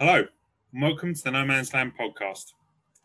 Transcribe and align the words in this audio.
Hello, 0.00 0.24
and 0.72 0.80
welcome 0.80 1.12
to 1.12 1.22
the 1.22 1.30
No 1.30 1.44
Man's 1.44 1.74
Land 1.74 1.92
podcast. 2.00 2.54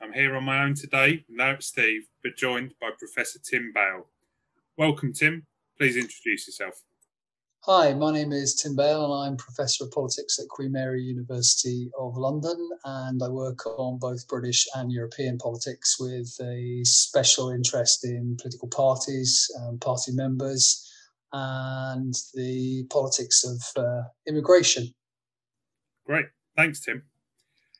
I'm 0.02 0.14
here 0.14 0.34
on 0.34 0.46
my 0.46 0.64
own 0.64 0.76
today, 0.76 1.26
without 1.30 1.62
Steve, 1.62 2.04
but 2.24 2.38
joined 2.38 2.74
by 2.80 2.92
Professor 2.98 3.38
Tim 3.38 3.74
Bale. 3.76 4.08
Welcome, 4.78 5.12
Tim. 5.12 5.46
Please 5.78 5.98
introduce 5.98 6.48
yourself. 6.48 6.84
Hi, 7.66 7.94
my 7.94 8.14
name 8.14 8.32
is 8.32 8.56
Tim 8.56 8.78
Bale, 8.78 9.04
and 9.04 9.28
I'm 9.28 9.36
Professor 9.36 9.84
of 9.84 9.92
Politics 9.92 10.40
at 10.40 10.48
Queen 10.48 10.72
Mary 10.72 11.02
University 11.02 11.92
of 12.00 12.16
London. 12.16 12.70
And 12.86 13.22
I 13.22 13.28
work 13.28 13.66
on 13.66 14.00
both 14.00 14.26
British 14.30 14.66
and 14.76 14.90
European 14.90 15.38
politics 15.38 15.98
with 16.00 16.34
a 16.42 16.80
special 16.86 17.50
interest 17.50 18.06
in 18.06 18.38
political 18.42 18.70
parties, 18.70 19.52
um, 19.60 19.80
party 19.80 20.14
members, 20.14 20.90
and 21.34 22.16
the 22.36 22.86
politics 22.90 23.44
of 23.44 23.84
uh, 23.84 24.04
immigration. 24.30 24.94
Great. 26.06 26.28
Thanks, 26.56 26.80
Tim. 26.80 27.04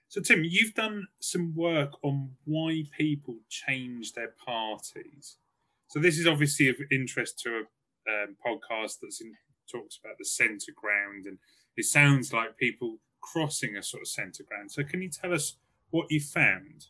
So, 0.08 0.22
Tim, 0.22 0.44
you've 0.44 0.74
done 0.74 1.08
some 1.20 1.54
work 1.56 1.92
on 2.04 2.32
why 2.46 2.84
people 2.98 3.38
change 3.50 4.14
their 4.14 4.34
parties. 4.46 5.38
So, 5.88 6.00
this 6.00 6.18
is 6.18 6.28
obviously 6.28 6.70
of 6.70 6.76
interest 6.92 7.40
to 7.40 7.50
a 7.50 8.24
um, 8.24 8.36
podcast 8.46 9.00
that's 9.02 9.22
in, 9.22 9.34
talks 9.72 9.98
about 10.04 10.18
the 10.18 10.26
centre 10.26 10.74
ground, 10.76 11.26
and 11.26 11.38
it 11.76 11.86
sounds 11.86 12.32
like 12.32 12.58
people 12.58 13.00
crossing 13.22 13.76
a 13.76 13.84
sort 13.84 14.02
of 14.02 14.08
centre 14.08 14.44
ground. 14.44 14.72
So, 14.72 14.84
can 14.84 15.02
you 15.02 15.10
tell 15.10 15.34
us 15.34 15.58
what 15.90 16.08
you 16.12 16.20
found? 16.20 16.88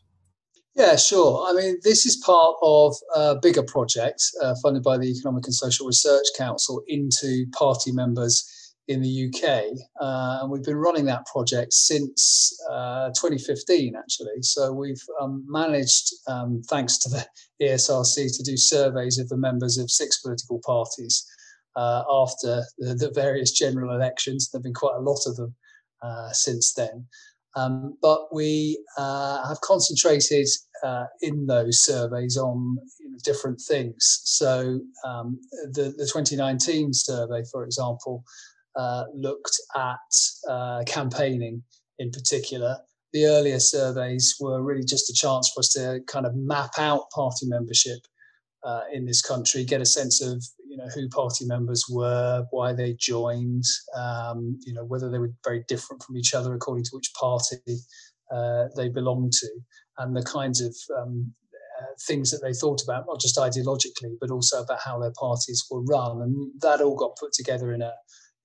Yeah, 0.74 0.96
sure. 0.96 1.46
I 1.48 1.54
mean, 1.54 1.78
this 1.82 2.04
is 2.04 2.16
part 2.16 2.56
of 2.60 2.94
a 3.14 3.36
bigger 3.36 3.62
project 3.62 4.22
uh, 4.42 4.54
funded 4.62 4.82
by 4.82 4.98
the 4.98 5.10
Economic 5.10 5.46
and 5.46 5.54
Social 5.54 5.86
Research 5.86 6.26
Council 6.36 6.82
into 6.86 7.46
party 7.52 7.92
members 7.92 8.55
in 8.88 9.02
the 9.02 9.26
UK. 9.26 9.76
Uh, 10.00 10.38
and 10.40 10.50
we've 10.50 10.62
been 10.62 10.76
running 10.76 11.04
that 11.06 11.26
project 11.26 11.72
since 11.72 12.56
uh, 12.70 13.08
2015, 13.10 13.94
actually. 13.96 14.42
So 14.42 14.72
we've 14.72 15.02
um, 15.20 15.44
managed, 15.48 16.12
um, 16.28 16.62
thanks 16.68 16.98
to 16.98 17.08
the 17.08 17.26
ESRC, 17.62 18.36
to 18.36 18.42
do 18.42 18.56
surveys 18.56 19.18
of 19.18 19.28
the 19.28 19.36
members 19.36 19.78
of 19.78 19.90
six 19.90 20.20
political 20.20 20.60
parties 20.64 21.26
uh, 21.74 22.04
after 22.10 22.62
the, 22.78 22.94
the, 22.94 23.10
various 23.14 23.50
general 23.50 23.94
elections. 23.94 24.50
There 24.50 24.58
have 24.58 24.64
been 24.64 24.74
quite 24.74 24.96
a 24.96 25.00
lot 25.00 25.20
of 25.26 25.36
them 25.36 25.54
uh, 26.02 26.30
since 26.32 26.72
then. 26.72 27.06
Um, 27.56 27.96
but 28.02 28.34
we 28.34 28.78
uh, 28.98 29.48
have 29.48 29.60
concentrated 29.62 30.46
uh, 30.82 31.06
in 31.22 31.46
those 31.46 31.80
surveys 31.80 32.36
on 32.36 32.78
you 33.00 33.10
know, 33.10 33.18
different 33.24 33.60
things. 33.60 34.20
So 34.24 34.80
um, 35.04 35.40
the, 35.72 35.94
the 35.96 36.08
2019 36.12 36.92
survey, 36.92 37.42
for 37.50 37.64
example, 37.64 38.24
uh, 38.76 39.04
looked 39.14 39.58
at 39.74 40.50
uh, 40.50 40.84
campaigning 40.86 41.62
in 41.98 42.10
particular. 42.10 42.78
The 43.12 43.26
earlier 43.26 43.60
surveys 43.60 44.36
were 44.40 44.62
really 44.62 44.84
just 44.84 45.08
a 45.10 45.14
chance 45.14 45.50
for 45.54 45.60
us 45.60 45.70
to 45.70 46.00
kind 46.06 46.26
of 46.26 46.34
map 46.34 46.72
out 46.78 47.10
party 47.14 47.46
membership 47.46 48.00
uh, 48.64 48.82
in 48.92 49.06
this 49.06 49.22
country, 49.22 49.64
get 49.64 49.80
a 49.80 49.86
sense 49.86 50.20
of 50.20 50.42
you 50.68 50.76
know 50.76 50.88
who 50.94 51.08
party 51.08 51.46
members 51.46 51.84
were, 51.88 52.44
why 52.50 52.72
they 52.72 52.94
joined, 52.98 53.64
um, 53.96 54.58
you 54.66 54.74
know 54.74 54.84
whether 54.84 55.10
they 55.10 55.18
were 55.18 55.32
very 55.44 55.64
different 55.68 56.02
from 56.02 56.16
each 56.16 56.34
other 56.34 56.54
according 56.54 56.84
to 56.84 56.90
which 56.92 57.12
party 57.18 57.56
uh, 58.30 58.64
they 58.76 58.88
belonged 58.88 59.32
to, 59.32 59.48
and 59.98 60.16
the 60.16 60.22
kinds 60.22 60.60
of 60.60 60.74
um, 60.98 61.32
uh, 61.80 61.84
things 62.06 62.30
that 62.30 62.40
they 62.42 62.52
thought 62.52 62.82
about, 62.82 63.04
not 63.06 63.20
just 63.20 63.36
ideologically, 63.36 64.16
but 64.20 64.30
also 64.30 64.62
about 64.62 64.80
how 64.84 64.98
their 64.98 65.12
parties 65.18 65.64
were 65.70 65.82
run. 65.84 66.22
And 66.22 66.50
that 66.60 66.80
all 66.80 66.96
got 66.96 67.16
put 67.16 67.32
together 67.32 67.72
in 67.72 67.82
a 67.82 67.92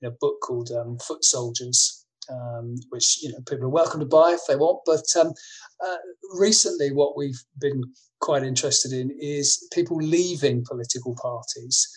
in 0.02 0.08
a 0.08 0.16
book 0.20 0.40
called 0.42 0.72
um, 0.72 0.98
Foot 1.00 1.24
Soldiers, 1.24 2.06
um, 2.30 2.76
which 2.90 3.22
you 3.22 3.32
know 3.32 3.40
people 3.48 3.66
are 3.66 3.70
welcome 3.70 4.00
to 4.00 4.06
buy 4.06 4.32
if 4.32 4.42
they 4.48 4.56
want. 4.56 4.80
But 4.86 5.06
um, 5.20 5.34
uh, 5.86 5.98
recently, 6.38 6.92
what 6.92 7.18
we've 7.18 7.42
been 7.60 7.84
quite 8.20 8.44
interested 8.44 8.94
in 8.94 9.12
is 9.20 9.68
people 9.74 9.98
leaving 9.98 10.66
political 10.68 11.16
parties, 11.22 11.88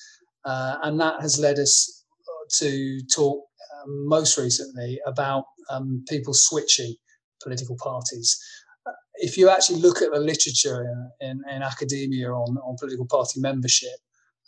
uh, 0.45 0.77
and 0.83 1.01
that 1.01 1.21
has 1.21 1.39
led 1.39 1.59
us 1.59 2.05
to 2.59 3.01
talk 3.15 3.45
um, 3.83 4.09
most 4.09 4.37
recently 4.39 5.01
about 5.07 5.45
um, 5.71 6.05
people 6.09 6.35
switching 6.35 6.95
political 7.43 7.77
parties. 7.77 8.39
Uh, 8.87 8.93
if 9.17 9.37
you 9.37 9.49
actually 9.49 9.81
look 9.81 10.03
at 10.03 10.13
the 10.13 10.19
literature 10.21 10.83
in, 11.21 11.29
in, 11.29 11.43
in 11.55 11.63
academia 11.63 12.31
on, 12.31 12.57
on 12.59 12.77
political 12.79 13.07
party 13.07 13.41
membership, 13.41 13.97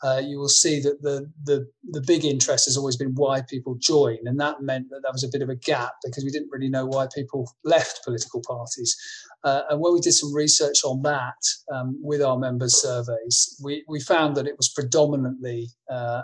uh, 0.03 0.21
you 0.25 0.39
will 0.39 0.49
see 0.49 0.81
that 0.81 1.01
the, 1.03 1.31
the 1.45 1.67
the 1.91 2.03
big 2.03 2.25
interest 2.25 2.67
has 2.67 2.77
always 2.77 2.97
been 2.97 3.15
why 3.15 3.41
people 3.41 3.77
join, 3.81 4.19
and 4.25 4.39
that 4.39 4.61
meant 4.61 4.91
that 4.91 5.01
there 5.03 5.13
was 5.13 5.25
a 5.25 5.29
bit 5.29 5.43
of 5.43 5.49
a 5.49 5.57
gap 5.57 5.93
because 6.05 6.25
we 6.25 6.31
didn't 6.31 6.51
really 6.51 6.69
know 6.69 6.85
why 6.85 7.07
people 7.15 7.51
left 7.65 8.05
political 8.05 8.43
parties. 8.47 8.97
Uh, 9.43 9.63
and 9.71 9.81
when 9.81 9.95
we 9.95 10.01
did 10.01 10.13
some 10.13 10.35
research 10.35 10.85
on 10.85 11.03
that 11.03 11.39
um, 11.73 11.99
with 12.03 12.21
our 12.21 12.39
members' 12.39 12.81
surveys, 12.81 13.59
we 13.63 13.85
we 13.89 14.01
found 14.01 14.37
that 14.37 14.47
it 14.47 14.57
was 14.57 14.69
predominantly. 14.69 15.69
Uh, 15.91 16.23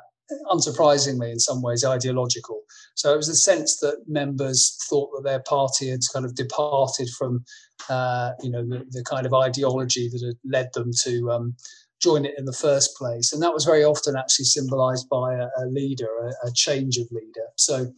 unsurprisingly, 0.51 1.31
in 1.31 1.39
some 1.39 1.61
ways, 1.61 1.85
ideological. 1.85 2.63
So 2.95 3.13
it 3.13 3.17
was 3.17 3.29
a 3.29 3.37
sense 3.37 3.79
that 3.81 4.03
members 4.07 4.79
thought 4.89 5.11
that 5.15 5.25
their 5.25 5.41
party 5.41 5.91
had 5.91 6.01
kind 6.13 6.25
of 6.25 6.35
departed 6.35 7.11
from, 7.11 7.45
uh, 7.91 8.31
you 8.43 8.51
know, 8.51 8.65
the, 8.65 8.87
the, 8.91 9.05
kind 9.05 9.27
of 9.27 9.35
ideology 9.35 10.09
that 10.09 10.23
had 10.25 10.37
led 10.45 10.73
them 10.73 10.91
to 11.03 11.31
um, 11.31 11.55
join 12.03 12.25
it 12.25 12.35
in 12.37 12.45
the 12.45 12.53
first 12.53 12.97
place. 12.97 13.33
And 13.33 13.43
that 13.43 13.55
was 13.55 13.65
very 13.65 13.85
often 13.85 14.17
actually 14.17 14.47
symbolized 14.47 15.09
by 15.09 15.35
a, 15.35 15.49
a 15.59 15.67
leader, 15.67 16.09
a, 16.23 16.49
a, 16.49 16.53
change 16.53 16.97
of 16.97 17.07
leader. 17.13 17.47
So, 17.57 17.93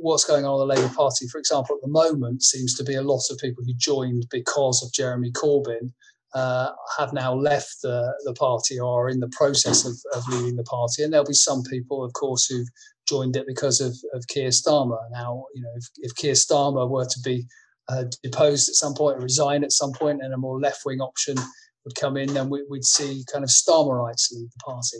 what's 0.00 0.24
going 0.24 0.44
on 0.44 0.60
in 0.60 0.68
the 0.68 0.74
Labour 0.74 0.92
Party, 0.94 1.26
for 1.28 1.38
example, 1.38 1.76
at 1.76 1.82
the 1.82 1.88
moment, 1.88 2.42
seems 2.42 2.74
to 2.74 2.84
be 2.84 2.94
a 2.94 3.02
lot 3.02 3.22
of 3.30 3.38
people 3.38 3.62
who 3.64 3.74
joined 3.74 4.26
because 4.30 4.82
of 4.82 4.92
Jeremy 4.92 5.30
Corbyn. 5.30 5.92
Uh, 6.34 6.72
have 6.98 7.12
now 7.12 7.32
left 7.32 7.76
the, 7.82 8.12
the 8.24 8.32
party 8.32 8.76
or 8.76 9.04
are 9.04 9.08
in 9.08 9.20
the 9.20 9.30
process 9.36 9.86
of, 9.86 9.94
of 10.16 10.26
leaving 10.26 10.56
the 10.56 10.64
party. 10.64 11.04
And 11.04 11.12
there'll 11.12 11.24
be 11.24 11.32
some 11.32 11.62
people, 11.62 12.02
of 12.02 12.12
course, 12.14 12.46
who've 12.46 12.66
joined 13.08 13.36
it 13.36 13.46
because 13.46 13.80
of, 13.80 13.94
of 14.12 14.26
Keir 14.26 14.48
Starmer. 14.48 14.98
Now, 15.12 15.44
you 15.54 15.62
know, 15.62 15.70
if, 15.76 15.84
if 15.98 16.16
Keir 16.16 16.32
Starmer 16.32 16.90
were 16.90 17.04
to 17.04 17.20
be 17.22 17.46
uh, 17.88 18.06
deposed 18.24 18.68
at 18.68 18.74
some 18.74 18.94
point, 18.94 19.18
or 19.18 19.20
resign 19.20 19.62
at 19.62 19.70
some 19.70 19.92
point, 19.92 20.22
and 20.22 20.34
a 20.34 20.36
more 20.36 20.58
left 20.58 20.84
wing 20.84 21.00
option 21.00 21.36
would 21.84 21.94
come 21.96 22.16
in, 22.16 22.32
then 22.34 22.50
we, 22.50 22.64
would 22.68 22.84
see 22.84 23.24
kind 23.32 23.44
of 23.44 23.50
Starmerites 23.50 24.32
leave 24.32 24.50
the 24.50 24.64
party. 24.64 24.98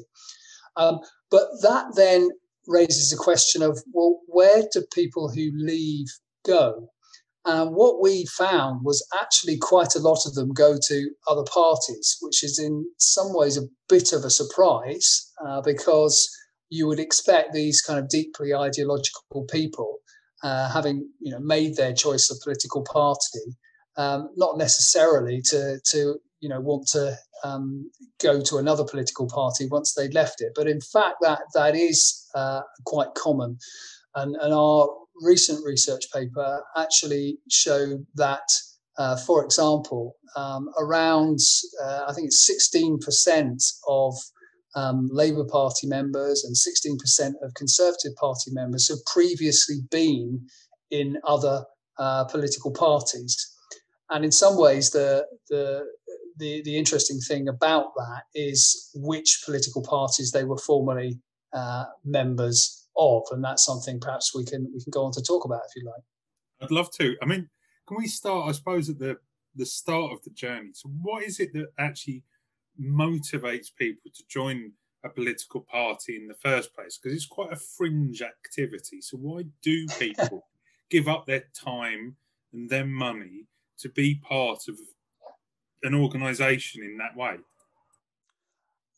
Um, 0.77 1.01
but 1.31 1.49
that 1.63 1.95
then 1.95 2.31
raises 2.67 3.11
the 3.11 3.17
question 3.17 3.63
of 3.63 3.83
well, 3.93 4.21
where 4.27 4.63
do 4.73 4.83
people 4.93 5.29
who 5.29 5.51
leave 5.55 6.07
go? 6.47 6.89
And 7.47 7.75
what 7.75 8.01
we 8.01 8.25
found 8.25 8.85
was 8.85 9.07
actually 9.21 9.59
quite 9.59 9.95
a 9.95 9.99
lot 9.99 10.25
of 10.25 10.35
them 10.35 10.53
go 10.53 10.77
to 10.89 11.11
other 11.29 11.45
parties, 11.45 12.17
which 12.23 12.43
is 12.43 12.59
in 12.59 12.87
some 12.99 13.35
ways 13.35 13.59
a 13.59 13.69
bit 13.89 14.15
of 14.15 14.25
a 14.25 14.31
surprise 14.31 15.31
uh, 15.47 15.61
because 15.61 16.27
you 16.71 16.87
would 16.87 16.99
expect 16.99 17.53
these 17.53 17.83
kind 17.83 17.99
of 17.99 18.09
deeply 18.09 18.55
ideological 18.55 19.45
people, 19.51 19.99
uh, 20.43 20.73
having 20.73 21.07
you 21.21 21.33
know 21.33 21.41
made 21.41 21.77
their 21.77 21.93
choice 21.93 22.31
of 22.31 22.39
political 22.43 22.83
party, 22.83 23.57
um, 23.99 24.31
not 24.37 24.57
necessarily 24.57 25.43
to 25.43 25.79
to 25.91 26.17
you 26.45 26.51
know 26.51 26.61
want 26.61 26.87
to 26.89 27.17
um, 27.43 27.91
go 28.23 28.43
to 28.43 28.59
another 28.59 28.85
political 28.85 29.27
party 29.27 29.67
once 29.67 29.95
they'd 29.95 30.13
left 30.13 30.43
it. 30.43 30.53
But 30.55 30.69
in 30.69 30.81
fact, 30.81 31.17
that 31.23 31.41
that 31.55 31.75
is 31.75 32.29
uh, 32.35 32.61
quite 32.85 33.15
common, 33.15 33.57
and, 34.15 34.37
and 34.37 34.53
our 34.53 34.89
recent 35.23 35.65
research 35.65 36.05
paper 36.13 36.63
actually 36.77 37.39
showed 37.51 38.07
that. 38.17 38.49
Uh, 38.97 39.17
for 39.17 39.45
example, 39.45 40.15
um, 40.37 40.69
around 40.79 41.41
uh, 41.83 42.05
I 42.07 42.13
think 42.13 42.29
it's 42.29 42.49
16% 42.49 43.57
of 43.89 44.15
um, 44.77 45.09
Labour 45.11 45.45
Party 45.45 45.89
members 45.89 46.45
and 46.45 46.55
16% 46.55 47.33
of 47.43 47.55
Conservative 47.55 48.15
Party 48.15 48.53
members 48.53 48.89
have 48.89 49.05
previously 49.13 49.79
been 49.91 50.47
in 50.93 51.19
other 51.27 51.65
uh, 51.99 52.25
political 52.27 52.71
parties. 52.71 53.51
And 54.11 54.25
in 54.25 54.33
some 54.33 54.59
ways, 54.59 54.91
the, 54.91 55.27
the 55.49 55.87
the, 56.39 56.63
the 56.63 56.77
interesting 56.77 57.19
thing 57.19 57.49
about 57.49 57.95
that 57.97 58.23
is 58.35 58.91
which 58.95 59.43
political 59.45 59.83
parties 59.83 60.33
they 60.33 60.45
were 60.45 60.59
formerly 60.59 61.21
uh, 61.53 61.85
members 62.05 62.89
of, 62.97 63.23
and 63.31 63.43
that's 63.43 63.65
something 63.65 64.01
perhaps 64.01 64.35
we 64.35 64.45
can 64.45 64.71
we 64.73 64.83
can 64.83 64.91
go 64.91 65.05
on 65.05 65.13
to 65.13 65.23
talk 65.23 65.45
about 65.45 65.63
if 65.69 65.77
you 65.77 65.89
like. 65.89 66.03
I'd 66.61 66.71
love 66.71 66.91
to. 66.93 67.17
I 67.23 67.27
mean, 67.27 67.49
can 67.87 67.97
we 67.97 68.07
start? 68.07 68.49
I 68.49 68.53
suppose 68.53 68.89
at 68.89 68.99
the 68.99 69.19
the 69.55 69.67
start 69.67 70.13
of 70.13 70.23
the 70.23 70.31
journey. 70.31 70.71
So, 70.73 70.89
what 71.03 71.23
is 71.25 71.41
it 71.41 71.53
that 71.53 71.69
actually 71.79 72.23
motivates 72.81 73.69
people 73.77 74.11
to 74.15 74.23
join 74.29 74.73
a 75.05 75.09
political 75.09 75.61
party 75.61 76.17
in 76.17 76.27
the 76.27 76.35
first 76.35 76.75
place? 76.75 76.99
Because 76.99 77.17
it's 77.17 77.27
quite 77.27 77.53
a 77.53 77.57
fringe 77.57 78.23
activity. 78.23 79.01
So, 79.01 79.17
why 79.17 79.45
do 79.63 79.87
people 79.99 80.47
give 80.91 81.09
up 81.09 81.27
their 81.27 81.45
time 81.55 82.17
and 82.53 82.69
their 82.69 82.87
money 82.87 83.47
to 83.79 83.89
be 83.89 84.17
part 84.17 84.69
of 84.69 84.79
an 85.85 85.95
organisation 85.95 86.83
in 86.83 86.97
that 86.99 87.17
way? 87.17 87.37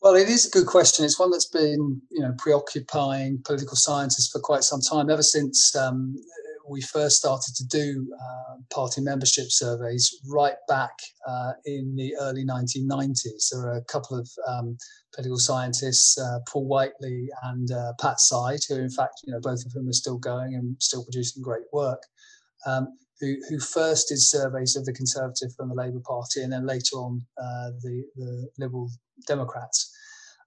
Well, 0.01 0.15
it 0.15 0.29
is 0.29 0.47
a 0.47 0.51
good 0.51 0.67
question. 0.67 1.05
It's 1.05 1.19
one 1.19 1.31
that's 1.31 1.49
been, 1.49 2.01
you 2.11 2.21
know, 2.21 2.33
preoccupying 2.37 3.41
political 3.43 3.75
scientists 3.75 4.29
for 4.31 4.39
quite 4.39 4.63
some 4.63 4.79
time, 4.81 5.09
ever 5.09 5.23
since 5.23 5.75
um, 5.75 6.15
we 6.69 6.81
first 6.81 7.17
started 7.17 7.55
to 7.55 7.65
do 7.65 8.07
uh, 8.13 8.55
party 8.73 9.01
membership 9.01 9.47
surveys 9.49 10.21
right 10.27 10.55
back 10.67 10.91
uh, 11.27 11.53
in 11.65 11.95
the 11.95 12.15
early 12.19 12.45
1990s. 12.45 13.49
There 13.51 13.61
are 13.61 13.77
a 13.77 13.83
couple 13.85 14.19
of 14.19 14.29
um, 14.47 14.77
political 15.13 15.39
scientists, 15.39 16.17
uh, 16.17 16.39
Paul 16.47 16.67
Whiteley 16.67 17.29
and 17.43 17.71
uh, 17.71 17.93
Pat 17.99 18.17
Seyd, 18.17 18.59
who, 18.67 18.75
in 18.75 18.89
fact, 18.89 19.21
you 19.23 19.33
know, 19.33 19.39
both 19.41 19.65
of 19.65 19.71
whom 19.73 19.89
are 19.89 19.93
still 19.93 20.17
going 20.17 20.55
and 20.55 20.75
still 20.79 21.03
producing 21.03 21.41
great 21.41 21.65
work. 21.73 22.01
Um, 22.65 22.97
who, 23.19 23.35
who 23.49 23.59
first 23.59 24.09
did 24.09 24.19
surveys 24.19 24.75
of 24.75 24.85
the 24.85 24.93
Conservative 24.93 25.51
and 25.59 25.71
the 25.71 25.75
Labour 25.75 26.01
Party, 26.05 26.41
and 26.43 26.51
then 26.51 26.65
later 26.65 26.95
on 26.95 27.21
uh, 27.37 27.71
the, 27.81 28.03
the 28.15 28.49
Liberal 28.57 28.89
Democrats. 29.27 29.91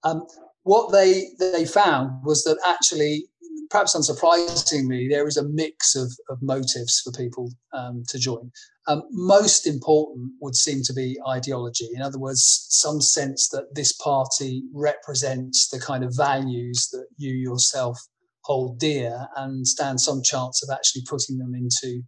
Um, 0.03 0.25
what 0.63 0.91
they 0.91 1.29
they 1.39 1.65
found 1.65 2.23
was 2.23 2.43
that 2.43 2.59
actually 2.65 3.25
perhaps 3.71 3.95
unsurprisingly, 3.95 5.09
there 5.09 5.27
is 5.27 5.37
a 5.37 5.47
mix 5.47 5.95
of, 5.95 6.11
of 6.29 6.37
motives 6.41 7.01
for 7.01 7.11
people 7.13 7.49
um, 7.73 8.03
to 8.09 8.19
join. 8.19 8.51
Um, 8.87 9.03
most 9.11 9.65
important 9.65 10.31
would 10.41 10.55
seem 10.55 10.83
to 10.83 10.93
be 10.93 11.17
ideology. 11.27 11.87
In 11.95 12.01
other 12.01 12.19
words, 12.19 12.67
some 12.69 12.99
sense 12.99 13.47
that 13.49 13.73
this 13.73 13.93
party 13.93 14.63
represents 14.73 15.69
the 15.69 15.79
kind 15.79 16.03
of 16.03 16.15
values 16.15 16.89
that 16.91 17.05
you 17.17 17.33
yourself 17.33 17.97
hold 18.43 18.79
dear 18.79 19.27
and 19.37 19.65
stand 19.65 20.01
some 20.01 20.21
chance 20.23 20.61
of 20.63 20.69
actually 20.73 21.03
putting 21.07 21.37
them 21.37 21.53
into 21.55 22.01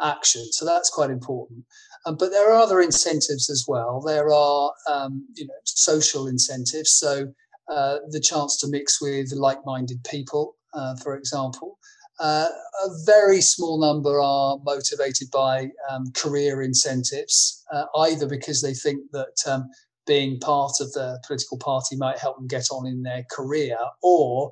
action. 0.00 0.52
So 0.52 0.64
that's 0.64 0.90
quite 0.90 1.10
important. 1.10 1.64
Um, 2.04 2.16
but 2.18 2.30
there 2.30 2.50
are 2.52 2.60
other 2.60 2.80
incentives 2.80 3.50
as 3.50 3.64
well. 3.66 4.00
There 4.00 4.32
are, 4.32 4.72
um, 4.88 5.26
you 5.34 5.46
know, 5.46 5.54
social 5.64 6.26
incentives. 6.28 6.92
So 6.92 7.32
uh, 7.68 7.98
the 8.10 8.20
chance 8.20 8.56
to 8.58 8.68
mix 8.68 9.00
with 9.00 9.32
like-minded 9.32 10.04
people 10.04 10.56
uh, 10.76 10.94
for 10.96 11.16
example. 11.16 11.78
Uh, 12.18 12.46
a 12.84 12.88
very 13.04 13.40
small 13.40 13.80
number 13.80 14.20
are 14.20 14.58
motivated 14.64 15.28
by 15.32 15.68
um, 15.90 16.04
career 16.14 16.62
incentives, 16.62 17.64
uh, 17.72 17.84
either 17.98 18.26
because 18.26 18.62
they 18.62 18.72
think 18.72 19.00
that 19.12 19.36
um, 19.46 19.68
being 20.06 20.38
part 20.40 20.72
of 20.80 20.92
the 20.92 21.18
political 21.26 21.58
party 21.58 21.96
might 21.96 22.18
help 22.18 22.36
them 22.36 22.46
get 22.46 22.68
on 22.70 22.86
in 22.86 23.02
their 23.02 23.24
career, 23.30 23.76
or 24.02 24.50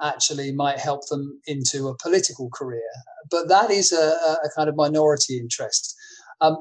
actually 0.00 0.52
might 0.52 0.78
help 0.78 1.08
them 1.08 1.40
into 1.46 1.88
a 1.88 1.96
political 2.02 2.50
career. 2.50 2.90
But 3.30 3.48
that 3.48 3.70
is 3.70 3.92
a, 3.92 3.96
a 3.96 4.50
kind 4.56 4.68
of 4.68 4.76
minority 4.76 5.38
interest. 5.38 5.96
Um, 6.40 6.56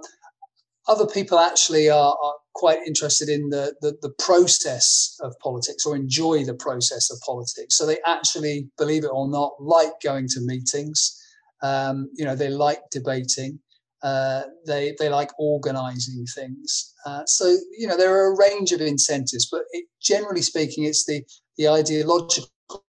other 0.88 1.08
people 1.08 1.40
actually 1.40 1.90
are, 1.90 2.16
are 2.24 2.34
quite 2.54 2.80
interested 2.86 3.28
in 3.28 3.50
the, 3.50 3.76
the, 3.82 3.98
the 4.02 4.14
process 4.20 5.18
of 5.22 5.34
politics 5.40 5.86
or 5.86 5.96
enjoy 5.96 6.46
the 6.46 6.54
process 6.54 7.12
of 7.12 7.20
politics. 7.26 7.78
So 7.78 7.86
they 7.86 7.98
actually, 8.06 8.70
believe 8.78 9.04
it 9.04 9.12
or 9.12 9.28
not, 9.30 9.54
like 9.60 9.94
going 10.04 10.28
to 10.30 10.40
meetings. 10.42 11.20
Um, 11.62 12.10
you 12.14 12.24
know, 12.24 12.36
they 12.36 12.50
like 12.50 12.82
debating. 12.92 13.60
Uh, 14.04 14.44
they 14.68 14.94
they 15.00 15.10
like 15.10 15.32
organising 15.40 16.26
things. 16.36 16.94
Uh, 17.08 17.24
so 17.26 17.58
you 17.76 17.88
know, 17.88 17.98
there 17.98 18.14
are 18.14 18.34
a 18.34 18.38
range 18.38 18.72
of 18.72 18.80
incentives, 18.80 19.48
but 19.50 19.62
it, 19.72 19.86
generally 20.00 20.44
speaking, 20.44 20.84
it's 20.84 21.06
the 21.06 21.24
the 21.58 21.68
ideological 21.68 22.50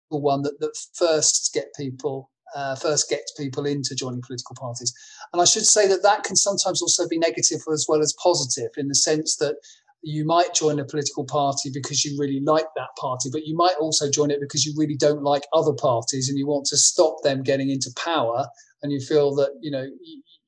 one 0.09 0.41
that 0.43 0.59
that 0.59 0.75
first 0.93 1.51
get 1.53 1.73
people 1.75 2.29
uh, 2.55 2.75
first 2.75 3.09
gets 3.09 3.33
people 3.33 3.65
into 3.65 3.95
joining 3.95 4.21
political 4.21 4.55
parties. 4.55 4.93
And 5.33 5.41
I 5.41 5.45
should 5.45 5.65
say 5.65 5.87
that 5.87 6.03
that 6.03 6.23
can 6.23 6.35
sometimes 6.35 6.81
also 6.81 7.07
be 7.07 7.17
negative 7.17 7.59
as 7.71 7.85
well 7.87 8.01
as 8.01 8.15
positive 8.21 8.69
in 8.77 8.87
the 8.87 8.95
sense 8.95 9.35
that 9.37 9.55
you 10.01 10.23
might 10.23 10.53
join 10.53 10.79
a 10.79 10.85
political 10.85 11.25
party 11.25 11.71
because 11.73 12.05
you 12.05 12.15
really 12.19 12.39
like 12.39 12.67
that 12.75 12.89
party, 12.97 13.29
but 13.31 13.45
you 13.45 13.55
might 13.55 13.75
also 13.79 14.09
join 14.09 14.29
it 14.29 14.39
because 14.39 14.63
you 14.63 14.73
really 14.77 14.95
don't 14.95 15.23
like 15.23 15.43
other 15.51 15.73
parties 15.73 16.29
and 16.29 16.37
you 16.37 16.45
want 16.45 16.65
to 16.67 16.77
stop 16.77 17.15
them 17.23 17.41
getting 17.41 17.71
into 17.71 17.89
power. 17.97 18.45
And 18.83 18.91
you 18.91 18.99
feel 18.99 19.33
that 19.35 19.49
you 19.61 19.71
know 19.71 19.87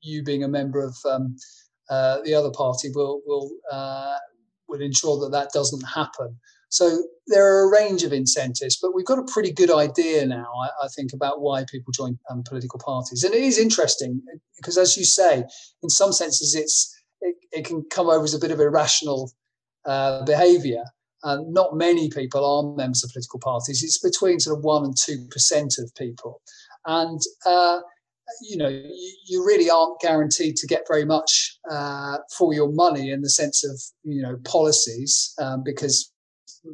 you 0.00 0.22
being 0.22 0.44
a 0.44 0.48
member 0.48 0.84
of 0.84 0.96
um, 1.10 1.36
uh, 1.90 2.18
the 2.24 2.34
other 2.34 2.52
party 2.52 2.90
will 2.94 3.20
will 3.26 3.50
uh, 3.70 4.16
will 4.68 4.80
ensure 4.80 5.18
that 5.18 5.32
that 5.32 5.50
doesn't 5.52 5.82
happen. 5.82 6.38
So 6.70 7.04
there 7.26 7.46
are 7.46 7.64
a 7.64 7.70
range 7.70 8.02
of 8.02 8.12
incentives, 8.12 8.78
but 8.80 8.94
we've 8.94 9.06
got 9.06 9.18
a 9.18 9.32
pretty 9.32 9.52
good 9.52 9.70
idea 9.70 10.26
now, 10.26 10.46
I, 10.62 10.84
I 10.84 10.88
think, 10.88 11.12
about 11.12 11.40
why 11.40 11.64
people 11.70 11.92
join 11.92 12.18
um, 12.30 12.42
political 12.42 12.78
parties. 12.78 13.24
And 13.24 13.34
it 13.34 13.42
is 13.42 13.58
interesting 13.58 14.22
because, 14.56 14.76
as 14.76 14.96
you 14.96 15.04
say, 15.04 15.44
in 15.82 15.88
some 15.88 16.12
senses, 16.12 16.54
it's 16.54 16.94
it, 17.20 17.36
it 17.52 17.64
can 17.64 17.84
come 17.90 18.08
over 18.08 18.24
as 18.24 18.34
a 18.34 18.38
bit 18.38 18.50
of 18.50 18.60
irrational 18.60 19.32
uh, 19.84 20.24
behaviour. 20.24 20.84
And 21.24 21.52
not 21.52 21.76
many 21.76 22.10
people 22.10 22.44
are 22.44 22.76
members 22.76 23.02
of 23.02 23.10
political 23.10 23.40
parties. 23.40 23.82
It's 23.82 23.98
between 23.98 24.38
sort 24.38 24.56
of 24.56 24.64
one 24.64 24.84
and 24.84 24.96
two 24.96 25.26
percent 25.30 25.74
of 25.78 25.92
people, 25.96 26.40
and 26.86 27.20
uh, 27.44 27.80
you 28.42 28.56
know 28.56 28.68
you, 28.68 29.16
you, 29.26 29.44
really 29.44 29.68
aren't 29.68 29.98
guaranteed 30.00 30.54
to 30.56 30.66
get 30.68 30.82
very 30.86 31.04
much 31.04 31.58
uh, 31.68 32.18
for 32.36 32.54
your 32.54 32.70
money 32.70 33.10
in 33.10 33.22
the 33.22 33.30
sense 33.30 33.64
of 33.64 33.80
you 34.04 34.22
know 34.22 34.36
policies 34.44 35.34
um, 35.40 35.64
because 35.64 36.12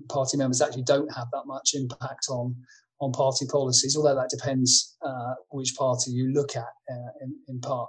party 0.08 0.36
members 0.36 0.60
actually 0.60 0.84
don't 0.84 1.12
have 1.14 1.28
that 1.32 1.44
much 1.46 1.74
impact 1.74 2.26
on 2.30 2.56
on 3.00 3.12
party 3.12 3.44
policies, 3.46 3.96
although 3.96 4.14
that 4.14 4.30
depends 4.30 4.96
uh, 5.04 5.34
which 5.50 5.74
party 5.76 6.10
you 6.10 6.32
look 6.32 6.56
at 6.56 6.72
uh, 6.90 7.10
in, 7.20 7.36
in 7.48 7.60
part. 7.60 7.88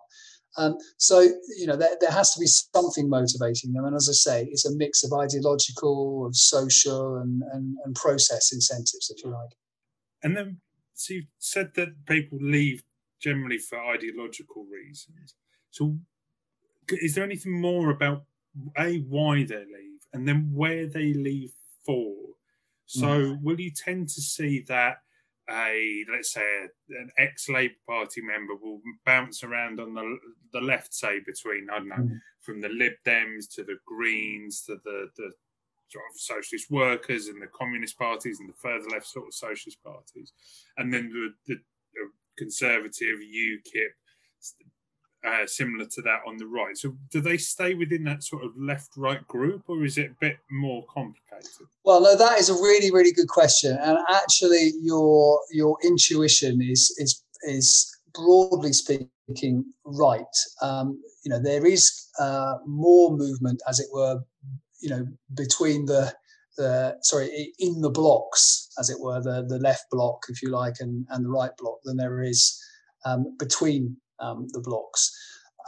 Um, 0.58 0.78
so, 0.98 1.20
you 1.20 1.68
know, 1.68 1.76
there, 1.76 1.96
there 2.00 2.12
has 2.12 2.34
to 2.34 2.40
be 2.40 2.48
something 2.48 3.10
motivating 3.10 3.74
them. 3.74 3.86
And 3.86 3.96
as 3.96 4.08
I 4.10 4.14
say, 4.14 4.48
it's 4.50 4.66
a 4.66 4.76
mix 4.76 5.04
of 5.04 5.12
ideological, 5.14 6.26
of 6.26 6.36
social, 6.36 7.18
and, 7.18 7.42
and, 7.52 7.76
and 7.84 7.96
process 7.96 8.54
incentives, 8.54 9.12
if 9.16 9.24
you 9.24 9.32
like. 9.32 9.52
And 10.24 10.36
then, 10.36 10.62
so 10.94 11.14
you 11.14 11.24
said 11.40 11.72
that 11.76 12.06
people 12.06 12.40
leave 12.42 12.84
generally 13.22 13.58
for 13.58 13.80
ideological 13.80 14.66
reasons. 14.66 15.36
So, 15.72 15.98
is 16.90 17.16
there 17.16 17.24
anything 17.24 17.60
more 17.60 17.90
about 17.90 18.24
A, 18.78 19.00
why 19.00 19.44
they 19.44 19.56
leave, 19.56 20.02
and 20.14 20.28
then 20.28 20.52
where 20.54 20.88
they 20.88 21.14
leave 21.14 21.52
for. 21.86 22.14
So 22.88 23.38
will 23.42 23.60
you 23.60 23.72
tend 23.72 24.10
to 24.10 24.22
see 24.22 24.64
that 24.68 24.98
a 25.50 26.04
let's 26.12 26.34
say 26.34 26.42
a, 26.42 26.94
an 26.98 27.10
ex 27.18 27.50
Labour 27.50 27.74
Party 27.88 28.22
member 28.22 28.56
will 28.56 28.82
bounce 29.06 29.44
around 29.44 29.80
on 29.80 29.94
the 29.94 30.18
the 30.54 30.62
left, 30.62 30.94
say 30.94 31.20
between 31.26 31.68
I 31.72 31.78
don't 31.80 31.90
know, 31.90 31.96
mm. 31.96 32.20
from 32.42 32.62
the 32.62 32.70
Lib 32.70 32.94
Dems 33.06 33.54
to 33.56 33.64
the 33.64 33.78
Greens 33.86 34.64
to 34.64 34.78
the 34.84 35.10
the 35.18 35.32
sort 35.90 36.06
of 36.12 36.20
socialist 36.20 36.72
workers 36.72 37.28
and 37.28 37.42
the 37.42 37.48
communist 37.48 37.98
parties 37.98 38.40
and 38.40 38.50
the 38.50 38.58
further 38.62 38.90
left 38.90 39.08
sort 39.08 39.28
of 39.28 39.34
socialist 39.34 39.82
parties, 39.84 40.34
and 40.78 40.94
then 40.94 41.10
the, 41.10 41.30
the, 41.54 41.60
the 41.94 42.10
conservative 42.38 43.20
UKIP 43.20 43.94
uh, 45.26 45.48
similar 45.48 45.86
to 45.86 46.02
that 46.04 46.20
on 46.28 46.38
the 46.38 46.46
right. 46.46 46.78
So, 46.78 46.96
do 47.12 47.22
they 47.22 47.38
stay 47.38 47.74
within 47.74 48.04
that 48.04 48.24
sort 48.24 48.44
of 48.44 48.52
left 48.58 48.92
right 48.96 49.26
group, 49.28 49.64
or 49.68 49.84
is 49.84 49.98
it 49.98 50.12
a 50.12 50.16
bit 50.20 50.38
more 50.52 50.86
complicated? 50.88 51.68
Well, 51.84 52.02
no, 52.02 52.16
that 52.16 52.40
is 52.40 52.50
a 52.50 52.54
really 52.54 52.92
really 52.92 53.12
good 53.12 53.28
question, 53.28 53.78
and 53.82 53.98
actually, 54.10 54.74
your 54.82 55.40
your 55.52 55.78
intuition 55.84 56.62
is 56.62 56.96
is 56.98 57.24
is 57.44 57.92
broadly 58.14 58.74
speaking 58.74 59.66
right. 59.84 60.24
Um, 60.62 61.02
you 61.24 61.32
know, 61.32 61.40
there 61.40 61.66
is 61.66 62.08
uh, 62.20 62.56
more 62.66 63.16
movement, 63.16 63.62
as 63.68 63.80
it 63.80 63.88
were, 63.92 64.20
you 64.80 64.90
know, 64.90 65.06
between 65.34 65.86
the 65.86 66.14
the 66.58 66.98
sorry 67.02 67.54
in 67.60 67.82
the 67.82 67.90
blocks, 67.90 68.70
as 68.80 68.90
it 68.90 69.00
were, 69.00 69.22
the 69.22 69.46
the 69.48 69.60
left 69.60 69.86
block, 69.92 70.26
if 70.30 70.42
you 70.42 70.50
like, 70.50 70.76
and 70.80 71.06
and 71.10 71.26
the 71.26 71.30
right 71.30 71.56
block, 71.58 71.80
than 71.84 71.98
there 71.98 72.22
is 72.22 72.62
um, 73.06 73.36
between 73.38 73.98
um, 74.20 74.48
the 74.52 74.62
blocks. 74.62 75.12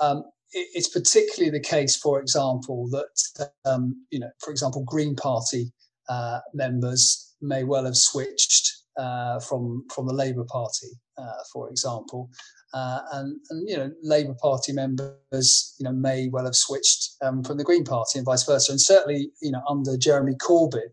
Um, 0.02 0.24
it, 0.52 0.68
it's 0.74 0.90
particularly 0.90 1.52
the 1.52 1.64
case, 1.64 1.96
for 1.96 2.20
example, 2.20 2.90
that 2.90 3.50
um, 3.66 4.06
you 4.12 4.20
know, 4.20 4.30
for 4.44 4.52
example, 4.52 4.84
Green 4.84 5.16
Party 5.16 5.72
uh, 6.10 6.40
members 6.54 7.36
may 7.42 7.64
well 7.64 7.86
have 7.86 7.98
switched 7.98 8.84
uh, 8.98 9.40
from 9.40 9.86
from 9.94 10.08
the 10.08 10.14
Labour 10.14 10.46
Party, 10.46 10.88
uh, 11.18 11.44
for 11.54 11.70
example, 11.70 12.30
uh, 12.74 13.00
and, 13.14 13.40
and 13.50 13.70
you 13.70 13.78
know, 13.78 13.92
Labour 14.04 14.36
Party 14.42 14.74
members, 14.74 15.76
you 15.80 15.84
know, 15.84 15.94
may 15.94 16.30
well 16.30 16.46
have 16.46 16.56
switched 16.56 17.16
um, 17.22 17.44
from 17.44 17.58
the 17.58 17.64
Green 17.64 17.84
Party 17.84 18.20
and 18.20 18.26
vice 18.26 18.44
versa. 18.44 18.72
And 18.72 18.82
certainly, 18.82 19.32
you 19.42 19.52
know, 19.52 19.62
under 19.68 19.98
Jeremy 19.98 20.36
Corbyn, 20.36 20.92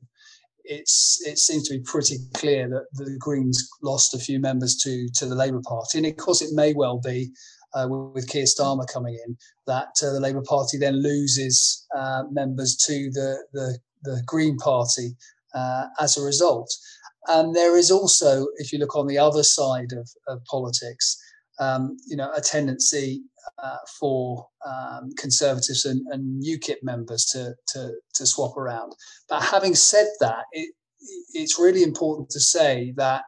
it's 0.65 1.21
it 1.27 1.39
seems 1.39 1.69
to 1.69 1.75
be 1.75 1.83
pretty 1.85 2.19
clear 2.35 2.69
that 2.69 2.87
the 2.93 3.17
Greens 3.19 3.69
lost 3.83 4.15
a 4.15 4.19
few 4.19 4.41
members 4.41 4.77
to 4.85 5.09
to 5.15 5.27
the 5.27 5.35
Labour 5.35 5.61
Party, 5.67 5.99
and 5.99 6.07
of 6.07 6.17
course 6.17 6.43
it 6.43 6.55
may 6.55 6.73
well 6.75 6.99
be 6.99 7.31
uh, 7.75 7.87
with 7.89 8.29
Keir 8.29 8.45
Starmer 8.45 8.87
coming 8.93 9.19
in 9.27 9.37
that 9.67 9.89
uh, 10.03 10.13
the 10.13 10.21
Labour 10.21 10.43
Party 10.43 10.79
then 10.79 11.03
loses 11.03 11.87
uh, 11.97 12.25
members 12.31 12.77
to 12.87 13.11
the 13.13 13.45
the, 13.53 13.79
the 14.03 14.23
Green 14.27 14.57
Party 14.57 15.17
uh, 15.55 15.87
as 16.01 16.17
a 16.17 16.23
result. 16.23 16.71
And 17.27 17.55
there 17.55 17.77
is 17.77 17.91
also, 17.91 18.47
if 18.57 18.71
you 18.71 18.79
look 18.79 18.95
on 18.95 19.07
the 19.07 19.17
other 19.17 19.43
side 19.43 19.93
of, 19.93 20.11
of 20.29 20.45
politics, 20.45 21.17
um, 21.59 21.97
you 22.07 22.17
know, 22.17 22.31
a 22.37 22.41
tendency 22.43 23.23
uh, 23.63 23.77
for 23.99 24.47
um, 24.67 25.11
Conservatives 25.17 25.85
and, 25.85 26.07
and, 26.11 26.43
UKIP 26.43 26.77
members 26.83 27.25
to, 27.27 27.55
to, 27.69 27.93
to 28.15 28.27
swap 28.27 28.57
around. 28.57 28.93
But 29.29 29.43
having 29.43 29.75
said 29.75 30.09
that, 30.21 30.45
it, 30.53 30.75
it's 31.33 31.59
really 31.59 31.83
important 31.83 32.31
to 32.31 32.41
say 32.41 32.93
that 32.97 33.23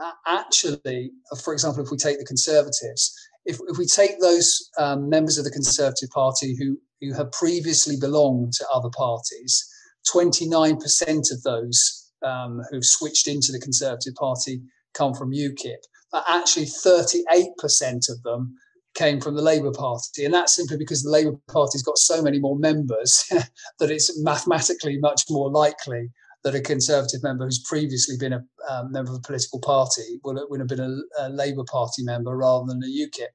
uh, 0.00 0.12
actually, 0.26 1.12
for 1.42 1.52
example, 1.52 1.84
if 1.84 1.90
we 1.90 1.96
take 1.96 2.18
the 2.18 2.24
Conservatives, 2.24 3.14
if, 3.44 3.58
if 3.68 3.78
we 3.78 3.86
take 3.86 4.20
those 4.20 4.70
um, 4.78 5.08
members 5.08 5.38
of 5.38 5.44
the 5.44 5.50
Conservative 5.50 6.10
Party 6.10 6.56
who, 6.58 6.78
who 7.00 7.14
have 7.14 7.32
previously 7.32 7.96
belonged 7.96 8.52
to 8.54 8.66
other 8.72 8.90
parties, 8.90 9.68
29% 10.12 11.32
of 11.32 11.42
those 11.42 12.10
um, 12.24 12.60
who've 12.70 12.84
switched 12.84 13.28
into 13.28 13.52
the 13.52 13.60
Conservative 13.60 14.14
Party 14.14 14.62
come 14.94 15.14
from 15.14 15.32
UKIP, 15.32 15.82
but 16.10 16.24
actually 16.28 16.66
38% 16.66 18.10
of 18.10 18.22
them 18.22 18.54
came 18.94 19.20
from 19.20 19.34
the 19.34 19.42
Labour 19.42 19.72
Party. 19.72 20.24
And 20.24 20.34
that's 20.34 20.54
simply 20.54 20.76
because 20.76 21.02
the 21.02 21.10
Labour 21.10 21.36
Party's 21.48 21.82
got 21.82 21.98
so 21.98 22.22
many 22.22 22.38
more 22.38 22.58
members 22.58 23.24
that 23.78 23.90
it's 23.90 24.20
mathematically 24.22 24.98
much 24.98 25.24
more 25.30 25.50
likely 25.50 26.10
that 26.44 26.54
a 26.54 26.60
Conservative 26.60 27.22
member 27.22 27.44
who's 27.44 27.62
previously 27.62 28.16
been 28.16 28.32
a 28.32 28.44
um, 28.68 28.90
member 28.90 29.12
of 29.12 29.18
a 29.18 29.20
political 29.20 29.60
party 29.60 30.18
will, 30.24 30.44
would 30.50 30.60
have 30.60 30.68
been 30.68 30.80
a, 30.80 31.26
a, 31.26 31.28
Labour 31.28 31.64
Party 31.70 32.02
member 32.02 32.36
rather 32.36 32.66
than 32.66 32.82
a 32.82 32.86
UKIP 32.86 33.28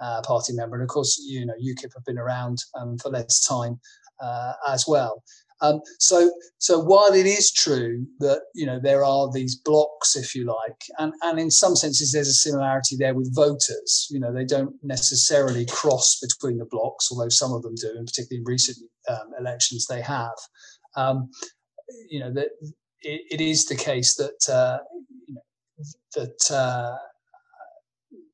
uh, 0.00 0.22
party 0.22 0.52
member. 0.52 0.76
And 0.76 0.82
of 0.82 0.88
course, 0.88 1.22
you 1.24 1.46
know, 1.46 1.54
UKIP 1.54 1.94
have 1.94 2.04
been 2.04 2.18
around 2.18 2.58
um, 2.74 2.98
for 2.98 3.10
less 3.10 3.46
time 3.46 3.78
uh, 4.20 4.54
as 4.68 4.86
well. 4.88 5.22
Um, 5.60 5.80
so, 5.98 6.30
so 6.58 6.78
while 6.78 7.12
it 7.12 7.26
is 7.26 7.52
true 7.52 8.06
that 8.20 8.42
you 8.54 8.64
know 8.64 8.78
there 8.80 9.04
are 9.04 9.30
these 9.32 9.56
blocks, 9.56 10.14
if 10.16 10.34
you 10.34 10.44
like, 10.44 10.84
and 10.98 11.12
and 11.22 11.40
in 11.40 11.50
some 11.50 11.74
senses 11.74 12.12
there's 12.12 12.28
a 12.28 12.34
similarity 12.34 12.96
there 12.96 13.14
with 13.14 13.34
voters. 13.34 14.06
You 14.10 14.20
know, 14.20 14.32
they 14.32 14.44
don't 14.44 14.74
necessarily 14.82 15.66
cross 15.66 16.20
between 16.20 16.58
the 16.58 16.66
blocks, 16.66 17.08
although 17.10 17.28
some 17.28 17.52
of 17.52 17.62
them 17.62 17.74
do, 17.74 17.92
and 17.96 18.06
particularly 18.06 18.40
in 18.40 18.44
recent 18.44 18.78
um, 19.08 19.32
elections 19.38 19.86
they 19.86 20.00
have. 20.00 20.38
Um, 20.96 21.30
you 22.08 22.20
know 22.20 22.32
that 22.32 22.48
it, 23.02 23.22
it 23.30 23.40
is 23.40 23.66
the 23.66 23.76
case 23.76 24.14
that 24.16 24.52
uh, 24.52 24.78
you 25.26 25.34
know, 25.34 25.84
that 26.14 26.50
uh, 26.54 26.96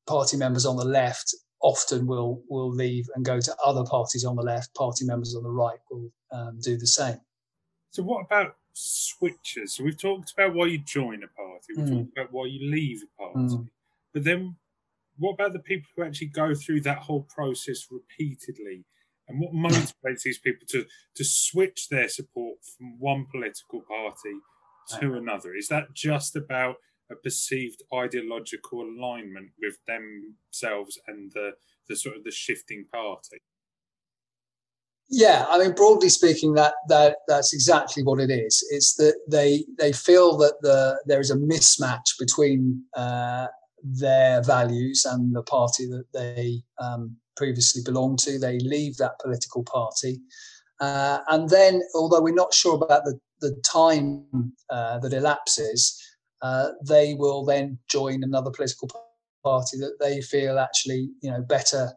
party 0.05 0.37
members 0.37 0.65
on 0.65 0.77
the 0.77 0.85
left 0.85 1.33
often 1.65 2.05
will 2.05 2.43
will 2.47 2.69
leave 2.69 3.09
and 3.15 3.25
go 3.25 3.39
to 3.39 3.55
other 3.65 3.83
parties 3.83 4.23
on 4.23 4.35
the 4.35 4.43
left. 4.43 4.73
Party 4.75 5.03
members 5.03 5.35
on 5.35 5.41
the 5.41 5.49
right 5.49 5.79
will 5.89 6.11
um, 6.31 6.59
do 6.61 6.77
the 6.77 6.87
same. 6.87 7.19
So, 7.89 8.03
what 8.03 8.23
about 8.23 8.55
switches? 8.73 9.75
So, 9.75 9.83
we've 9.83 9.99
talked 9.99 10.31
about 10.37 10.53
why 10.53 10.67
you 10.67 10.77
join 10.77 11.23
a 11.23 11.27
party. 11.27 11.73
We've 11.75 11.87
mm. 11.87 11.97
talked 11.97 12.17
about 12.17 12.31
why 12.31 12.45
you 12.45 12.71
leave 12.71 13.01
a 13.01 13.21
party. 13.21 13.55
Mm. 13.55 13.67
But 14.13 14.23
then, 14.23 14.57
what 15.17 15.33
about 15.33 15.53
the 15.53 15.59
people 15.59 15.89
who 15.95 16.03
actually 16.03 16.27
go 16.27 16.53
through 16.53 16.81
that 16.81 16.99
whole 16.99 17.23
process 17.23 17.87
repeatedly? 17.89 18.85
And 19.27 19.41
what 19.41 19.53
motivates 19.53 20.21
these 20.23 20.37
people 20.37 20.67
to 20.69 20.85
to 21.15 21.23
switch 21.25 21.89
their 21.89 22.09
support 22.09 22.59
from 22.77 22.99
one 22.99 23.25
political 23.31 23.81
party 23.81 24.35
to 24.99 25.15
another? 25.15 25.55
Is 25.55 25.67
that 25.69 25.95
just 25.95 26.35
about 26.35 26.75
a 27.11 27.15
perceived 27.15 27.83
ideological 27.93 28.81
alignment 28.81 29.51
with 29.61 29.77
themselves 29.87 30.99
and 31.07 31.31
the 31.33 31.51
the 31.87 31.95
sort 31.95 32.17
of 32.17 32.23
the 32.23 32.31
shifting 32.31 32.85
party. 32.91 33.37
Yeah, 35.09 35.45
I 35.49 35.59
mean, 35.59 35.73
broadly 35.73 36.09
speaking, 36.09 36.53
that 36.55 36.73
that 36.89 37.17
that's 37.27 37.53
exactly 37.53 38.03
what 38.03 38.19
it 38.19 38.31
is. 38.31 38.65
It's 38.71 38.95
that 38.95 39.15
they 39.29 39.65
they 39.77 39.93
feel 39.93 40.35
that 40.37 40.55
the 40.61 40.99
there 41.05 41.19
is 41.19 41.29
a 41.29 41.35
mismatch 41.35 42.17
between 42.19 42.83
uh, 42.95 43.47
their 43.83 44.41
values 44.41 45.05
and 45.05 45.35
the 45.35 45.43
party 45.43 45.85
that 45.87 46.05
they 46.11 46.63
um, 46.81 47.15
previously 47.37 47.83
belonged 47.85 48.19
to. 48.19 48.39
They 48.39 48.57
leave 48.59 48.97
that 48.97 49.19
political 49.21 49.63
party, 49.63 50.21
uh, 50.79 51.19
and 51.29 51.49
then, 51.49 51.83
although 51.93 52.21
we're 52.21 52.33
not 52.33 52.53
sure 52.53 52.75
about 52.75 53.05
the 53.05 53.19
the 53.41 53.55
time 53.63 54.53
uh, 54.71 54.97
that 54.99 55.13
elapses, 55.13 56.01
uh, 56.41 56.69
they 56.87 57.15
will 57.15 57.45
then 57.45 57.79
join 57.89 58.23
another 58.23 58.51
political 58.51 58.89
party 59.43 59.77
that 59.77 59.97
they 59.99 60.21
feel 60.21 60.59
actually 60.59 61.09
you 61.21 61.31
know 61.31 61.41
better 61.41 61.91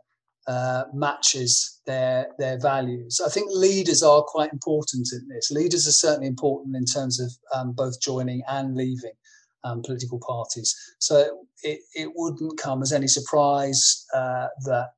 uh, 0.47 0.85
matches 0.95 1.81
their 1.87 2.29
their 2.39 2.59
values. 2.59 3.21
I 3.25 3.29
think 3.29 3.51
leaders 3.53 4.03
are 4.03 4.23
quite 4.23 4.53
important 4.53 5.09
in 5.13 5.29
this. 5.29 5.51
Leaders 5.51 5.87
are 5.87 5.93
certainly 5.93 6.27
important 6.27 6.75
in 6.75 6.85
terms 6.85 7.21
of 7.21 7.31
um, 7.55 7.73
both 7.73 8.01
joining 8.01 8.43
and 8.49 8.75
leaving 8.75 9.13
um, 9.65 9.83
political 9.83 10.21
parties. 10.27 10.75
So 11.01 11.45
it, 11.63 11.81
it 11.95 12.11
wouldn't 12.15 12.59
come 12.59 12.83
as 12.83 12.93
any 12.93 13.09
surprise 13.09 14.07
uh, 14.15 14.47
that, 14.65 14.89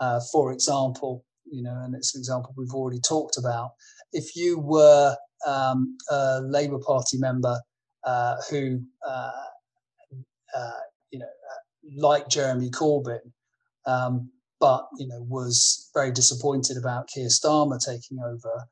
uh, 0.00 0.20
for 0.32 0.52
example, 0.52 1.24
you 1.44 1.62
know, 1.62 1.78
and 1.84 1.94
it's 1.94 2.14
an 2.14 2.20
example 2.20 2.54
we've 2.56 2.74
already 2.74 3.00
talked 3.00 3.36
about. 3.36 3.72
If 4.12 4.36
you 4.36 4.58
were 4.58 5.16
um, 5.46 5.96
a 6.10 6.40
Labour 6.42 6.78
Party 6.78 7.18
member 7.18 7.60
uh, 8.04 8.36
who, 8.50 8.80
uh, 9.06 9.30
uh, 10.54 10.70
you 11.10 11.18
know, 11.18 11.26
like 11.96 12.28
Jeremy 12.28 12.70
Corbyn, 12.70 13.20
um, 13.86 14.30
but 14.60 14.86
you 14.98 15.06
know 15.06 15.24
was 15.28 15.90
very 15.94 16.10
disappointed 16.10 16.76
about 16.76 17.08
Keir 17.08 17.28
Starmer 17.28 17.78
taking 17.84 18.18
over. 18.24 18.66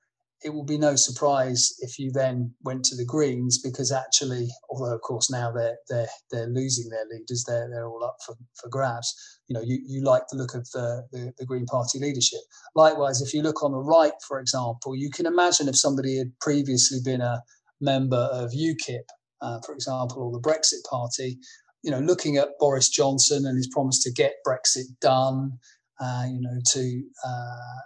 It 0.45 0.53
will 0.53 0.65
be 0.65 0.79
no 0.79 0.97
surprise 0.97 1.73
if 1.79 2.01
you 2.01 2.11
then 2.11 2.53
went 2.65 2.85
to 2.87 2.97
the 2.97 3.05
Greens 3.05 3.61
because 3.63 3.93
actually, 3.93 4.49
although 4.71 4.95
of 4.95 5.01
course 5.03 5.31
now 5.31 5.53
they're 5.53 5.77
they're 5.89 6.09
they're 6.31 6.49
losing 6.49 6.89
their 6.89 7.05
leaders, 7.11 7.45
they're 7.47 7.69
they're 7.71 7.87
all 7.87 8.05
up 8.05 8.17
for, 8.27 8.35
for 8.61 8.69
grabs. 8.69 9.15
You 9.49 9.55
know, 9.55 9.63
you, 9.63 9.81
you 9.87 10.03
like 10.03 10.23
the 10.31 10.39
look 10.39 10.55
of 10.55 10.69
the, 10.71 11.05
the, 11.13 11.33
the 11.39 11.45
Green 11.45 11.67
Party 11.67 11.99
leadership. 11.99 12.41
Likewise, 12.75 13.21
if 13.21 13.35
you 13.35 13.43
look 13.43 13.63
on 13.63 13.73
the 13.73 13.79
right, 13.79 14.13
for 14.27 14.41
example, 14.41 14.97
you 14.97 15.11
can 15.11 15.27
imagine 15.27 15.69
if 15.69 15.77
somebody 15.77 16.17
had 16.17 16.33
previously 16.41 16.99
been 17.05 17.21
a 17.21 17.43
member 17.81 18.29
of 18.33 18.53
UKIP 18.53 19.05
uh, 19.43 19.61
for 19.65 19.75
example, 19.75 20.23
or 20.23 20.33
the 20.33 20.41
Brexit 20.41 20.83
Party, 20.89 21.39
you 21.83 21.91
know, 21.91 21.99
looking 21.99 22.37
at 22.37 22.59
Boris 22.59 22.89
Johnson 22.89 23.45
and 23.47 23.57
his 23.57 23.69
promise 23.69 24.03
to 24.05 24.13
get 24.13 24.35
Brexit 24.47 24.87
done, 25.01 25.59
uh, 26.01 26.27
you 26.29 26.41
know, 26.41 26.59
to 26.71 27.03
uh, 27.27 27.81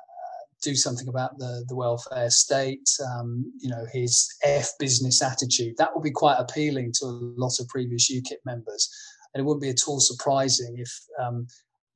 do 0.62 0.75
something 0.75 1.08
about 1.08 1.38
the, 1.38 1.64
the 1.68 1.76
welfare 1.76 2.30
state, 2.30 2.88
um, 3.04 3.50
you 3.58 3.70
know, 3.70 3.86
his 3.92 4.28
F 4.44 4.70
business 4.78 5.22
attitude, 5.22 5.76
that 5.78 5.94
would 5.94 6.02
be 6.02 6.10
quite 6.10 6.36
appealing 6.38 6.92
to 6.92 7.06
a 7.06 7.18
lot 7.36 7.58
of 7.58 7.68
previous 7.68 8.12
UKIP 8.12 8.38
members. 8.44 8.90
And 9.32 9.40
it 9.40 9.44
wouldn't 9.44 9.62
be 9.62 9.70
at 9.70 9.86
all 9.86 10.00
surprising 10.00 10.76
if, 10.78 10.90
um, 11.22 11.46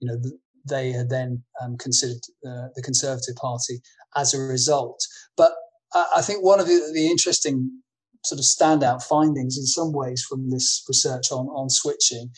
you 0.00 0.08
know, 0.08 0.20
they 0.68 0.92
had 0.92 1.08
then 1.08 1.42
um, 1.62 1.76
considered 1.78 2.20
uh, 2.46 2.68
the 2.76 2.82
Conservative 2.82 3.34
Party 3.36 3.80
as 4.14 4.34
a 4.34 4.38
result. 4.38 5.00
But 5.36 5.52
I 5.94 6.22
think 6.22 6.44
one 6.44 6.60
of 6.60 6.66
the, 6.66 6.90
the 6.94 7.08
interesting 7.08 7.82
sort 8.24 8.38
of 8.38 8.44
standout 8.44 9.02
findings 9.02 9.56
in 9.56 9.64
some 9.64 9.92
ways 9.92 10.24
from 10.28 10.50
this 10.50 10.84
research 10.88 11.32
on, 11.32 11.46
on 11.46 11.68
switching 11.70 12.30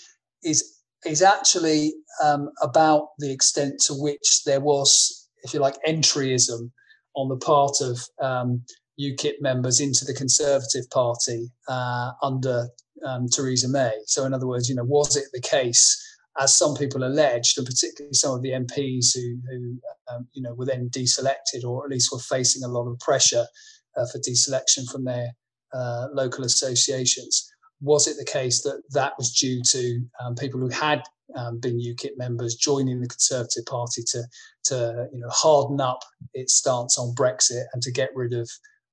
is 0.45 0.79
is 1.05 1.23
actually 1.23 1.95
um, 2.23 2.49
about 2.62 3.09
the 3.19 3.33
extent 3.33 3.81
to 3.87 3.93
which 3.95 4.45
there 4.47 4.61
was, 4.61 5.29
if 5.43 5.53
you 5.53 5.61
like, 5.61 5.75
entryism 5.87 6.71
on 7.17 7.29
the 7.29 7.37
part 7.37 7.81
of 7.81 8.01
um, 8.21 8.62
UKIP 9.01 9.35
members 9.41 9.81
into 9.81 10.05
the 10.05 10.15
Conservative 10.15 10.89
Party 10.91 11.51
uh, 11.69 12.12
under 12.23 12.69
um, 13.05 13.27
Theresa 13.29 13.69
May. 13.69 13.93
So, 14.07 14.25
in 14.25 14.35
other 14.35 14.47
words, 14.47 14.69
you 14.69 14.75
know, 14.75 14.85
was 14.85 15.17
it 15.17 15.25
the 15.33 15.41
case, 15.41 16.01
as 16.39 16.57
some 16.57 16.75
people 16.75 17.05
alleged, 17.05 17.59
and 17.59 17.67
particularly 17.67 18.15
some 18.15 18.35
of 18.35 18.43
the 18.43 18.51
MPs 18.51 19.15
who, 19.15 19.39
who 19.51 19.79
um, 20.15 20.29
you 20.33 20.43
know, 20.43 20.55
were 20.55 20.67
then 20.67 20.89
deselected 20.91 21.65
or 21.67 21.85
at 21.85 21.91
least 21.91 22.12
were 22.12 22.19
facing 22.19 22.62
a 22.62 22.69
lot 22.69 22.89
of 22.89 22.99
pressure 23.01 23.47
uh, 23.97 24.07
for 24.11 24.19
deselection 24.19 24.91
from 24.91 25.05
their 25.05 25.33
uh, 25.75 26.09
local 26.12 26.45
associations. 26.45 27.49
Was 27.81 28.07
it 28.07 28.17
the 28.17 28.31
case 28.31 28.62
that 28.62 28.83
that 28.91 29.14
was 29.19 29.33
due 29.33 29.61
to 29.71 30.00
um, 30.23 30.35
people 30.35 30.61
who 30.61 30.69
had 30.69 31.02
um, 31.35 31.59
been 31.59 31.79
UKIP 31.79 32.17
members 32.17 32.55
joining 32.55 33.00
the 33.00 33.09
Conservative 33.09 33.64
Party 33.67 34.02
to 34.09 34.23
to 34.67 35.09
you 35.12 35.21
know 35.21 35.29
harden 35.31 35.81
up 35.81 36.00
its 36.35 36.55
stance 36.55 36.99
on 36.99 37.14
Brexit 37.14 37.64
and 37.73 37.83
to 37.83 37.91
get 37.91 38.11
rid 38.14 38.33
of 38.33 38.49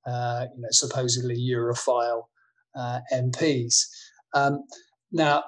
uh, 0.06 0.46
you 0.56 0.62
know 0.62 0.70
supposedly 0.72 1.38
Europhile 1.38 2.24
uh, 2.76 3.00
MPs? 3.14 3.86
Um, 4.34 4.64
now, 5.12 5.44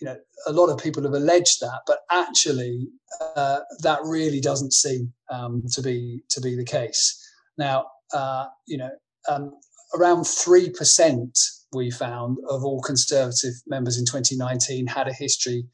you 0.00 0.06
know, 0.06 0.16
a 0.46 0.52
lot 0.52 0.68
of 0.68 0.78
people 0.78 1.02
have 1.02 1.14
alleged 1.14 1.60
that, 1.60 1.80
but 1.86 2.00
actually, 2.10 2.88
uh, 3.34 3.60
that 3.82 4.00
really 4.04 4.40
doesn't 4.40 4.72
seem 4.72 5.12
um, 5.30 5.62
to 5.72 5.82
be 5.82 6.22
to 6.30 6.40
be 6.40 6.54
the 6.54 6.64
case. 6.64 7.22
Now, 7.56 7.86
uh, 8.12 8.46
you 8.66 8.76
know, 8.76 8.90
um, 9.28 9.52
around 9.94 10.22
3% 10.22 11.38
we 11.72 11.90
found 11.90 12.38
of 12.48 12.64
all 12.64 12.80
Conservative 12.80 13.54
members 13.66 13.98
in 13.98 14.04
2019 14.04 14.86
had 14.86 15.08
a 15.08 15.12
history 15.12 15.66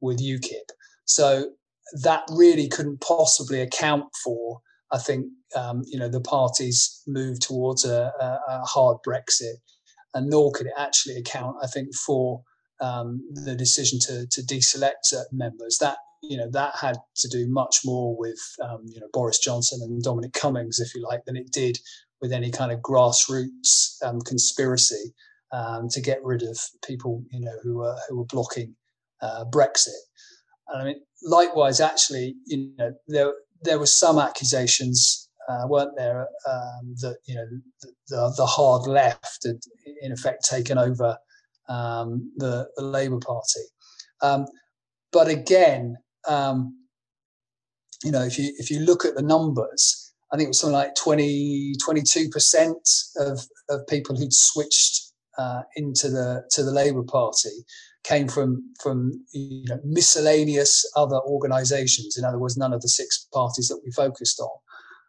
with 0.00 0.18
UKIP. 0.18 0.70
So 1.04 1.50
that 2.02 2.22
really 2.30 2.68
couldn't 2.68 3.00
possibly 3.00 3.60
account 3.60 4.04
for, 4.24 4.60
I 4.92 4.98
think, 4.98 5.26
um, 5.56 5.82
you 5.86 5.98
know, 5.98 6.08
the 6.08 6.20
party's 6.20 7.02
move 7.06 7.40
towards 7.40 7.84
a, 7.84 8.12
a, 8.20 8.64
hard 8.64 8.98
Brexit, 9.06 9.56
and 10.14 10.28
nor 10.28 10.52
could 10.52 10.66
it 10.66 10.72
actually 10.78 11.16
account, 11.16 11.56
I 11.62 11.66
think, 11.66 11.94
for 11.94 12.42
um, 12.80 13.22
the 13.32 13.56
decision 13.56 13.98
to, 14.00 14.26
to 14.30 14.42
deselect 14.42 15.02
certain 15.02 15.36
members. 15.36 15.78
That 15.80 15.98
you 16.22 16.36
know 16.36 16.48
that 16.52 16.76
had 16.76 16.96
to 17.16 17.28
do 17.28 17.48
much 17.48 17.78
more 17.84 18.16
with 18.16 18.38
um, 18.62 18.84
you 18.86 19.00
know 19.00 19.08
Boris 19.12 19.38
Johnson 19.40 19.80
and 19.82 20.02
Dominic 20.02 20.32
Cummings, 20.32 20.78
if 20.78 20.94
you 20.94 21.02
like, 21.02 21.24
than 21.24 21.36
it 21.36 21.50
did 21.50 21.78
with 22.20 22.32
any 22.32 22.50
kind 22.50 22.72
of 22.72 22.80
grassroots 22.80 24.02
um, 24.04 24.20
conspiracy 24.20 25.14
um, 25.52 25.88
to 25.88 26.00
get 26.00 26.22
rid 26.22 26.42
of 26.42 26.58
people, 26.86 27.24
you 27.30 27.40
know, 27.40 27.56
who 27.62 27.78
were 27.78 27.96
who 28.08 28.18
were 28.18 28.26
blocking 28.26 28.74
uh, 29.20 29.44
Brexit. 29.46 29.88
And 30.68 30.82
I 30.82 30.84
mean, 30.84 31.00
likewise, 31.22 31.80
actually, 31.80 32.36
you 32.46 32.72
know, 32.78 32.92
there 33.08 33.32
there 33.62 33.78
were 33.78 33.86
some 33.86 34.18
accusations, 34.18 35.28
uh, 35.48 35.66
weren't 35.66 35.96
there, 35.96 36.28
um, 36.48 36.94
that 37.00 37.16
you 37.26 37.34
know 37.34 37.46
the, 38.08 38.34
the 38.36 38.46
hard 38.46 38.86
left 38.86 39.44
had 39.44 39.58
in 40.02 40.12
effect 40.12 40.44
taken 40.44 40.78
over 40.78 41.16
um, 41.68 42.32
the, 42.36 42.68
the 42.76 42.82
Labour 42.82 43.18
Party. 43.18 43.60
Um, 44.22 44.46
but 45.12 45.28
again, 45.28 45.96
um, 46.28 46.76
you 48.04 48.10
know, 48.10 48.22
if 48.22 48.38
you 48.38 48.52
if 48.58 48.70
you 48.70 48.80
look 48.80 49.04
at 49.04 49.14
the 49.14 49.22
numbers, 49.22 49.99
I 50.32 50.36
think 50.36 50.46
it 50.46 50.50
was 50.50 50.60
something 50.60 50.74
like 50.74 50.94
20, 50.94 51.74
22% 51.84 52.74
of, 53.16 53.40
of 53.68 53.86
people 53.88 54.16
who'd 54.16 54.32
switched 54.32 55.10
uh, 55.38 55.62
into 55.76 56.08
the 56.08 56.44
to 56.50 56.62
the 56.62 56.70
Labour 56.70 57.02
Party 57.02 57.64
came 58.04 58.28
from 58.28 58.62
from 58.82 59.24
you 59.32 59.64
know, 59.68 59.80
miscellaneous 59.84 60.84
other 60.96 61.20
organisations. 61.20 62.16
In 62.18 62.24
other 62.24 62.38
words, 62.38 62.56
none 62.56 62.72
of 62.72 62.82
the 62.82 62.88
six 62.88 63.26
parties 63.32 63.68
that 63.68 63.80
we 63.84 63.90
focused 63.92 64.40
on. 64.40 64.50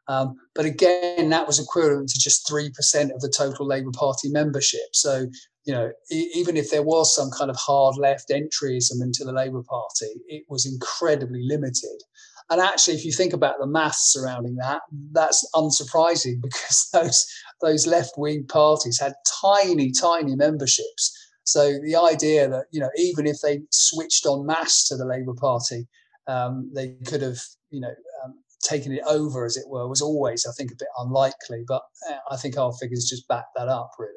Um, 0.07 0.35
but 0.55 0.65
again, 0.65 1.29
that 1.29 1.47
was 1.47 1.59
equivalent 1.59 2.09
to 2.09 2.19
just 2.19 2.47
three 2.47 2.69
percent 2.69 3.11
of 3.11 3.21
the 3.21 3.33
total 3.35 3.65
Labour 3.67 3.91
Party 3.93 4.29
membership. 4.29 4.93
So 4.93 5.27
you 5.65 5.73
know, 5.73 5.91
e- 6.11 6.31
even 6.33 6.57
if 6.57 6.71
there 6.71 6.83
was 6.83 7.15
some 7.15 7.29
kind 7.31 7.49
of 7.49 7.57
hard 7.57 7.97
left 7.97 8.29
entryism 8.29 9.01
into 9.01 9.23
the 9.23 9.33
Labour 9.33 9.63
Party, 9.63 10.21
it 10.27 10.43
was 10.49 10.65
incredibly 10.65 11.43
limited. 11.43 12.01
And 12.49 12.59
actually, 12.59 12.95
if 12.95 13.05
you 13.05 13.11
think 13.11 13.33
about 13.33 13.55
the 13.59 13.67
maths 13.67 14.11
surrounding 14.11 14.55
that, 14.55 14.81
that's 15.11 15.47
unsurprising 15.55 16.35
because 16.41 16.89
those 16.93 17.25
those 17.61 17.87
left 17.87 18.13
wing 18.17 18.45
parties 18.47 18.99
had 18.99 19.13
tiny, 19.41 19.91
tiny 19.91 20.35
memberships. 20.35 21.17
So 21.43 21.73
the 21.83 21.95
idea 21.95 22.49
that 22.49 22.65
you 22.71 22.79
know, 22.79 22.89
even 22.97 23.27
if 23.27 23.37
they 23.41 23.61
switched 23.71 24.25
on 24.25 24.45
mass 24.45 24.87
to 24.87 24.95
the 24.95 25.05
Labour 25.05 25.33
Party, 25.33 25.87
um, 26.27 26.71
they 26.73 26.95
could 27.05 27.21
have 27.21 27.39
you 27.69 27.81
know 27.81 27.93
um, 28.23 28.35
taken 28.61 28.91
it 28.91 29.03
over, 29.07 29.45
as 29.45 29.57
it 29.57 29.67
were, 29.67 29.87
was 29.87 30.01
always, 30.01 30.45
I 30.45 30.51
think, 30.53 30.71
a 30.71 30.75
bit 30.75 30.87
unlikely. 30.97 31.63
But 31.67 31.81
uh, 32.09 32.17
I 32.29 32.37
think 32.37 32.57
our 32.57 32.73
figures 32.73 33.09
just 33.09 33.27
back 33.27 33.45
that 33.55 33.67
up, 33.67 33.91
really. 33.97 34.13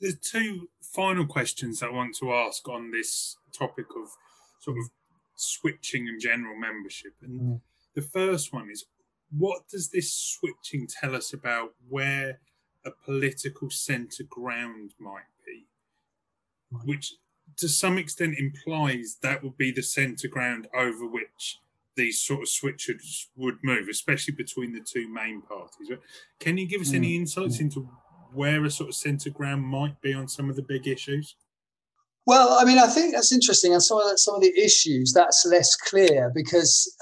There's 0.00 0.18
two 0.18 0.68
final 0.82 1.26
questions 1.26 1.82
I 1.82 1.88
want 1.88 2.16
to 2.20 2.32
ask 2.32 2.68
on 2.68 2.90
this 2.90 3.36
topic 3.56 3.86
of 3.96 4.08
sort 4.60 4.78
of 4.78 4.90
switching 5.34 6.08
and 6.08 6.20
general 6.20 6.56
membership. 6.56 7.14
And 7.22 7.40
mm. 7.40 7.60
the 7.94 8.02
first 8.02 8.52
one 8.52 8.70
is 8.70 8.86
what 9.30 9.68
does 9.68 9.90
this 9.90 10.12
switching 10.12 10.86
tell 10.86 11.14
us 11.14 11.32
about 11.32 11.74
where 11.88 12.40
a 12.84 12.90
political 12.90 13.70
centre 13.70 14.24
ground 14.28 14.94
might 14.98 15.22
be? 15.44 15.66
Right. 16.70 16.86
Which 16.86 17.14
to 17.56 17.68
some 17.68 17.98
extent 17.98 18.36
implies 18.38 19.18
that 19.22 19.42
would 19.42 19.56
be 19.56 19.70
the 19.70 19.82
centre 19.82 20.28
ground 20.28 20.68
over 20.74 21.06
which 21.06 21.60
these 21.96 22.20
sort 22.20 22.42
of 22.42 22.48
switches 22.48 23.28
would 23.36 23.58
move, 23.62 23.88
especially 23.88 24.34
between 24.34 24.72
the 24.72 24.80
two 24.80 25.08
main 25.08 25.42
parties. 25.42 25.90
Can 26.40 26.58
you 26.58 26.66
give 26.66 26.80
us 26.80 26.90
mm. 26.90 26.96
any 26.96 27.16
insights 27.16 27.58
mm. 27.58 27.62
into 27.62 27.88
where 28.32 28.64
a 28.64 28.70
sort 28.70 28.88
of 28.88 28.94
centre 28.96 29.30
ground 29.30 29.62
might 29.62 30.00
be 30.00 30.12
on 30.12 30.26
some 30.26 30.50
of 30.50 30.56
the 30.56 30.62
big 30.62 30.88
issues? 30.88 31.36
Well, 32.26 32.56
I 32.58 32.64
mean, 32.64 32.78
I 32.78 32.86
think 32.86 33.14
that's 33.14 33.32
interesting. 33.32 33.72
And 33.72 33.82
some 33.82 33.98
of 33.98 34.10
the, 34.10 34.18
some 34.18 34.34
of 34.34 34.40
the 34.40 34.52
issues 34.58 35.12
that's 35.12 35.44
less 35.46 35.76
clear 35.76 36.30
because 36.34 36.94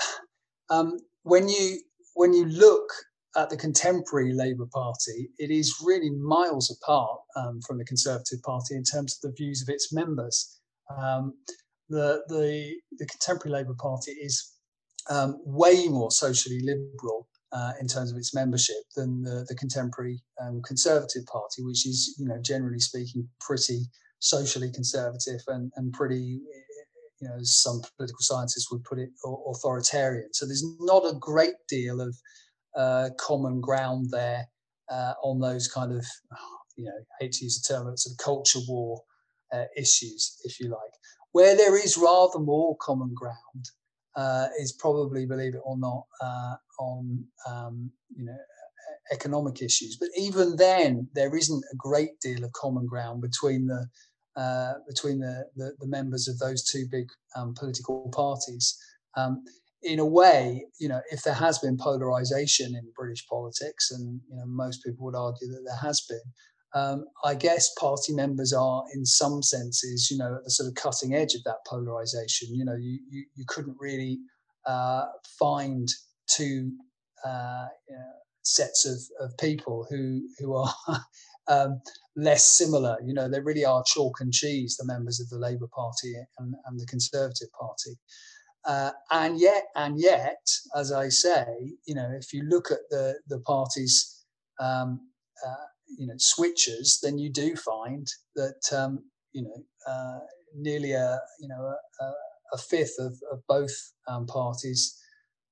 um, 0.71 0.99
when 1.23 1.49
you 1.49 1.79
when 2.15 2.35
you 2.35 2.47
look 2.47 2.89
at 3.37 3.49
the 3.49 3.57
contemporary 3.57 4.35
Labour 4.35 4.67
Party, 4.73 5.31
it 5.39 5.51
is 5.51 5.83
really 5.83 6.11
miles 6.11 6.77
apart 6.77 7.21
um, 7.37 7.61
from 7.67 7.79
the 7.79 7.85
Conservative 7.85 8.43
Party 8.43 8.75
in 8.75 8.83
terms 8.83 9.17
of 9.17 9.31
the 9.31 9.35
views 9.37 9.63
of 9.63 9.73
its 9.73 9.93
members. 9.93 10.61
Um, 10.91 11.35
the, 11.89 12.23
the 12.29 12.75
the 12.99 13.07
contemporary 13.07 13.53
Labour 13.53 13.77
Party 13.79 14.13
is 14.13 14.53
um, 15.09 15.39
way 15.45 15.87
more 15.89 16.11
socially 16.11 16.61
liberal 16.63 17.29
uh, 17.53 17.73
in 17.81 17.87
terms 17.87 18.11
of 18.11 18.17
its 18.17 18.35
membership 18.35 18.77
than 18.97 19.23
the, 19.23 19.45
the 19.49 19.55
contemporary 19.55 20.21
um, 20.41 20.63
Conservative 20.63 21.25
Party, 21.27 21.63
which 21.63 21.87
is, 21.87 22.17
you 22.19 22.27
know, 22.27 22.39
generally 22.41 22.81
speaking, 22.81 23.29
pretty 23.41 23.83
socially 24.23 24.71
conservative 24.73 25.41
and, 25.49 25.73
and 25.77 25.93
pretty, 25.93 26.41
you 27.21 27.29
know, 27.29 27.35
as 27.41 27.61
some 27.61 27.83
political 27.97 28.21
scientists 28.21 28.71
would 28.71 28.85
put 28.85 28.99
it, 28.99 29.11
authoritarian. 29.51 30.33
So 30.33 30.47
there's 30.47 30.65
not 30.81 31.05
a 31.05 31.19
great 31.19 31.55
deal 31.69 32.01
of 32.01 32.17
uh, 32.77 33.11
common 33.19 33.61
ground 33.61 34.09
there 34.11 34.47
uh, 34.91 35.15
on 35.25 35.41
those 35.41 35.67
kind 35.69 35.93
of, 35.93 36.07
you 36.77 36.85
know, 36.85 36.93
I 36.93 37.25
hate 37.25 37.33
to 37.33 37.45
use 37.45 37.61
the 37.61 37.75
term, 37.75 37.87
but 37.87 37.99
sort 37.99 38.15
of 38.15 38.25
culture 38.25 38.61
war 38.69 39.03
uh, 39.53 39.65
issues, 39.77 40.41
if 40.45 40.61
you 40.61 40.69
like. 40.69 40.95
Where 41.33 41.57
there 41.57 41.77
is 41.77 41.97
rather 41.97 42.39
more 42.39 42.77
common 42.81 43.13
ground 43.15 43.65
uh, 44.15 44.49
is 44.61 44.73
probably, 44.73 45.27
believe 45.27 45.55
it 45.55 45.61
or 45.65 45.79
not, 45.79 46.05
uh, 46.23 46.55
on 46.79 47.25
um, 47.49 47.91
you 48.15 48.25
know 48.25 48.37
economic 49.11 49.63
issues. 49.63 49.97
But 49.99 50.11
even 50.17 50.57
then, 50.57 51.09
there 51.15 51.35
isn't 51.35 51.65
a 51.73 51.77
great 51.77 52.21
deal 52.21 52.45
of 52.45 52.53
common 52.53 52.87
ground 52.87 53.23
between 53.23 53.67
the 53.67 53.87
uh, 54.37 54.75
between 54.89 55.19
the, 55.19 55.47
the, 55.57 55.73
the 55.79 55.87
members 55.87 56.29
of 56.29 56.39
those 56.39 56.65
two 56.65 56.87
big 56.91 57.09
um, 57.37 57.55
political 57.55 58.09
parties. 58.15 58.79
Um, 59.17 59.45
in 59.83 59.99
a 59.99 60.07
way, 60.07 60.65
you 60.79 60.89
know, 60.89 61.01
if 61.11 61.23
there 61.23 61.35
has 61.35 61.59
been 61.59 61.77
polarization 61.77 62.75
in 62.77 62.93
British 62.97 63.27
politics, 63.27 63.91
and 63.91 64.21
you 64.31 64.37
know, 64.37 64.47
most 64.47 64.85
people 64.85 65.05
would 65.05 65.17
argue 65.17 65.49
that 65.49 65.63
there 65.67 65.77
has 65.77 66.01
been, 66.09 66.21
um, 66.75 67.05
I 67.25 67.35
guess 67.35 67.75
party 67.79 68.15
members 68.15 68.53
are, 68.53 68.85
in 68.95 69.05
some 69.05 69.43
senses, 69.43 70.09
you 70.11 70.19
know, 70.19 70.37
at 70.37 70.45
the 70.45 70.51
sort 70.51 70.69
of 70.69 70.75
cutting 70.77 71.15
edge 71.15 71.35
of 71.35 71.43
that 71.45 71.67
polarization. 71.67 72.55
You 72.55 72.65
know, 72.65 72.77
you 72.77 73.01
you, 73.11 73.25
you 73.35 73.45
couldn't 73.49 73.77
really 73.81 74.19
uh, 74.67 75.07
find 75.39 75.89
two 76.29 76.73
uh, 77.25 77.67
you 77.89 77.97
know, 77.97 78.13
sets 78.43 78.87
of, 78.87 78.99
of 79.25 79.37
people 79.39 79.87
who 79.91 80.23
who 80.39 80.55
are 80.55 80.73
um, 81.49 81.81
less 82.17 82.45
similar. 82.45 82.99
You 83.05 83.15
know, 83.15 83.29
they 83.29 83.41
really 83.41 83.65
are 83.65 83.83
chalk 83.87 84.21
and 84.21 84.33
cheese, 84.33 84.77
the 84.77 84.87
members 84.87 85.21
of 85.21 85.29
the 85.29 85.39
Labour 85.39 85.69
Party 85.75 86.15
and, 86.39 86.55
and 86.67 86.79
the 86.79 86.87
Conservative 86.87 87.49
Party. 87.59 87.97
Uh, 88.65 88.93
and 89.11 89.41
yet, 89.41 89.65
and 89.75 89.99
yet, 89.99 90.47
as 90.77 90.93
I 90.93 91.09
say, 91.09 91.47
you 91.87 91.95
know, 91.95 92.09
if 92.15 92.33
you 92.33 92.45
look 92.45 92.71
at 92.71 92.79
the 92.91 93.19
the 93.29 93.41
parties, 93.41 94.25
um, 94.61 95.01
uh, 95.45 95.67
you 95.99 96.07
know, 96.07 96.15
switches, 96.19 97.01
then 97.03 97.19
you 97.19 97.31
do 97.33 97.57
find 97.57 98.07
that 98.37 98.63
um, 98.73 99.05
you 99.33 99.43
know 99.43 99.65
uh, 99.89 100.21
nearly 100.55 100.93
a 100.93 101.21
you 101.41 101.49
know 101.49 101.75
a, 102.01 102.13
a 102.53 102.59
fifth 102.59 102.95
of, 103.01 103.19
of 103.33 103.41
both 103.49 103.75
um, 104.07 104.27
parties 104.27 104.97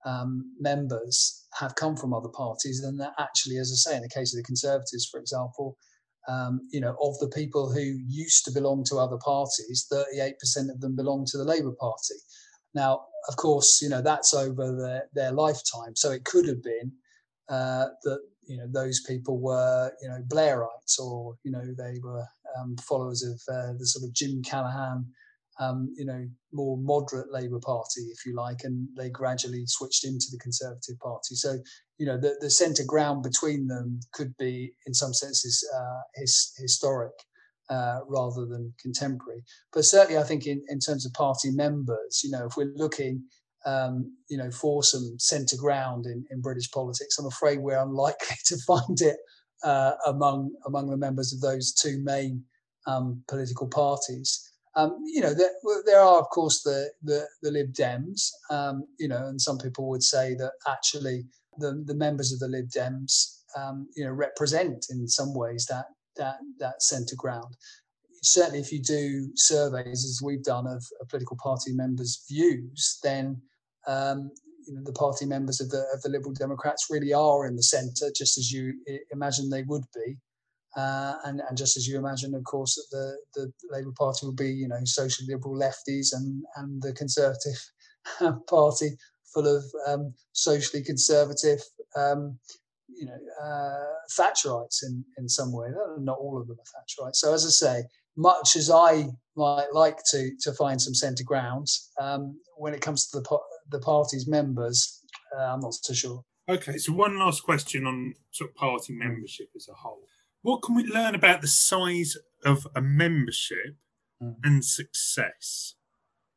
um, 0.05 0.55
members 0.59 1.47
have 1.59 1.75
come 1.75 1.97
from 1.97 2.15
other 2.15 2.29
parties, 2.29 2.83
and 2.85 2.99
that 3.01 3.13
actually, 3.19 3.59
as 3.59 3.73
I 3.73 3.91
say, 3.91 3.97
in 3.97 4.03
the 4.03 4.09
case 4.09 4.35
of 4.35 4.39
the 4.39 4.45
Conservatives, 4.45 5.09
for 5.11 5.21
example, 5.21 5.77
um, 6.29 6.61
you 6.71 6.81
know, 6.81 6.97
of 7.01 7.19
the 7.19 7.29
people 7.29 7.73
who 7.73 7.81
used 7.81 8.45
to 8.45 8.53
belong 8.53 8.85
to 8.85 8.97
other 8.97 9.19
parties, 9.19 9.87
38% 9.93 10.33
of 10.71 10.81
them 10.81 10.95
belong 10.97 11.27
to 11.27 11.39
the 11.39 11.45
Labour 11.45 11.73
Party. 11.81 12.15
Now, 12.75 13.01
of 13.29 13.37
course, 13.37 13.81
you 13.83 13.89
know, 13.89 14.03
that's 14.03 14.35
over 14.35 14.77
their, 14.77 15.09
their 15.15 15.33
lifetime. 15.33 15.97
So 15.97 16.13
it 16.13 16.25
could 16.25 16.47
have 16.47 16.63
been 16.63 16.93
uh, 17.49 17.87
that, 18.05 18.21
you 18.47 18.57
know, 18.57 18.67
those 18.73 19.03
people 19.07 19.41
were, 19.41 19.93
you 20.03 20.09
know, 20.09 20.23
Blairites 20.29 20.99
or, 21.01 21.35
you 21.43 21.51
know, 21.51 21.65
they 21.77 21.99
were 22.03 22.25
um, 22.59 22.77
followers 22.77 23.23
of 23.23 23.41
uh, 23.53 23.73
the 23.79 23.87
sort 23.87 24.09
of 24.09 24.15
Jim 24.15 24.43
Callaghan 24.43 25.07
um, 25.61 25.93
you 25.97 26.07
know, 26.07 26.27
more 26.53 26.79
moderate 26.79 27.31
Labour 27.31 27.61
Party, 27.61 28.01
if 28.11 28.25
you 28.25 28.35
like, 28.35 28.61
and 28.65 28.89
they 28.97 29.11
gradually 29.11 29.65
switched 29.67 30.05
into 30.05 30.27
the 30.33 30.39
Conservative 30.39 30.99
Party. 31.01 31.35
So, 31.35 31.59
you 31.99 32.07
know, 32.07 32.19
the, 32.19 32.37
the 32.41 32.51
centre 32.51 32.85
ground 32.87 33.23
between 33.23 33.67
them 33.67 34.01
could 34.13 34.35
be, 34.39 34.73
in 34.87 34.95
some 34.95 35.13
senses, 35.13 35.63
uh, 35.77 36.01
his, 36.15 36.55
historic 36.57 37.13
uh, 37.69 38.01
rather 38.09 38.47
than 38.47 38.73
contemporary. 38.81 39.45
But 39.73 39.85
certainly, 39.85 40.19
I 40.19 40.25
think 40.25 40.47
in, 40.47 40.63
in 40.69 40.81
terms 40.81 41.05
of 41.05 41.13
party 41.13 41.51
members, 41.51 42.23
you 42.25 42.31
know, 42.31 42.47
if 42.47 42.57
we're 42.57 42.73
looking, 42.75 43.23
um, 43.67 44.17
you 44.31 44.39
know, 44.39 44.51
for 44.51 44.83
some 44.83 45.17
centre 45.19 45.57
ground 45.57 46.07
in, 46.07 46.25
in 46.31 46.41
British 46.41 46.71
politics, 46.71 47.19
I'm 47.19 47.27
afraid 47.27 47.59
we're 47.59 47.83
unlikely 47.83 48.37
to 48.47 48.57
find 48.67 49.01
it 49.01 49.17
uh, 49.63 49.93
among 50.07 50.53
among 50.67 50.89
the 50.89 50.97
members 50.97 51.35
of 51.35 51.41
those 51.43 51.75
two 51.75 52.01
main 52.03 52.43
um, 52.87 53.23
political 53.29 53.69
parties. 53.69 54.50
Um, 54.77 54.99
you 55.05 55.21
know, 55.21 55.35
there, 55.35 55.51
there, 55.85 56.01
are, 56.01 56.19
of 56.21 56.29
course, 56.31 56.63
the, 56.63 56.91
the, 57.03 57.27
the 57.43 57.51
Lib 57.51 57.73
Dems, 57.73 58.31
um, 58.51 58.85
you 58.99 59.09
know, 59.09 59.27
and 59.27 59.41
some 59.41 59.59
people 59.59 59.89
would 59.89 60.03
say 60.03 60.35
that 60.35 60.53
actually 60.69 61.25
the, 61.59 61.83
the 61.87 61.95
members 61.95 62.33
of 62.33 62.39
the 62.39 62.49
Lib 62.49 62.69
Dems, 62.69 63.41
um, 63.57 63.89
you 63.97 64.05
know, 64.05 64.13
represent 64.13 64.87
in 64.91 65.09
some 65.09 65.35
ways 65.35 65.67
that, 65.69 65.87
that, 66.17 66.37
that 66.59 66.83
centre 66.83 67.17
ground. 67.17 67.57
Certainly, 68.23 68.61
if 68.61 68.71
you 68.71 68.81
do 68.81 69.31
surveys, 69.35 70.05
as 70.05 70.21
we've 70.23 70.45
done, 70.45 70.67
of, 70.67 70.85
of 71.01 71.09
political 71.09 71.39
party 71.43 71.73
members' 71.73 72.25
views, 72.29 73.01
then 73.03 73.41
um, 73.87 74.31
you 74.67 74.75
know, 74.75 74.83
the 74.85 74.93
party 74.93 75.27
members 75.27 75.61
of 75.61 75.71
the, 75.71 75.85
of 75.93 76.03
the 76.03 76.09
Liberal 76.09 76.33
Democrats 76.33 76.87
really 76.91 77.13
are 77.13 77.47
in 77.47 77.57
the 77.57 77.63
centre, 77.63 78.11
just 78.15 78.39
as 78.39 78.53
you 78.53 78.75
imagine 79.11 79.49
they 79.49 79.63
would 79.63 79.85
be. 79.95 80.17
Uh, 80.77 81.15
and, 81.25 81.41
and 81.49 81.59
just 81.59 81.77
as 81.77 81.87
you 81.87 81.99
imagine, 81.99 82.35
of 82.35 82.45
course, 82.45 82.75
that 82.75 83.19
the, 83.35 83.43
the 83.43 83.53
Labour 83.71 83.93
Party 83.99 84.25
will 84.25 84.35
be, 84.35 84.51
you 84.51 84.69
know, 84.69 84.79
social 84.85 85.27
liberal 85.27 85.59
lefties 85.59 86.09
and, 86.13 86.45
and 86.57 86.81
the 86.81 86.93
Conservative 86.93 87.59
party 88.49 88.97
full 89.33 89.47
of 89.47 89.65
um, 89.87 90.15
socially 90.33 90.83
conservative, 90.83 91.61
um, 91.97 92.39
you 92.89 93.07
know, 93.07 93.19
uh, 93.43 93.85
Thatcherites 94.19 94.83
in, 94.83 95.05
in 95.19 95.29
some 95.29 95.53
way. 95.53 95.69
Not 95.99 96.19
all 96.19 96.41
of 96.41 96.49
them 96.49 96.57
are 96.59 96.81
Thatcherites. 96.81 97.17
So 97.17 97.33
as 97.33 97.47
I 97.47 97.51
say, 97.51 97.85
much 98.17 98.57
as 98.57 98.71
I 98.71 99.07
might 99.37 99.73
like 99.73 99.99
to 100.11 100.31
to 100.43 100.53
find 100.53 100.81
some 100.81 100.95
centre 100.95 101.25
grounds, 101.25 101.91
um, 102.01 102.39
when 102.57 102.75
it 102.75 102.81
comes 102.81 103.09
to 103.09 103.21
the 103.21 103.39
the 103.71 103.79
party's 103.79 104.27
members, 104.27 105.03
uh, 105.37 105.43
I'm 105.43 105.61
not 105.61 105.75
so 105.75 105.95
sure. 105.95 106.25
Okay, 106.49 106.79
so 106.79 106.93
one 106.93 107.19
last 107.19 107.45
question 107.45 107.87
on 107.87 108.15
sort 108.33 108.51
of 108.51 108.57
party 108.57 108.93
membership 108.93 109.49
as 109.55 109.69
a 109.69 109.75
whole. 109.75 110.03
What 110.43 110.63
can 110.63 110.75
we 110.75 110.85
learn 110.85 111.15
about 111.15 111.43
the 111.43 111.49
size 111.49 112.17
of 112.45 112.67
a 112.75 112.81
membership 112.81 113.77
mm. 114.23 114.37
and 114.43 114.65
success? 114.65 115.75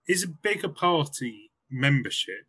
Is 0.07 0.23
a 0.23 0.27
bigger 0.27 0.69
party 0.69 1.51
membership 1.71 2.45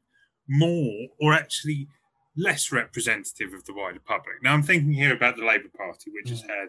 more 0.49 1.09
or 1.21 1.33
actually 1.33 1.89
less 2.37 2.73
representative 2.73 3.53
of 3.55 3.65
the 3.65 3.75
wider 3.75 4.01
public? 4.05 4.43
Now, 4.43 4.55
I'm 4.55 4.63
thinking 4.63 4.93
here 4.93 5.15
about 5.15 5.37
the 5.37 5.45
Labour 5.45 5.71
Party, 5.77 6.11
which 6.11 6.27
mm. 6.27 6.31
has 6.31 6.43
had 6.43 6.69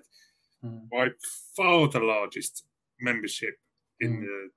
mm. 0.63 0.89
by 0.89 1.09
far 1.55 1.87
the 1.87 1.99
largest 1.99 2.63
membership 3.01 3.55
in 3.99 4.17
mm. 4.17 4.21
the 4.21 4.49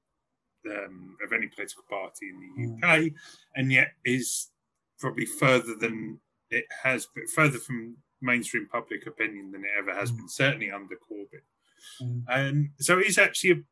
um, 0.66 1.16
of 1.24 1.32
any 1.32 1.46
political 1.46 1.82
party 1.88 2.26
in 2.28 2.40
the 2.80 2.86
UK, 2.86 2.98
mm. 3.00 3.14
and 3.54 3.72
yet 3.72 3.92
is 4.04 4.50
probably 4.98 5.24
further 5.24 5.74
than 5.74 6.20
it 6.50 6.66
has, 6.82 7.06
but 7.14 7.24
further 7.30 7.58
from 7.58 7.96
mainstream 8.20 8.68
public 8.70 9.06
opinion 9.06 9.52
than 9.52 9.62
it 9.64 9.70
ever 9.78 9.94
has 9.98 10.10
mm. 10.10 10.16
been. 10.18 10.28
Certainly 10.28 10.70
under 10.70 10.96
Corbyn, 10.96 11.42
mm. 12.02 12.22
and 12.28 12.70
so 12.80 12.98
it's 12.98 13.18
actually 13.18 13.64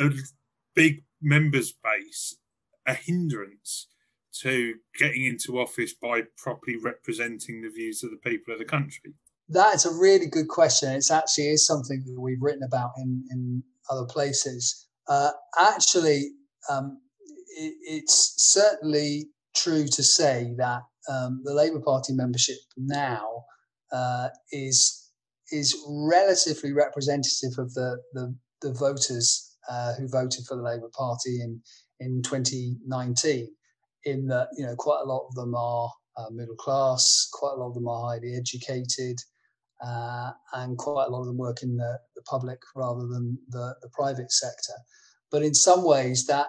a, 0.00 0.06
a 0.06 0.10
big 0.74 1.04
members 1.20 1.72
base 1.72 2.36
a 2.88 2.94
hindrance 2.94 3.86
to 4.32 4.74
getting 4.98 5.24
into 5.24 5.60
office 5.60 5.92
by 5.92 6.22
properly 6.36 6.76
representing 6.82 7.60
the 7.60 7.70
views 7.70 8.02
of 8.02 8.10
the 8.10 8.16
people 8.16 8.52
of 8.52 8.58
the 8.58 8.64
country? 8.64 9.12
That 9.50 9.74
is 9.74 9.86
a 9.86 9.94
really 9.94 10.26
good 10.26 10.48
question. 10.48 10.92
It's 10.92 11.10
actually 11.10 11.48
is 11.48 11.66
something 11.66 12.02
that 12.06 12.20
we've 12.20 12.40
written 12.40 12.62
about 12.62 12.90
in, 12.98 13.24
in 13.30 13.62
other 13.90 14.06
places. 14.06 14.86
Uh, 15.06 15.30
actually, 15.58 16.30
um, 16.70 17.00
it, 17.56 17.74
it's 17.82 18.34
certainly 18.36 19.28
true 19.54 19.86
to 19.86 20.02
say 20.02 20.54
that 20.58 20.82
um, 21.10 21.42
the 21.44 21.54
Labour 21.54 21.80
Party 21.80 22.12
membership 22.12 22.58
now 22.76 23.44
uh, 23.92 24.28
is 24.52 25.10
is 25.50 25.76
relatively 25.88 26.72
representative 26.72 27.58
of 27.58 27.72
the 27.74 27.98
the, 28.12 28.34
the 28.62 28.72
voters 28.72 29.56
uh, 29.68 29.94
who 29.94 30.08
voted 30.08 30.44
for 30.46 30.56
the 30.56 30.62
Labour 30.62 30.90
Party 30.96 31.40
in 31.40 31.60
in 32.00 32.22
2019 32.22 33.48
in 34.04 34.26
that 34.26 34.48
you 34.56 34.64
know 34.64 34.74
quite 34.76 35.00
a 35.02 35.08
lot 35.08 35.26
of 35.28 35.34
them 35.34 35.54
are 35.54 35.90
uh, 36.18 36.30
middle 36.30 36.56
class, 36.56 37.28
quite 37.32 37.52
a 37.52 37.56
lot 37.56 37.68
of 37.68 37.74
them 37.74 37.88
are 37.88 38.08
highly 38.08 38.34
educated, 38.34 39.18
uh, 39.84 40.32
and 40.54 40.76
quite 40.76 41.06
a 41.06 41.10
lot 41.10 41.20
of 41.20 41.26
them 41.26 41.38
work 41.38 41.62
in 41.62 41.76
the, 41.76 41.98
the 42.16 42.22
public 42.22 42.58
rather 42.74 43.06
than 43.06 43.38
the, 43.50 43.74
the 43.82 43.88
private 43.92 44.32
sector. 44.32 44.74
But 45.30 45.42
in 45.42 45.54
some 45.54 45.84
ways, 45.84 46.26
that 46.26 46.48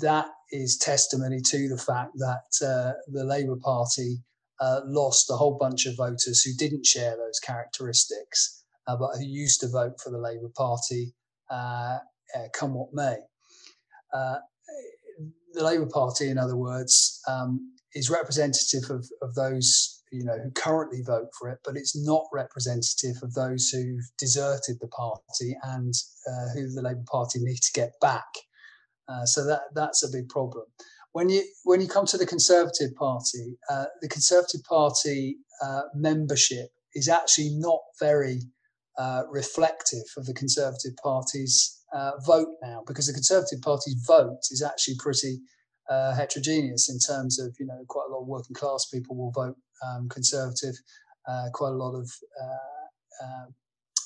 that 0.00 0.26
is 0.50 0.76
testimony 0.78 1.40
to 1.40 1.68
the 1.68 1.78
fact 1.78 2.10
that 2.16 2.66
uh, 2.66 2.92
the 3.12 3.24
Labour 3.24 3.56
Party 3.62 4.18
uh, 4.60 4.80
lost 4.86 5.30
a 5.30 5.34
whole 5.34 5.56
bunch 5.58 5.86
of 5.86 5.96
voters 5.96 6.42
who 6.42 6.52
didn't 6.56 6.86
share 6.86 7.16
those 7.16 7.38
characteristics, 7.40 8.64
uh, 8.86 8.96
but 8.96 9.16
who 9.16 9.24
used 9.24 9.60
to 9.60 9.68
vote 9.68 10.00
for 10.02 10.10
the 10.10 10.18
Labour 10.18 10.50
Party, 10.56 11.14
uh, 11.50 11.98
come 12.52 12.74
what 12.74 12.92
may 12.92 13.16
the 15.56 15.64
Labour 15.64 15.86
Party, 15.86 16.28
in 16.28 16.38
other 16.38 16.56
words, 16.56 17.20
um, 17.26 17.72
is 17.94 18.10
representative 18.10 18.90
of, 18.90 19.08
of 19.22 19.34
those 19.34 20.02
you 20.12 20.24
know 20.24 20.38
who 20.38 20.50
currently 20.52 21.02
vote 21.02 21.28
for 21.36 21.50
it, 21.50 21.58
but 21.64 21.76
it's 21.76 21.96
not 21.96 22.24
representative 22.32 23.16
of 23.22 23.34
those 23.34 23.70
who've 23.70 24.08
deserted 24.18 24.76
the 24.80 24.88
party 24.88 25.56
and 25.64 25.94
uh, 26.28 26.48
who 26.54 26.70
the 26.72 26.82
Labour 26.82 27.04
Party 27.10 27.40
need 27.40 27.56
to 27.56 27.72
get 27.72 27.92
back. 28.00 28.28
Uh, 29.08 29.24
so 29.24 29.44
that 29.44 29.62
that's 29.74 30.04
a 30.04 30.12
big 30.12 30.28
problem. 30.28 30.64
When 31.16 31.30
you 31.30 31.44
when 31.64 31.80
you 31.80 31.88
come 31.88 32.04
to 32.08 32.18
the 32.18 32.26
Conservative 32.26 32.94
Party, 32.94 33.56
uh, 33.70 33.86
the 34.02 34.08
Conservative 34.08 34.62
Party 34.64 35.38
uh, 35.64 35.84
membership 35.94 36.68
is 36.94 37.08
actually 37.08 37.52
not 37.54 37.80
very 37.98 38.42
uh, 38.98 39.22
reflective 39.30 40.04
of 40.18 40.26
the 40.26 40.34
Conservative 40.34 40.94
Party's 41.02 41.82
uh, 41.94 42.10
vote 42.26 42.48
now 42.62 42.82
because 42.86 43.06
the 43.06 43.14
Conservative 43.14 43.62
Party's 43.62 43.94
vote 44.06 44.40
is 44.50 44.62
actually 44.62 44.96
pretty 44.98 45.38
uh, 45.88 46.14
heterogeneous 46.14 46.90
in 46.90 46.98
terms 46.98 47.40
of 47.40 47.56
you 47.58 47.64
know 47.64 47.82
quite 47.88 48.08
a 48.10 48.12
lot 48.12 48.20
of 48.20 48.28
working 48.28 48.54
class 48.54 48.84
people 48.84 49.16
will 49.16 49.32
vote 49.32 49.56
um, 49.88 50.10
Conservative, 50.10 50.74
uh, 51.26 51.46
quite 51.54 51.72
a 51.72 51.82
lot 51.84 51.94
of 51.94 52.10
uh, 52.44 53.46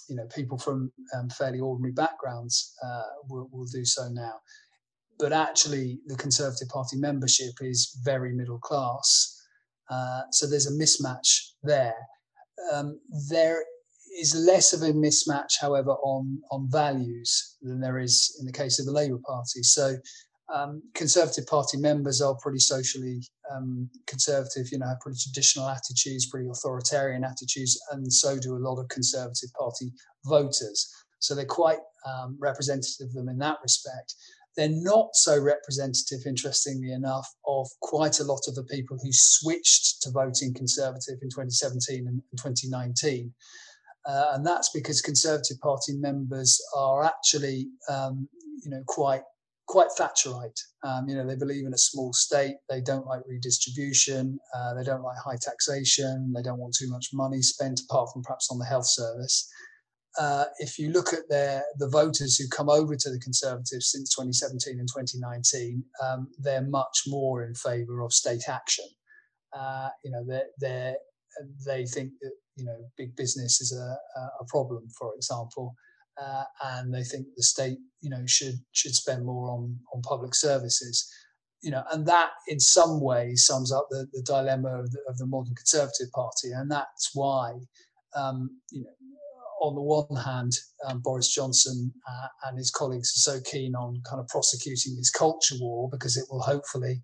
you 0.09 0.15
know 0.15 0.29
people 0.33 0.59
from 0.59 0.93
um, 1.19 1.29
fairly 1.29 1.59
ordinary 1.59 1.93
backgrounds 1.93 2.73
will, 3.29 3.49
will 3.51 3.67
do 3.67 3.85
so 3.85 4.09
now. 4.11 4.35
But 5.21 5.33
actually, 5.33 6.01
the 6.07 6.17
Conservative 6.17 6.69
Party 6.69 6.97
membership 6.97 7.55
is 7.61 7.99
very 8.03 8.33
middle 8.33 8.59
class, 8.59 9.37
so 10.33 10.47
there's 10.47 10.67
a 10.67 10.73
mismatch 10.73 11.51
there. 11.63 11.97
Um, 12.73 12.99
there 13.29 13.63
is 14.19 14.35
less 14.35 14.73
of 14.73 14.83
a 14.83 14.93
mismatch, 14.93 15.61
however, 15.61 15.91
on 15.91 16.41
on 16.51 16.69
values 16.71 17.57
than 17.63 17.81
there 17.81 17.99
is 17.99 18.37
in 18.41 18.47
the 18.47 18.53
case 18.53 18.79
of 18.79 18.87
the 18.87 18.93
Labour 18.93 19.19
Party. 19.27 19.63
So, 19.63 19.97
um, 20.53 20.83
Conservative 20.95 21.47
Party 21.47 21.77
members 21.77 22.21
are 22.21 22.35
pretty 22.37 22.59
socially 22.59 23.21
um, 23.53 23.89
conservative, 24.07 24.73
you 24.73 24.79
know, 24.79 24.95
pretty 25.01 25.19
traditional 25.23 25.69
attitudes, 25.69 26.29
pretty 26.31 26.49
authoritarian 26.49 27.25
attitudes, 27.25 27.79
and 27.93 28.13
so 28.13 28.39
do 28.39 28.57
a 28.57 28.65
lot 28.67 28.81
of 28.81 28.89
Conservative 28.89 29.51
Party 29.59 29.93
voters. 30.25 30.93
So 31.21 31.35
they're 31.35 31.45
quite 31.45 31.81
um, 32.07 32.37
representative 32.41 33.09
of 33.09 33.13
them 33.13 33.29
in 33.29 33.39
that 33.39 33.59
respect. 33.63 34.15
They're 34.57 34.69
not 34.69 35.11
so 35.15 35.41
representative, 35.41 36.21
interestingly 36.27 36.93
enough, 36.93 37.29
of 37.47 37.69
quite 37.83 38.21
a 38.21 38.25
lot 38.25 38.43
of 38.49 38.55
the 38.55 38.65
people 38.65 38.99
who 39.03 39.11
switched 39.13 40.03
to 40.03 40.11
voting 40.11 40.55
Conservative 40.55 41.19
in 41.23 41.29
2017 41.29 42.07
and 42.07 42.23
2019. 42.37 43.33
Uh, 44.07 44.33
and 44.33 44.47
that's 44.47 44.71
because 44.71 45.01
Conservative 45.01 45.61
Party 45.61 45.97
members 45.99 46.61
are 46.77 47.05
actually, 47.05 47.69
um, 47.89 48.29
you 48.65 48.71
know, 48.71 48.83
quite 48.87 49.23
quite 49.71 49.89
Thatcherite. 49.97 50.61
Um, 50.83 51.09
you 51.09 51.15
know, 51.15 51.25
they 51.25 51.37
believe 51.37 51.65
in 51.65 51.73
a 51.73 51.79
small 51.79 52.13
state. 52.13 52.57
They 52.69 52.81
don't 52.81 53.07
like 53.07 53.23
redistribution. 53.29 54.37
Uh, 54.53 54.75
they 54.75 54.83
don't 54.83 55.05
like 55.05 55.17
high 55.17 55.39
taxation. 55.41 56.33
They 56.35 56.43
don't 56.43 56.59
want 56.59 56.75
too 56.77 56.91
much 56.91 57.11
money 57.13 57.41
spent, 57.41 57.81
apart 57.89 58.09
from 58.13 58.23
perhaps 58.23 58.49
on 58.51 58.59
the 58.59 58.65
health 58.65 58.89
service. 58.89 59.49
Uh, 60.19 60.45
if 60.59 60.79
you 60.79 60.91
look 60.91 61.13
at 61.13 61.29
their 61.29 61.63
the 61.79 61.89
voters 61.89 62.37
who 62.37 62.49
come 62.49 62.69
over 62.69 62.97
to 62.97 63.11
the 63.11 63.21
Conservatives 63.21 63.93
since 63.93 64.15
2017 64.15 64.79
and 64.81 64.89
2019, 64.89 65.85
um, 66.03 66.29
they're 66.39 66.63
much 66.63 67.05
more 67.07 67.45
in 67.45 67.55
favour 67.55 68.01
of 68.01 68.13
state 68.13 68.49
action. 68.49 68.87
Uh, 69.53 69.89
you 70.05 70.11
know, 70.11 70.25
they're, 70.27 70.47
they're, 70.59 70.97
they 71.65 71.87
think 71.87 72.13
that 72.21 72.33
you 72.57 72.65
know 72.65 72.77
big 72.97 73.15
business 73.17 73.61
is 73.61 73.73
a, 73.73 74.21
a 74.41 74.45
problem, 74.49 74.89
for 74.99 75.15
example, 75.15 75.75
uh, 76.21 76.45
and 76.65 76.93
they 76.93 77.05
think 77.05 77.27
the 77.37 77.43
state 77.43 77.79
you 78.01 78.11
know 78.11 78.23
should 78.27 78.57
should 78.73 78.95
spend 78.95 79.25
more 79.25 79.51
on 79.51 79.79
on 79.95 80.03
public 80.03 80.35
services. 80.35 81.09
You 81.63 81.71
know, 81.71 81.85
and 81.93 82.07
that 82.07 82.31
in 82.49 82.59
some 82.59 83.01
way 83.01 83.35
sums 83.35 83.71
up 83.71 83.87
the, 83.91 84.07
the 84.15 84.23
dilemma 84.23 84.81
of 84.81 84.91
the, 84.93 85.01
of 85.07 85.19
the 85.19 85.27
modern 85.27 85.55
Conservative 85.55 86.11
Party, 86.15 86.53
and 86.53 86.71
that's 86.71 87.11
why 87.15 87.55
um, 88.17 88.61
you 88.71 88.83
know 88.83 88.91
on 89.61 89.75
the 89.75 89.81
one 89.81 90.25
hand, 90.25 90.53
um, 90.87 91.01
Boris 91.01 91.33
Johnson 91.33 91.93
uh, 92.09 92.27
and 92.47 92.59
his 92.59 92.71
colleagues 92.71 93.13
are 93.17 93.39
so 93.39 93.41
keen 93.51 93.75
on 93.75 94.03
kind 94.09 94.21
of 94.21 94.29
prosecuting 94.29 94.97
this 94.97 95.11
culture 95.11 95.57
war 95.61 95.89
because 95.91 96.17
it 96.17 96.25
will 96.31 96.41
hopefully 96.41 97.03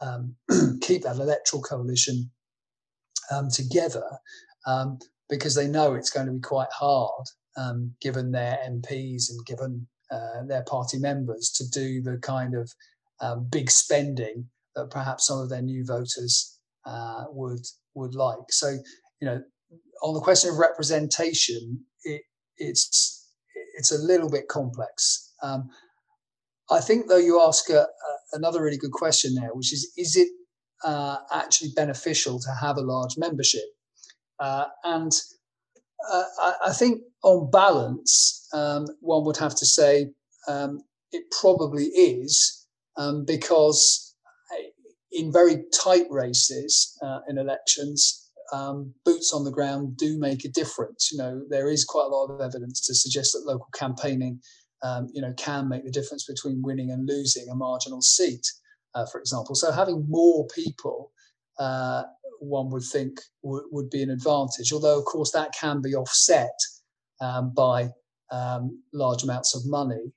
um, 0.00 0.34
keep 0.80 1.02
that 1.02 1.16
electoral 1.16 1.62
coalition 1.62 2.30
um, 3.30 3.48
together 3.50 4.04
um, 4.66 4.98
because 5.28 5.54
they 5.54 5.68
know 5.68 5.94
it's 5.94 6.10
going 6.10 6.26
to 6.26 6.32
be 6.32 6.40
quite 6.40 6.72
hard, 6.72 7.24
um, 7.56 7.94
given 8.00 8.32
their 8.32 8.58
MPs 8.66 9.30
and 9.30 9.44
given 9.46 9.86
uh, 10.10 10.42
their 10.46 10.64
party 10.64 10.98
members, 10.98 11.50
to 11.50 11.68
do 11.68 12.02
the 12.02 12.18
kind 12.18 12.54
of 12.54 12.72
um, 13.20 13.46
big 13.50 13.70
spending 13.70 14.48
that 14.74 14.90
perhaps 14.90 15.26
some 15.26 15.38
of 15.38 15.48
their 15.48 15.62
new 15.62 15.84
voters 15.84 16.58
uh, 16.86 17.24
would 17.28 17.64
would 17.94 18.14
like. 18.14 18.38
So, 18.50 18.70
you 19.20 19.26
know, 19.26 19.42
on 20.02 20.14
the 20.14 20.20
question 20.20 20.50
of 20.50 20.58
representation, 20.58 21.84
it, 22.04 22.22
it's 22.56 23.28
it's 23.74 23.92
a 23.92 23.98
little 23.98 24.30
bit 24.30 24.48
complex. 24.48 25.32
Um, 25.42 25.70
I 26.70 26.80
think, 26.80 27.08
though, 27.08 27.16
you 27.16 27.40
ask 27.40 27.68
a, 27.70 27.80
a, 27.80 27.86
another 28.32 28.62
really 28.62 28.76
good 28.76 28.92
question 28.92 29.34
there, 29.34 29.50
which 29.52 29.72
is: 29.72 29.92
Is 29.96 30.16
it 30.16 30.28
uh, 30.84 31.18
actually 31.32 31.70
beneficial 31.74 32.38
to 32.40 32.50
have 32.60 32.76
a 32.76 32.82
large 32.82 33.16
membership? 33.16 33.64
Uh, 34.38 34.66
and 34.84 35.12
uh, 36.10 36.24
I, 36.40 36.54
I, 36.66 36.72
think, 36.72 37.02
on 37.22 37.50
balance, 37.50 38.48
um, 38.54 38.86
one 39.00 39.24
would 39.26 39.36
have 39.36 39.54
to 39.56 39.66
say 39.66 40.12
um, 40.48 40.80
it 41.12 41.24
probably 41.30 41.84
is 41.84 42.66
um, 42.96 43.24
because 43.26 44.14
in 45.12 45.32
very 45.32 45.64
tight 45.74 46.06
races 46.10 46.96
uh, 47.02 47.20
in 47.28 47.38
elections, 47.38 48.19
um, 48.52 48.92
boots 49.04 49.32
on 49.32 49.44
the 49.44 49.50
ground 49.50 49.96
do 49.96 50.18
make 50.18 50.44
a 50.44 50.48
difference. 50.48 51.10
You 51.12 51.18
know, 51.18 51.42
there 51.48 51.68
is 51.68 51.84
quite 51.84 52.06
a 52.06 52.08
lot 52.08 52.30
of 52.30 52.40
evidence 52.40 52.80
to 52.86 52.94
suggest 52.94 53.32
that 53.32 53.46
local 53.46 53.68
campaigning, 53.74 54.40
um, 54.82 55.08
you 55.12 55.22
know, 55.22 55.32
can 55.36 55.68
make 55.68 55.84
the 55.84 55.90
difference 55.90 56.24
between 56.26 56.62
winning 56.62 56.90
and 56.90 57.08
losing 57.08 57.48
a 57.48 57.54
marginal 57.54 58.02
seat, 58.02 58.46
uh, 58.94 59.06
for 59.06 59.20
example. 59.20 59.54
So 59.54 59.70
having 59.72 60.06
more 60.08 60.46
people, 60.54 61.12
uh, 61.58 62.04
one 62.40 62.70
would 62.70 62.84
think 62.84 63.20
w- 63.42 63.68
would 63.70 63.90
be 63.90 64.02
an 64.02 64.10
advantage. 64.10 64.72
Although, 64.72 64.98
of 64.98 65.04
course, 65.04 65.30
that 65.32 65.52
can 65.52 65.80
be 65.82 65.94
offset 65.94 66.58
um, 67.20 67.52
by 67.54 67.90
um, 68.30 68.82
large 68.92 69.22
amounts 69.22 69.54
of 69.54 69.66
money. 69.66 70.12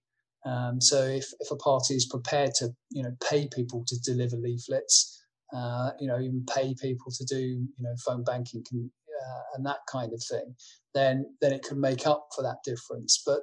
Um, 0.45 0.81
so 0.81 1.03
if, 1.03 1.25
if 1.39 1.51
a 1.51 1.55
party 1.55 1.95
is 1.95 2.05
prepared 2.05 2.53
to, 2.55 2.69
you 2.89 3.03
know, 3.03 3.15
pay 3.29 3.47
people 3.47 3.83
to 3.87 3.99
deliver 4.01 4.35
leaflets, 4.37 5.22
uh, 5.53 5.91
you 5.99 6.07
know, 6.07 6.19
even 6.19 6.45
pay 6.53 6.73
people 6.81 7.11
to 7.11 7.25
do, 7.25 7.39
you 7.39 7.69
know, 7.79 7.93
phone 8.05 8.23
banking 8.23 8.63
can, 8.67 8.89
uh, 9.23 9.41
and 9.55 9.65
that 9.65 9.79
kind 9.89 10.11
of 10.13 10.21
thing, 10.29 10.55
then 10.93 11.25
then 11.41 11.53
it 11.53 11.63
can 11.63 11.79
make 11.79 12.07
up 12.07 12.27
for 12.35 12.41
that 12.41 12.57
difference. 12.65 13.21
But 13.25 13.41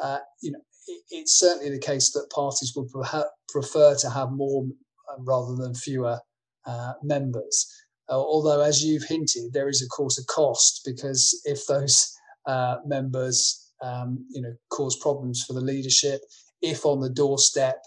uh, 0.00 0.18
you 0.42 0.52
know, 0.52 0.60
it, 0.86 1.02
it's 1.10 1.38
certainly 1.38 1.70
the 1.70 1.78
case 1.78 2.12
that 2.12 2.30
parties 2.30 2.74
would 2.76 2.88
prefer 3.48 3.94
to 3.96 4.10
have 4.10 4.30
more 4.32 4.64
um, 5.12 5.24
rather 5.24 5.54
than 5.56 5.74
fewer 5.74 6.20
uh, 6.66 6.92
members. 7.02 7.72
Uh, 8.08 8.14
although, 8.14 8.60
as 8.60 8.84
you've 8.84 9.04
hinted, 9.04 9.52
there 9.52 9.68
is 9.68 9.82
of 9.82 9.88
course 9.88 10.18
a 10.18 10.24
cost 10.26 10.82
because 10.84 11.40
if 11.44 11.66
those 11.66 12.12
uh, 12.46 12.76
members, 12.84 13.72
um, 13.82 14.24
you 14.30 14.40
know, 14.40 14.52
cause 14.70 14.96
problems 14.96 15.42
for 15.44 15.54
the 15.54 15.60
leadership, 15.60 16.20
if 16.62 16.84
on 16.86 17.00
the 17.00 17.10
doorstep 17.10 17.82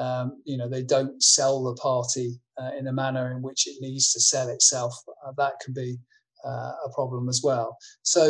um, 0.00 0.42
you 0.44 0.56
know 0.56 0.68
they 0.68 0.82
don't 0.82 1.22
sell 1.22 1.62
the 1.62 1.74
party 1.74 2.40
uh, 2.60 2.70
in 2.78 2.88
a 2.88 2.92
manner 2.92 3.32
in 3.32 3.42
which 3.42 3.66
it 3.66 3.76
needs 3.80 4.12
to 4.12 4.20
sell 4.20 4.48
itself, 4.48 4.94
uh, 5.26 5.32
that 5.36 5.54
can 5.64 5.72
be 5.72 5.98
uh, 6.44 6.72
a 6.84 6.90
problem 6.94 7.28
as 7.28 7.42
well. 7.44 7.76
So, 8.02 8.28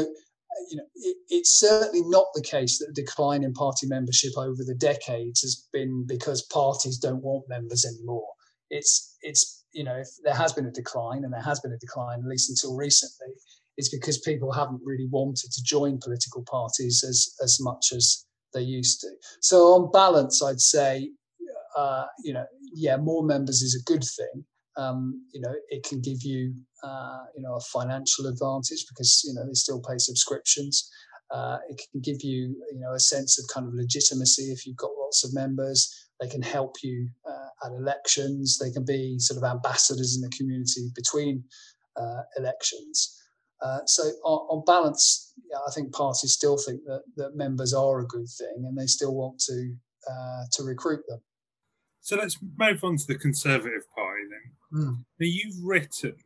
you 0.71 0.77
know, 0.77 0.85
it, 0.97 1.17
it's 1.29 1.59
certainly 1.59 2.03
not 2.07 2.27
the 2.35 2.43
case 2.43 2.79
that 2.79 2.87
the 2.87 3.03
decline 3.03 3.45
in 3.45 3.53
party 3.53 3.87
membership 3.87 4.33
over 4.37 4.65
the 4.65 4.75
decades 4.75 5.43
has 5.43 5.69
been 5.73 6.05
because 6.07 6.43
parties 6.43 6.99
don't 6.99 7.23
want 7.23 7.49
members 7.49 7.85
anymore. 7.85 8.29
It's 8.71 9.17
it's 9.23 9.65
you 9.73 9.85
know 9.85 9.97
if 9.97 10.09
there 10.25 10.35
has 10.35 10.53
been 10.53 10.67
a 10.67 10.73
decline 10.73 11.25
and 11.25 11.33
there 11.33 11.43
has 11.43 11.61
been 11.61 11.73
a 11.73 11.79
decline 11.79 12.21
at 12.21 12.27
least 12.27 12.51
until 12.51 12.77
recently, 12.77 13.35
it's 13.77 13.89
because 13.89 14.19
people 14.19 14.53
haven't 14.53 14.81
really 14.85 15.09
wanted 15.11 15.51
to 15.53 15.63
join 15.63 15.99
political 15.99 16.45
parties 16.45 17.05
as 17.09 17.35
as 17.43 17.59
much 17.61 17.93
as 17.93 18.27
they 18.55 18.61
used 18.61 19.01
to. 19.01 19.09
So 19.41 19.75
on 19.75 19.91
balance, 19.93 20.43
I'd 20.43 20.61
say 20.61 21.11
uh, 21.77 22.07
you 22.25 22.33
know, 22.33 22.45
yeah, 22.73 22.97
more 22.97 23.25
members 23.25 23.63
is 23.63 23.75
a 23.75 23.91
good 23.91 24.05
thing. 24.05 24.45
Um, 24.77 25.27
you 25.33 25.41
know, 25.41 25.53
it 25.69 25.85
can 25.85 26.01
give 26.01 26.23
you, 26.23 26.55
uh, 26.83 27.25
you 27.37 27.43
know, 27.43 27.55
a 27.55 27.61
financial 27.61 28.27
advantage 28.27 28.87
because 28.89 29.23
you 29.27 29.35
know 29.35 29.47
they 29.47 29.55
still 29.55 29.81
pay 29.81 29.99
subscriptions. 29.99 30.91
Uh, 31.31 31.59
it 31.69 31.81
can 31.93 32.01
give 32.01 32.23
you, 32.23 32.57
you 32.73 32.81
know, 32.81 32.93
a 32.93 33.01
sense 33.01 33.39
of 33.39 33.45
kind 33.53 33.67
of 33.67 33.75
legitimacy 33.75 34.51
if 34.51 34.67
you've 34.67 34.77
got 34.77 34.91
lots 34.99 35.25
of 35.25 35.33
members. 35.33 36.09
They 36.21 36.29
can 36.29 36.43
help 36.43 36.77
you 36.83 37.09
uh, 37.29 37.67
at 37.67 37.73
elections. 37.73 38.59
They 38.59 38.71
can 38.71 38.85
be 38.85 39.19
sort 39.19 39.39
of 39.39 39.45
ambassadors 39.45 40.17
in 40.17 40.23
the 40.23 40.37
community 40.37 40.91
between 40.95 41.45
uh, 41.97 42.23
elections. 42.37 43.17
Uh, 43.63 43.81
so 43.87 44.03
on, 44.25 44.59
on 44.59 44.65
balance, 44.65 45.35
yeah, 45.49 45.59
I 45.59 45.71
think 45.73 45.93
parties 45.93 46.33
still 46.33 46.57
think 46.57 46.81
that, 46.87 47.03
that 47.17 47.37
members 47.37 47.75
are 47.75 48.01
a 48.01 48.07
good 48.07 48.29
thing, 48.39 48.65
and 48.67 48.77
they 48.77 48.87
still 48.87 49.15
want 49.15 49.39
to 49.41 49.75
to 50.53 50.65
recruit 50.65 51.03
them. 51.07 51.21
So 52.01 52.17
let's 52.17 52.39
move 52.57 52.83
on 52.83 52.97
to 52.97 53.07
the 53.07 53.19
Conservative 53.19 53.83
Party 53.95 54.23
then. 54.31 54.81
Mm. 54.81 54.97
Now, 55.19 55.27
you've 55.27 55.63
written 55.63 56.17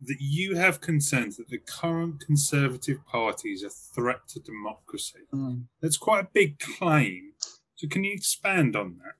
that 0.00 0.16
you 0.20 0.56
have 0.56 0.80
concerns 0.80 1.36
that 1.36 1.48
the 1.48 1.58
current 1.58 2.20
Conservative 2.20 3.04
Party 3.06 3.50
is 3.50 3.62
a 3.62 3.70
threat 3.70 4.28
to 4.28 4.40
democracy. 4.40 5.20
Mm. 5.32 5.64
That's 5.80 5.96
quite 5.96 6.24
a 6.24 6.28
big 6.32 6.58
claim. 6.58 7.32
So, 7.76 7.88
can 7.88 8.04
you 8.04 8.12
expand 8.12 8.76
on 8.76 8.98
that? 8.98 9.14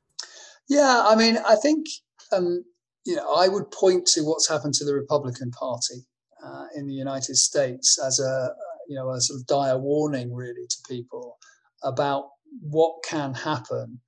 Yeah, 0.69 1.03
I 1.07 1.17
mean, 1.17 1.39
I 1.47 1.57
think 1.57 1.87
um, 2.31 2.65
you 3.05 3.17
know 3.17 3.35
I 3.35 3.49
would 3.49 3.71
point 3.71 4.07
to 4.15 4.23
what's 4.23 4.49
happened 4.49 4.75
to 4.75 4.85
the 4.85 4.95
Republican 4.95 5.51
Party 5.51 6.07
uh, 6.45 6.67
in 6.75 6.87
the 6.87 6.95
United 6.95 7.37
States 7.37 7.99
as 8.05 8.21
a 8.21 8.55
you 8.89 8.97
know 8.97 9.11
a 9.11 9.21
sort 9.21 9.41
of 9.41 9.47
dire 9.47 9.79
warning, 9.79 10.33
really, 10.33 10.67
to 10.69 10.77
people 10.89 11.39
about 11.83 12.31
what 12.61 13.03
can 13.05 13.35
happen 13.35 14.01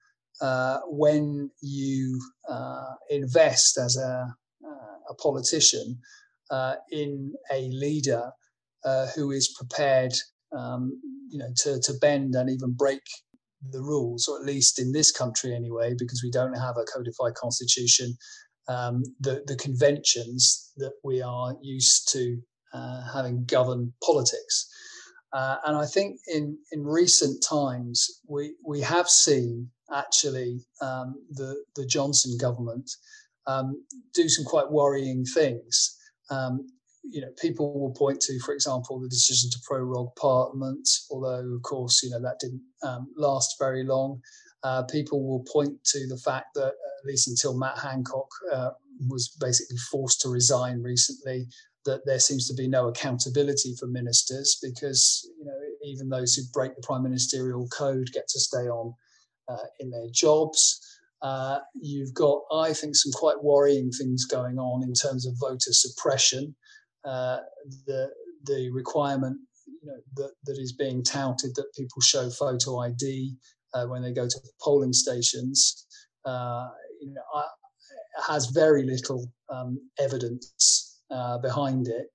uh, 0.45 0.81
when 0.89 1.51
you 1.63 2.21
uh, 2.51 2.93
invest 3.09 3.79
as 3.79 3.97
a, 3.97 4.27
uh, 4.63 4.97
a 5.09 5.15
politician 5.15 5.99
uh, 6.51 6.75
in 6.91 7.33
a 7.51 7.69
leader 7.71 8.31
uh, 8.85 9.07
who 9.15 9.31
is 9.31 9.55
prepared, 9.59 10.13
um, 10.55 11.01
you 11.31 11.39
know, 11.39 11.49
to, 11.57 11.81
to 11.81 11.95
bend 11.95 12.35
and 12.35 12.51
even 12.51 12.75
break 12.75 13.01
the 13.71 13.81
rules, 13.81 14.29
or 14.29 14.39
at 14.39 14.45
least 14.45 14.79
in 14.79 14.93
this 14.93 15.11
country 15.11 15.55
anyway, 15.55 15.95
because 15.99 16.21
we 16.23 16.31
don't 16.31 16.59
have 16.59 16.77
a 16.77 16.85
codified 16.93 17.35
constitution. 17.35 18.15
Um, 18.69 19.03
the 19.21 19.43
the 19.47 19.57
conventions 19.57 20.73
that 20.77 20.95
we 21.03 21.23
are 21.23 21.55
used 21.63 22.13
to 22.13 22.39
having 23.15 23.45
govern 23.47 23.95
politics. 24.03 24.69
Uh, 25.35 25.57
and 25.67 25.77
I 25.77 25.87
think 25.87 26.21
in, 26.29 26.57
in 26.71 26.85
recent 26.85 27.43
times, 27.43 28.21
we, 28.29 28.55
we 28.65 28.81
have 28.81 29.09
seen 29.09 29.69
actually 29.95 30.61
um, 30.81 31.15
the, 31.31 31.63
the 31.77 31.87
Johnson 31.87 32.37
government 32.39 32.91
um, 33.47 33.83
do 34.13 34.29
some 34.29 34.45
quite 34.45 34.71
worrying 34.71 35.25
things. 35.25 35.97
Um, 36.31 36.67
you 37.03 37.21
know, 37.21 37.29
people 37.41 37.79
will 37.79 37.93
point 37.93 38.21
to, 38.23 38.39
for 38.41 38.55
example, 38.55 38.99
the 38.99 39.09
decision 39.09 39.51
to 39.51 39.59
prorogue 39.67 40.15
Parliament, 40.17 40.89
although, 41.11 41.55
of 41.55 41.63
course, 41.63 42.03
you 42.03 42.11
know, 42.11 42.21
that 42.21 42.39
didn't 42.41 42.63
um, 42.83 43.09
last 43.17 43.57
very 43.59 43.85
long. 43.85 44.21
Uh, 44.63 44.83
people 44.85 45.23
will 45.23 45.45
point 45.53 45.73
to 45.85 46.07
the 46.09 46.17
fact 46.17 46.47
that, 46.55 46.73
at 46.73 47.07
least 47.07 47.29
until 47.29 47.57
Matt 47.57 47.79
Hancock 47.79 48.29
uh, 48.51 48.71
was 49.09 49.37
basically 49.39 49.77
forced 49.91 50.23
to 50.23 50.31
resign 50.31 50.81
recently, 50.81 51.47
that 51.85 52.01
there 52.07 52.19
seems 52.19 52.49
to 52.49 52.55
be 52.55 52.67
no 52.67 52.89
accountability 52.89 53.75
for 53.79 53.87
ministers 53.87 54.59
because 54.63 55.29
you 55.39 55.45
know 55.45 55.53
even 55.85 56.09
those 56.09 56.35
who 56.35 56.43
break 56.53 56.75
the 56.75 56.83
prime 56.83 57.03
ministerial 57.03 57.69
code 57.69 58.09
get 58.13 58.27
to 58.29 58.41
stay 58.41 58.69
on 58.69 58.95
uh, 59.49 59.67
in 59.81 59.91
their 59.91 60.09
jobs. 60.13 60.81
Uh, 61.23 61.59
you've 61.75 62.13
got, 62.13 62.43
I 62.53 62.73
think, 62.73 62.97
some 62.97 63.13
quite 63.13 63.43
worrying 63.43 63.91
things 63.91 64.27
going 64.27 64.59
on 64.59 64.83
in 64.83 64.93
terms 64.93 65.27
of 65.27 65.35
voter 65.41 65.73
suppression. 65.73 66.55
Uh, 67.05 67.39
the 67.87 68.11
the 68.45 68.71
requirement 68.71 69.39
you 69.67 69.91
know, 69.91 69.99
that, 70.17 70.33
that 70.45 70.59
is 70.59 70.73
being 70.73 71.03
touted 71.03 71.55
that 71.55 71.75
people 71.75 72.01
show 72.03 72.29
photo 72.29 72.81
ID 72.81 73.35
uh, 73.73 73.87
when 73.87 74.03
they 74.03 74.13
go 74.13 74.29
to 74.29 74.41
polling 74.61 74.93
stations, 74.93 75.87
uh, 76.25 76.69
you 77.01 77.13
know, 77.13 77.23
I, 77.35 77.45
has 78.27 78.47
very 78.47 78.85
little 78.85 79.27
um, 79.49 79.79
evidence 79.99 81.01
uh, 81.11 81.39
behind 81.39 81.89
it. 81.89 82.07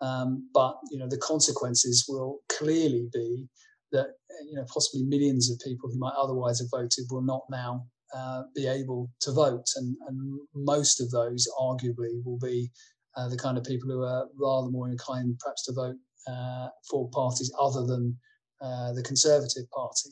Um, 0.00 0.48
but 0.54 0.76
you 0.92 0.98
know 0.98 1.08
the 1.08 1.18
consequences 1.18 2.06
will 2.08 2.38
clearly 2.48 3.08
be 3.12 3.48
that 3.92 4.08
you 4.48 4.54
know 4.54 4.64
possibly 4.72 5.04
millions 5.04 5.50
of 5.50 5.58
people 5.64 5.90
who 5.90 5.98
might 5.98 6.14
otherwise 6.16 6.60
have 6.60 6.68
voted 6.70 7.04
will 7.10 7.22
not 7.22 7.42
now 7.50 7.84
uh, 8.14 8.42
be 8.54 8.66
able 8.66 9.10
to 9.20 9.32
vote, 9.32 9.66
and, 9.76 9.96
and 10.06 10.40
most 10.54 11.00
of 11.00 11.10
those 11.10 11.46
arguably 11.60 12.22
will 12.24 12.38
be 12.38 12.70
uh, 13.16 13.28
the 13.28 13.36
kind 13.36 13.58
of 13.58 13.64
people 13.64 13.90
who 13.90 14.02
are 14.02 14.26
rather 14.40 14.70
more 14.70 14.88
inclined 14.88 15.38
perhaps 15.40 15.64
to 15.64 15.72
vote 15.72 15.96
uh, 16.26 16.68
for 16.90 17.08
parties 17.10 17.52
other 17.60 17.84
than 17.86 18.16
uh, 18.60 18.92
the 18.92 19.02
Conservative 19.02 19.68
Party. 19.70 20.10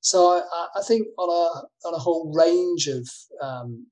So 0.00 0.40
I, 0.40 0.66
I, 0.76 0.82
think 0.82 1.08
on 1.18 1.28
a 1.28 1.88
on 1.88 1.94
a 1.94 1.98
whole 1.98 2.32
range 2.32 2.86
of 2.86 3.08
um, 3.42 3.86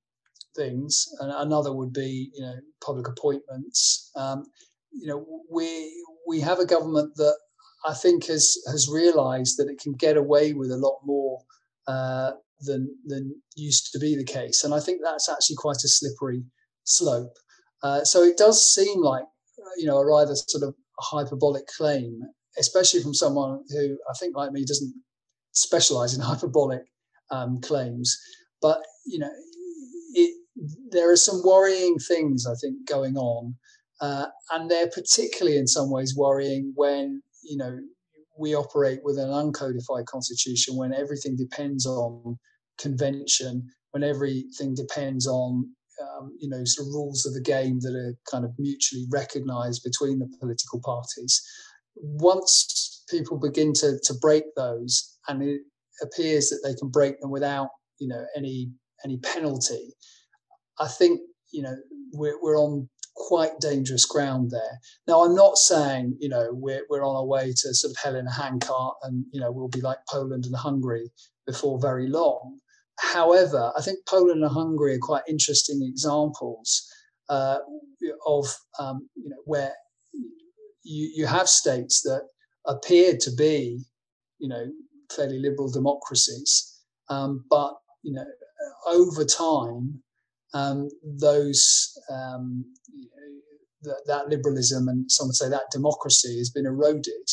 things. 0.56 1.06
And 1.20 1.30
another 1.30 1.72
would 1.72 1.92
be, 1.92 2.30
you 2.34 2.42
know, 2.42 2.54
public 2.84 3.06
appointments. 3.06 4.10
Um, 4.16 4.44
you 4.90 5.06
know, 5.06 5.24
we 5.52 5.92
we 6.26 6.40
have 6.40 6.58
a 6.58 6.66
government 6.66 7.12
that 7.16 7.36
I 7.84 7.94
think 7.94 8.26
has 8.26 8.58
has 8.70 8.88
realised 8.88 9.58
that 9.58 9.68
it 9.68 9.80
can 9.80 9.92
get 9.92 10.16
away 10.16 10.52
with 10.52 10.70
a 10.70 10.76
lot 10.76 10.98
more 11.04 11.40
uh, 11.86 12.32
than 12.60 12.88
than 13.04 13.34
used 13.54 13.92
to 13.92 13.98
be 13.98 14.16
the 14.16 14.24
case, 14.24 14.64
and 14.64 14.74
I 14.74 14.80
think 14.80 15.00
that's 15.02 15.28
actually 15.28 15.56
quite 15.56 15.84
a 15.84 15.88
slippery 15.88 16.42
slope. 16.84 17.36
Uh, 17.82 18.04
so 18.04 18.22
it 18.22 18.36
does 18.36 18.72
seem 18.74 19.00
like 19.00 19.24
you 19.76 19.86
know 19.86 19.98
a 19.98 20.06
rather 20.06 20.34
sort 20.34 20.64
of 20.64 20.74
hyperbolic 21.00 21.66
claim, 21.66 22.20
especially 22.58 23.02
from 23.02 23.14
someone 23.14 23.62
who 23.70 23.98
I 24.10 24.14
think 24.18 24.36
like 24.36 24.52
me 24.52 24.64
doesn't 24.64 24.94
specialise 25.52 26.14
in 26.14 26.20
hyperbolic 26.30 26.82
um, 27.30 27.60
claims. 27.60 28.16
But 28.62 28.80
you 29.04 29.18
know, 29.18 29.30
it, 30.14 30.34
there 30.90 31.10
are 31.10 31.16
some 31.16 31.42
worrying 31.44 31.98
things 31.98 32.46
I 32.46 32.54
think 32.54 32.88
going 32.88 33.16
on, 33.16 33.54
uh, 34.00 34.26
and 34.50 34.70
they're 34.70 34.90
particularly 34.90 35.58
in 35.58 35.66
some 35.66 35.90
ways 35.90 36.16
worrying 36.16 36.72
when 36.74 37.22
you 37.48 37.56
know 37.56 37.78
we 38.38 38.54
operate 38.54 39.00
with 39.02 39.18
an 39.18 39.28
uncodified 39.28 40.04
constitution 40.06 40.76
when 40.76 40.92
everything 40.92 41.36
depends 41.36 41.86
on 41.86 42.36
convention, 42.78 43.66
when 43.92 44.02
everything 44.02 44.74
depends 44.74 45.26
on 45.26 45.70
um, 46.02 46.36
you 46.38 46.48
know, 46.48 46.62
sort 46.64 46.88
of 46.88 46.94
rules 46.94 47.24
of 47.26 47.34
the 47.34 47.40
game 47.40 47.78
that 47.80 47.94
are 47.94 48.14
kind 48.30 48.44
of 48.44 48.52
mutually 48.58 49.06
recognised 49.10 49.82
between 49.84 50.18
the 50.18 50.28
political 50.38 50.80
parties. 50.84 51.42
Once 51.94 53.04
people 53.08 53.38
begin 53.38 53.72
to 53.74 53.98
to 54.04 54.14
break 54.20 54.44
those, 54.56 55.18
and 55.28 55.42
it 55.42 55.60
appears 56.02 56.50
that 56.50 56.60
they 56.64 56.74
can 56.74 56.90
break 56.90 57.20
them 57.20 57.30
without, 57.30 57.68
you 57.98 58.08
know, 58.08 58.24
any 58.36 58.70
any 59.04 59.18
penalty, 59.18 59.94
I 60.78 60.88
think 60.88 61.20
you 61.52 61.62
know 61.62 61.76
we're 62.12 62.40
we're 62.42 62.58
on 62.58 62.88
quite 63.16 63.58
dangerous 63.60 64.04
ground 64.04 64.50
there. 64.50 64.78
Now, 65.08 65.24
I'm 65.24 65.34
not 65.34 65.56
saying, 65.56 66.16
you 66.20 66.28
know, 66.28 66.48
we're, 66.52 66.82
we're 66.88 67.04
on 67.04 67.16
our 67.16 67.24
way 67.24 67.48
to 67.48 67.74
sort 67.74 67.90
of 67.90 67.96
hell 68.02 68.16
in 68.16 68.26
a 68.26 68.32
handcart 68.32 68.96
and, 69.02 69.24
you 69.32 69.40
know, 69.40 69.50
we'll 69.50 69.68
be 69.68 69.80
like 69.80 69.98
Poland 70.08 70.44
and 70.44 70.54
Hungary 70.54 71.10
before 71.46 71.80
very 71.80 72.08
long. 72.08 72.58
However, 72.98 73.72
I 73.76 73.82
think 73.82 73.98
Poland 74.06 74.42
and 74.42 74.52
Hungary 74.52 74.94
are 74.96 75.00
quite 75.00 75.22
interesting 75.28 75.80
examples 75.82 76.86
uh, 77.28 77.58
of, 78.26 78.46
um, 78.78 79.08
you 79.14 79.30
know, 79.30 79.42
where 79.44 79.72
you, 80.82 81.10
you 81.14 81.26
have 81.26 81.48
states 81.48 82.02
that 82.02 82.22
appear 82.66 83.16
to 83.20 83.30
be, 83.32 83.84
you 84.38 84.48
know, 84.48 84.66
fairly 85.14 85.38
liberal 85.38 85.70
democracies, 85.70 86.80
um, 87.08 87.44
but, 87.48 87.74
you 88.02 88.12
know, 88.12 88.26
over 88.86 89.24
time, 89.24 90.02
um, 90.56 90.88
those 91.02 91.92
um, 92.10 92.64
that, 93.82 94.02
that, 94.06 94.28
liberalism 94.28 94.88
and 94.88 95.10
some 95.10 95.28
would 95.28 95.36
say 95.36 95.48
that 95.48 95.70
democracy 95.70 96.38
has 96.38 96.50
been 96.50 96.66
eroded, 96.66 97.26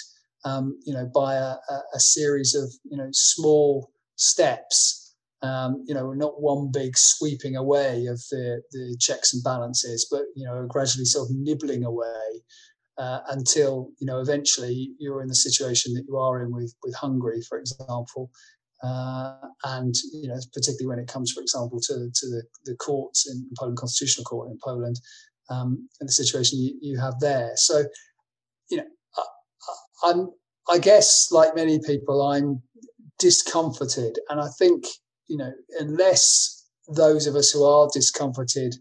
um, 0.45 0.77
you 0.85 0.93
know, 0.93 1.09
by 1.13 1.35
a, 1.35 1.55
a, 1.93 1.99
series 1.99 2.53
of 2.53 2.71
you 2.83 2.97
know 2.97 3.09
small 3.11 3.91
steps. 4.15 4.99
Um, 5.41 5.83
you 5.85 5.93
know, 5.93 6.13
not 6.13 6.41
one 6.41 6.71
big 6.71 6.97
sweeping 6.97 7.57
away 7.57 8.05
of 8.05 8.17
the, 8.31 8.61
the 8.71 8.95
checks 8.97 9.33
and 9.33 9.43
balances, 9.43 10.07
but 10.09 10.23
you 10.37 10.45
know, 10.45 10.65
gradually 10.69 11.03
sort 11.03 11.29
of 11.29 11.35
nibbling 11.35 11.83
away 11.83 12.41
uh, 12.97 13.19
until 13.29 13.89
you 13.99 14.07
know 14.07 14.19
eventually 14.19 14.91
you're 14.99 15.21
in 15.21 15.27
the 15.27 15.35
situation 15.35 15.93
that 15.95 16.05
you 16.07 16.17
are 16.17 16.41
in 16.41 16.51
with 16.51 16.73
with 16.83 16.95
Hungary, 16.95 17.41
for 17.41 17.57
example, 17.57 18.31
uh, 18.83 19.35
and 19.63 19.95
you 20.11 20.27
know, 20.27 20.37
particularly 20.53 20.87
when 20.87 20.99
it 20.99 21.07
comes, 21.07 21.31
for 21.31 21.41
example, 21.41 21.79
to 21.79 21.93
to 22.13 22.27
the, 22.27 22.43
the 22.65 22.75
courts 22.75 23.29
in 23.29 23.49
Poland, 23.57 23.77
Constitutional 23.77 24.25
Court 24.25 24.51
in 24.51 24.59
Poland, 24.63 24.99
um, 25.49 25.87
and 25.99 26.09
the 26.09 26.13
situation 26.13 26.59
you, 26.59 26.77
you 26.81 26.99
have 26.99 27.19
there. 27.19 27.51
So, 27.55 27.85
you 28.69 28.77
know, 28.77 28.85
I, 29.17 30.09
I'm 30.09 30.29
I 30.69 30.79
guess 30.79 31.29
like 31.31 31.55
many 31.55 31.79
people, 31.79 32.21
I'm 32.21 32.61
discomforted, 33.19 34.19
and 34.29 34.41
I 34.41 34.49
think 34.59 34.85
you 35.27 35.37
know, 35.37 35.53
unless 35.79 36.67
those 36.93 37.25
of 37.25 37.35
us 37.35 37.51
who 37.51 37.63
are 37.63 37.87
discomforted 37.93 38.75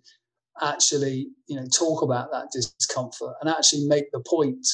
actually, 0.61 1.29
you 1.47 1.57
know, 1.57 1.67
talk 1.67 2.03
about 2.03 2.31
that 2.33 2.49
discomfort 2.53 3.35
and 3.41 3.49
actually 3.49 3.87
make 3.87 4.11
the 4.13 4.23
point 4.27 4.67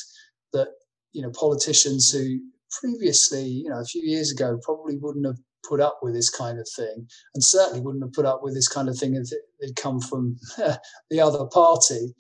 that 0.53 0.69
you 1.13 1.23
know 1.23 1.31
politicians 1.31 2.11
who 2.11 2.39
previously, 2.81 3.45
you 3.45 3.71
know, 3.71 3.81
a 3.81 3.85
few 3.85 4.03
years 4.03 4.33
ago, 4.33 4.59
probably 4.63 4.97
wouldn't 4.99 5.27
have 5.27 5.39
put 5.69 5.81
up 5.81 5.99
with 6.03 6.15
this 6.15 6.31
kind 6.31 6.59
of 6.59 6.69
thing, 6.77 7.07
and 7.35 7.45
certainly 7.45 7.81
wouldn't 7.81 8.05
have 8.05 8.13
put 8.13 8.27
up 8.27 8.41
with 8.43 8.55
this 8.55 8.69
kind 8.69 8.89
of 8.89 8.97
thing 8.97 9.15
if 9.15 9.31
it 9.33 9.43
had 9.61 9.77
come 9.77 10.01
from 10.01 10.37
the 11.11 11.21
other 11.21 11.47
party, 11.47 12.15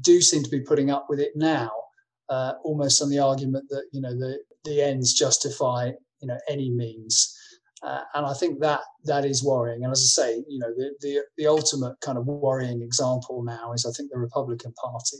do 0.00 0.20
seem 0.20 0.42
to 0.42 0.50
be 0.50 0.60
putting 0.60 0.90
up 0.90 1.06
with 1.08 1.20
it 1.20 1.32
now, 1.34 1.70
uh, 2.28 2.54
almost 2.64 3.02
on 3.02 3.10
the 3.10 3.18
argument 3.18 3.64
that 3.68 3.84
you 3.92 4.00
know 4.00 4.12
the 4.12 4.38
the 4.64 4.80
ends 4.80 5.12
justify 5.12 5.90
you 6.20 6.28
know 6.28 6.38
any 6.48 6.70
means. 6.70 7.36
Uh, 7.82 8.02
and 8.14 8.24
I 8.24 8.32
think 8.32 8.60
that 8.60 8.80
that 9.06 9.24
is 9.24 9.44
worrying. 9.44 9.82
And 9.82 9.90
as 9.90 10.14
I 10.16 10.22
say, 10.22 10.44
you 10.48 10.60
know, 10.60 10.72
the, 10.76 10.94
the 11.00 11.22
the 11.36 11.46
ultimate 11.48 11.96
kind 12.00 12.16
of 12.16 12.26
worrying 12.26 12.80
example 12.80 13.42
now 13.42 13.72
is 13.72 13.84
I 13.84 13.90
think 13.90 14.10
the 14.12 14.18
Republican 14.18 14.72
Party, 14.74 15.18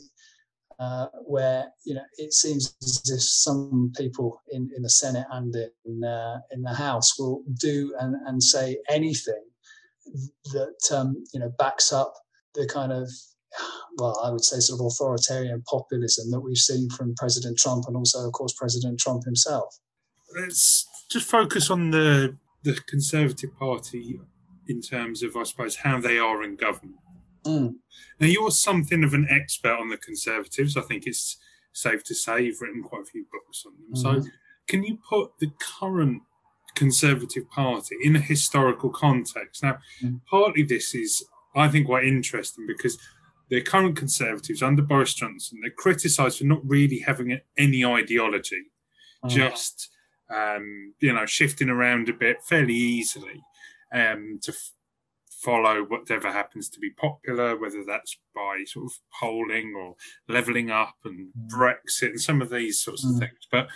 uh, 0.83 1.07
where 1.25 1.73
you 1.85 1.95
know 1.95 2.03
it 2.19 2.33
seems 2.33 2.75
as 2.83 3.11
if 3.11 3.23
some 3.23 3.93
people 3.97 4.43
in, 4.51 4.71
in 4.77 4.83
the 4.83 4.91
Senate 4.91 5.27
and 5.31 5.55
in 5.85 6.05
uh, 6.05 6.39
in 6.51 6.63
the 6.63 6.75
House 6.75 7.19
will 7.19 7.43
do 7.61 7.95
and, 8.01 8.17
and 8.27 8.43
say 8.43 8.79
anything 8.91 9.45
that 10.53 10.97
um, 10.97 11.23
you 11.33 11.41
know 11.41 11.53
backs 11.59 11.93
up 11.93 12.15
the 12.55 12.67
kind 12.67 12.93
of 12.93 13.09
well, 13.99 14.19
I 14.25 14.31
would 14.31 14.45
say 14.45 14.59
sort 14.61 14.81
of 14.81 14.87
authoritarian 14.87 15.63
populism 15.63 16.31
that 16.31 16.41
we've 16.41 16.57
seen 16.57 16.89
from 16.91 17.15
President 17.17 17.59
Trump 17.59 17.85
and 17.87 17.97
also, 17.97 18.27
of 18.27 18.33
course, 18.33 18.55
President 18.55 18.99
Trump 18.99 19.25
himself. 19.25 19.79
Let's 20.35 20.89
just 21.11 21.29
focus 21.29 21.71
on 21.71 21.91
the 21.91 22.37
the 22.63 22.81
Conservative 22.87 23.55
Party 23.59 24.21
in 24.69 24.81
terms 24.81 25.23
of, 25.23 25.37
I 25.37 25.43
suppose, 25.43 25.77
how 25.77 26.01
they 26.01 26.19
are 26.19 26.43
in 26.43 26.57
government. 26.57 26.97
Mm. 27.45 27.75
Now, 28.21 28.27
you're 28.27 28.51
something 28.51 29.05
of 29.05 29.15
an 29.15 29.27
expert 29.31 29.79
on 29.79 29.89
the 29.89 29.97
Conservatives. 29.97 30.77
I 30.77 30.83
think 30.83 31.07
it's 31.07 31.39
safe 31.73 32.05
to 32.05 32.15
say 32.15 32.43
you've 32.43 32.61
written 32.61 32.83
quite 32.83 33.03
a 33.03 33.07
few 33.07 33.27
books 33.31 33.65
on 33.67 33.73
them. 33.73 33.95
Mm-hmm. 33.95 34.23
So, 34.23 34.31
can 34.69 34.85
you 34.85 34.99
put 35.09 35.39
the 35.41 35.51
current 35.59 36.23
Conservative 36.75 37.49
Party 37.51 37.97
in 38.03 38.17
a 38.17 38.21
historical 38.21 38.91
context? 38.91 39.63
Now, 39.63 39.79
mm. 40.03 40.21
partly 40.31 40.63
this 40.63 40.95
is, 40.95 41.25
I 41.55 41.69
think, 41.69 41.87
quite 41.87 42.05
interesting 42.05 42.67
because 42.67 42.99
the 43.49 43.61
current 43.61 43.97
Conservatives 43.97 44.63
under 44.63 44.83
Boris 44.83 45.15
Johnson, 45.15 45.59
they're 45.61 45.71
criticised 45.71 46.39
for 46.39 46.45
not 46.45 46.61
really 46.65 47.01
having 47.01 47.39
any 47.59 47.85
ideology, 47.85 48.63
mm. 49.25 49.29
just 49.29 49.91
um, 50.35 50.95
you 51.01 51.13
know 51.13 51.27
shifting 51.27 51.69
around 51.69 52.09
a 52.09 52.15
bit 52.15 52.43
fairly 52.43 52.75
easily 52.75 53.43
um, 53.93 54.39
to 54.43 54.55
follow 55.43 55.83
whatever 55.83 56.31
happens 56.31 56.69
to 56.69 56.79
be 56.79 56.91
popular, 56.91 57.59
whether 57.59 57.85
that's 57.85 58.17
by 58.35 58.65
sort 58.67 58.87
of 58.87 58.99
polling 59.19 59.75
or 59.77 59.97
levelling 60.29 60.71
up 60.71 60.97
and 61.05 61.29
mm. 61.29 61.51
Brexit 61.51 62.11
and 62.11 62.21
some 62.21 62.41
of 62.41 62.51
these 62.51 62.79
sorts 62.79 63.05
mm. 63.05 63.15
of 63.15 63.19
things. 63.19 63.49
But 63.51 63.69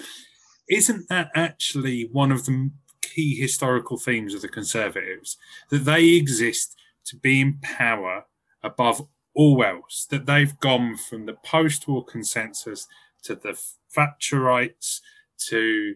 isn't 0.69 1.09
that 1.09 1.31
actually 1.35 2.09
one 2.13 2.31
of 2.31 2.47
the 2.47 2.71
key 3.03 3.35
historical 3.41 3.99
themes 3.99 4.35
of 4.35 4.43
the 4.43 4.49
Conservatives 4.49 5.37
that 5.71 5.85
they 5.85 6.11
exist 6.11 6.77
to 7.07 7.17
be 7.17 7.41
in 7.41 7.59
power 7.61 8.27
above 8.63 9.07
all 9.35 9.63
else? 9.65 10.07
That 10.11 10.27
they've 10.27 10.59
gone 10.61 10.97
from 10.97 11.27
the 11.27 11.35
post 11.35 11.89
war 11.89 12.05
consensus 12.05 12.87
to 13.25 13.35
the 13.35 13.59
Thatcherites 13.97 15.01
to 15.49 15.95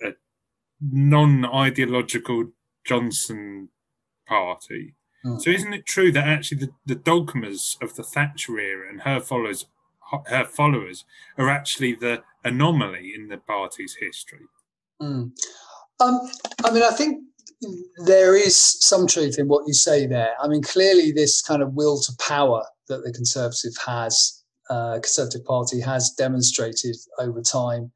a 0.00 0.10
non 0.80 1.44
ideological 1.44 2.50
Johnson 2.84 3.68
party 4.26 4.94
Hmm. 5.22 5.38
So 5.38 5.50
isn't 5.50 5.72
it 5.72 5.86
true 5.86 6.10
that 6.12 6.26
actually 6.26 6.58
the, 6.58 6.72
the 6.86 6.94
dogmas 6.94 7.76
of 7.80 7.94
the 7.94 8.02
Thatcher 8.02 8.58
era 8.58 8.88
and 8.88 9.02
her 9.02 9.20
followers 9.20 9.66
her 10.26 10.44
followers 10.44 11.04
are 11.38 11.48
actually 11.48 11.94
the 11.94 12.22
anomaly 12.44 13.12
in 13.14 13.28
the 13.28 13.38
party's 13.38 13.96
history? 14.00 14.46
Mm. 15.00 15.32
Um, 16.00 16.20
I 16.64 16.70
mean, 16.70 16.82
I 16.82 16.90
think 16.90 17.22
there 18.04 18.36
is 18.36 18.56
some 18.56 19.06
truth 19.06 19.38
in 19.38 19.48
what 19.48 19.66
you 19.66 19.74
say 19.74 20.06
there. 20.06 20.34
I 20.40 20.48
mean, 20.48 20.62
clearly, 20.62 21.12
this 21.12 21.42
kind 21.42 21.62
of 21.62 21.74
will 21.74 22.00
to 22.00 22.12
power 22.18 22.64
that 22.88 23.02
the 23.04 23.12
Conservative 23.12 23.72
has, 23.86 24.42
uh, 24.68 24.94
Conservative 24.94 25.44
Party 25.44 25.80
has 25.80 26.10
demonstrated 26.18 26.96
over 27.18 27.40
time, 27.40 27.92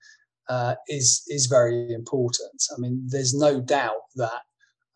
uh, 0.49 0.77
is 0.89 1.25
is 1.29 1.47
very 1.47 1.93
important. 1.93 2.63
I 2.77 2.81
mean, 2.81 3.03
there's 3.09 3.35
no 3.35 3.61
doubt 3.61 4.03
that 4.15 4.43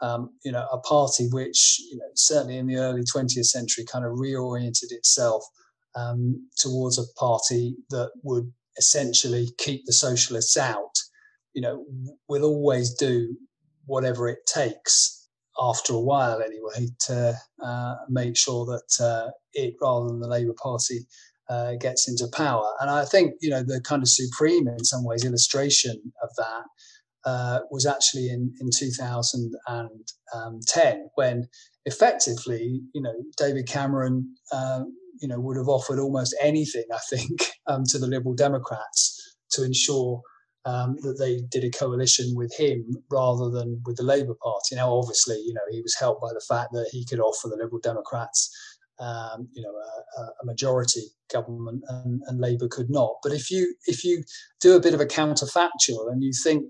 um, 0.00 0.30
you 0.44 0.52
know, 0.52 0.66
a 0.72 0.78
party 0.78 1.28
which, 1.30 1.80
you 1.90 1.96
know, 1.96 2.06
certainly 2.14 2.56
in 2.56 2.66
the 2.66 2.76
early 2.76 3.02
20th 3.02 3.46
century 3.46 3.84
kind 3.84 4.04
of 4.04 4.12
reoriented 4.12 4.90
itself 4.90 5.44
um, 5.94 6.48
towards 6.56 6.98
a 6.98 7.12
party 7.18 7.76
that 7.90 8.10
would 8.22 8.52
essentially 8.78 9.48
keep 9.58 9.84
the 9.84 9.92
socialists 9.92 10.56
out, 10.56 10.94
you 11.52 11.60
know, 11.60 11.84
will 12.28 12.44
always 12.44 12.94
do 12.94 13.36
whatever 13.86 14.28
it 14.28 14.38
takes 14.46 15.28
after 15.60 15.92
a 15.92 16.00
while 16.00 16.40
anyway 16.40 16.88
to 17.00 17.34
uh, 17.62 17.94
make 18.08 18.36
sure 18.36 18.64
that 18.64 19.04
uh, 19.04 19.30
it, 19.52 19.74
rather 19.82 20.06
than 20.06 20.20
the 20.20 20.28
Labour 20.28 20.54
Party, 20.62 21.00
uh, 21.50 21.74
gets 21.74 22.08
into 22.08 22.28
power. 22.32 22.72
And 22.80 22.88
I 22.88 23.04
think, 23.04 23.34
you 23.40 23.50
know, 23.50 23.62
the 23.62 23.80
kind 23.80 24.02
of 24.02 24.08
supreme, 24.08 24.68
in 24.68 24.84
some 24.84 25.04
ways, 25.04 25.24
illustration 25.24 26.00
of 26.22 26.30
that 26.36 26.62
uh, 27.24 27.60
was 27.70 27.86
actually 27.86 28.28
in, 28.28 28.52
in 28.60 28.68
2010 28.76 31.10
when 31.14 31.48
effectively, 31.84 32.80
you 32.94 33.02
know, 33.02 33.14
David 33.36 33.68
Cameron, 33.68 34.34
uh, 34.52 34.82
you 35.20 35.28
know, 35.28 35.40
would 35.40 35.56
have 35.56 35.68
offered 35.68 35.98
almost 35.98 36.36
anything, 36.40 36.84
I 36.92 36.98
think, 37.10 37.40
um, 37.66 37.82
to 37.88 37.98
the 37.98 38.06
Liberal 38.06 38.34
Democrats 38.34 39.36
to 39.52 39.64
ensure 39.64 40.22
um, 40.64 40.96
that 41.00 41.18
they 41.18 41.40
did 41.50 41.64
a 41.64 41.70
coalition 41.70 42.32
with 42.34 42.54
him 42.56 42.84
rather 43.10 43.50
than 43.50 43.80
with 43.86 43.96
the 43.96 44.02
Labour 44.02 44.34
Party. 44.42 44.76
Now, 44.76 44.94
obviously, 44.94 45.36
you 45.36 45.54
know, 45.54 45.62
he 45.70 45.80
was 45.80 45.96
helped 45.98 46.20
by 46.20 46.32
the 46.32 46.44
fact 46.46 46.72
that 46.72 46.90
he 46.92 47.04
could 47.04 47.20
offer 47.20 47.48
the 47.48 47.56
Liberal 47.56 47.80
Democrats, 47.80 48.54
um, 48.98 49.48
you 49.52 49.62
know, 49.62 49.70
a, 49.70 50.22
a, 50.42 50.44
majority 50.44 51.04
government, 51.32 51.82
and, 51.88 52.20
and 52.26 52.38
Labour 52.38 52.68
could 52.68 52.90
not. 52.90 53.14
But 53.22 53.32
if 53.32 53.50
you 53.50 53.74
if 53.86 54.04
you 54.04 54.22
do 54.60 54.76
a 54.76 54.80
bit 54.80 54.92
of 54.92 55.00
a 55.00 55.06
counterfactual 55.06 56.12
and 56.12 56.22
you 56.22 56.32
think 56.44 56.64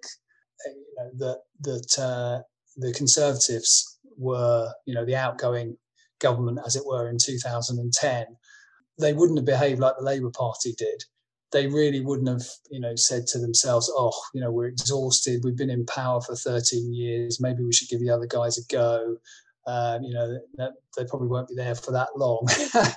you 0.67 0.95
know, 0.97 1.11
that 1.19 1.39
that 1.61 2.03
uh, 2.03 2.43
the 2.77 2.93
Conservatives 2.93 3.99
were, 4.17 4.73
you 4.87 4.95
know, 4.95 5.05
the 5.05 5.17
outgoing 5.17 5.77
government, 6.21 6.61
as 6.67 6.77
it 6.77 6.87
were, 6.87 7.09
in 7.09 7.17
2010, 7.19 8.27
they 8.99 9.13
wouldn't 9.13 9.39
have 9.39 9.47
behaved 9.47 9.81
like 9.81 9.95
the 9.99 10.05
Labour 10.05 10.31
Party 10.31 10.75
did. 10.77 11.05
They 11.53 11.67
really 11.67 12.01
wouldn't 12.01 12.29
have, 12.29 12.47
you 12.71 12.81
know, 12.81 12.95
said 12.95 13.27
to 13.29 13.39
themselves, 13.39 13.91
"Oh, 13.93 14.13
you 14.35 14.41
know, 14.41 14.53
we're 14.53 14.69
exhausted. 14.69 15.43
We've 15.43 15.57
been 15.57 15.71
in 15.71 15.87
power 15.87 16.21
for 16.21 16.37
13 16.37 16.95
years. 16.95 17.41
Maybe 17.41 17.65
we 17.65 17.73
should 17.73 17.89
give 17.89 18.01
the 18.01 18.11
other 18.11 18.27
guys 18.27 18.59
a 18.59 18.63
go." 18.73 19.17
Um, 19.67 20.03
you 20.03 20.15
know, 20.15 20.39
they 20.97 21.05
probably 21.05 21.29
won't 21.29 21.49
be 21.49 21.55
there 21.55 21.75
for 21.75 21.93
that 21.93 22.09
long. 22.17 22.47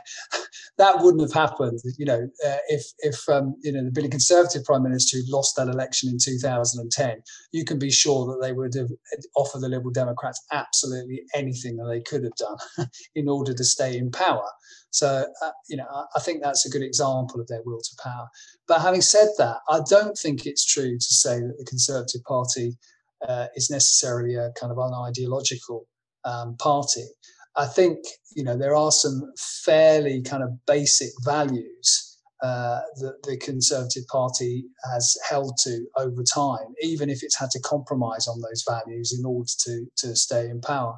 that 0.77 0.99
wouldn't 1.01 1.21
have 1.21 1.33
happened, 1.33 1.79
you 1.97 2.05
know, 2.05 2.27
uh, 2.45 2.57
if 2.67 2.83
if 2.99 3.29
um, 3.29 3.55
you 3.61 3.71
know 3.71 3.83
the 3.83 3.91
Billy 3.91 4.09
Conservative 4.09 4.63
Prime 4.63 4.83
Minister 4.83 5.17
who 5.17 5.23
lost 5.27 5.55
that 5.55 5.67
election 5.67 6.09
in 6.09 6.17
2010. 6.19 7.21
You 7.51 7.63
can 7.63 7.77
be 7.77 7.91
sure 7.91 8.25
that 8.25 8.45
they 8.45 8.53
would 8.53 8.73
have 8.73 8.89
offered 9.35 9.61
the 9.61 9.69
Liberal 9.69 9.91
Democrats 9.91 10.43
absolutely 10.51 11.23
anything 11.35 11.77
that 11.77 11.85
they 11.85 12.01
could 12.01 12.23
have 12.23 12.35
done 12.35 12.87
in 13.15 13.29
order 13.29 13.53
to 13.53 13.63
stay 13.63 13.97
in 13.97 14.09
power. 14.11 14.49
So, 14.89 15.25
uh, 15.43 15.51
you 15.69 15.77
know, 15.77 15.87
I, 15.91 16.05
I 16.15 16.19
think 16.19 16.41
that's 16.41 16.65
a 16.65 16.69
good 16.69 16.83
example 16.83 17.39
of 17.39 17.47
their 17.47 17.61
will 17.65 17.79
to 17.79 18.03
power. 18.03 18.27
But 18.67 18.81
having 18.81 19.01
said 19.01 19.29
that, 19.37 19.57
I 19.69 19.81
don't 19.87 20.17
think 20.17 20.45
it's 20.45 20.65
true 20.65 20.97
to 20.97 21.05
say 21.05 21.39
that 21.39 21.55
the 21.57 21.65
Conservative 21.65 22.23
Party 22.23 22.77
uh, 23.27 23.47
is 23.55 23.69
necessarily 23.69 24.35
a 24.35 24.51
kind 24.59 24.71
of 24.71 24.77
unideological 24.77 25.81
um, 26.25 26.57
party. 26.57 27.05
I 27.55 27.65
think 27.65 27.99
you 28.35 28.43
know 28.43 28.57
there 28.57 28.75
are 28.75 28.91
some 28.91 29.31
fairly 29.37 30.21
kind 30.21 30.43
of 30.43 30.65
basic 30.65 31.11
values 31.23 32.17
uh, 32.41 32.81
that 32.97 33.23
the 33.23 33.37
Conservative 33.37 34.05
Party 34.07 34.65
has 34.91 35.17
held 35.29 35.57
to 35.63 35.85
over 35.97 36.23
time, 36.23 36.73
even 36.81 37.09
if 37.09 37.23
it's 37.23 37.39
had 37.39 37.49
to 37.51 37.59
compromise 37.61 38.27
on 38.27 38.41
those 38.41 38.65
values 38.67 39.15
in 39.17 39.25
order 39.25 39.49
to 39.65 39.85
to 39.97 40.15
stay 40.15 40.49
in 40.49 40.61
power. 40.61 40.97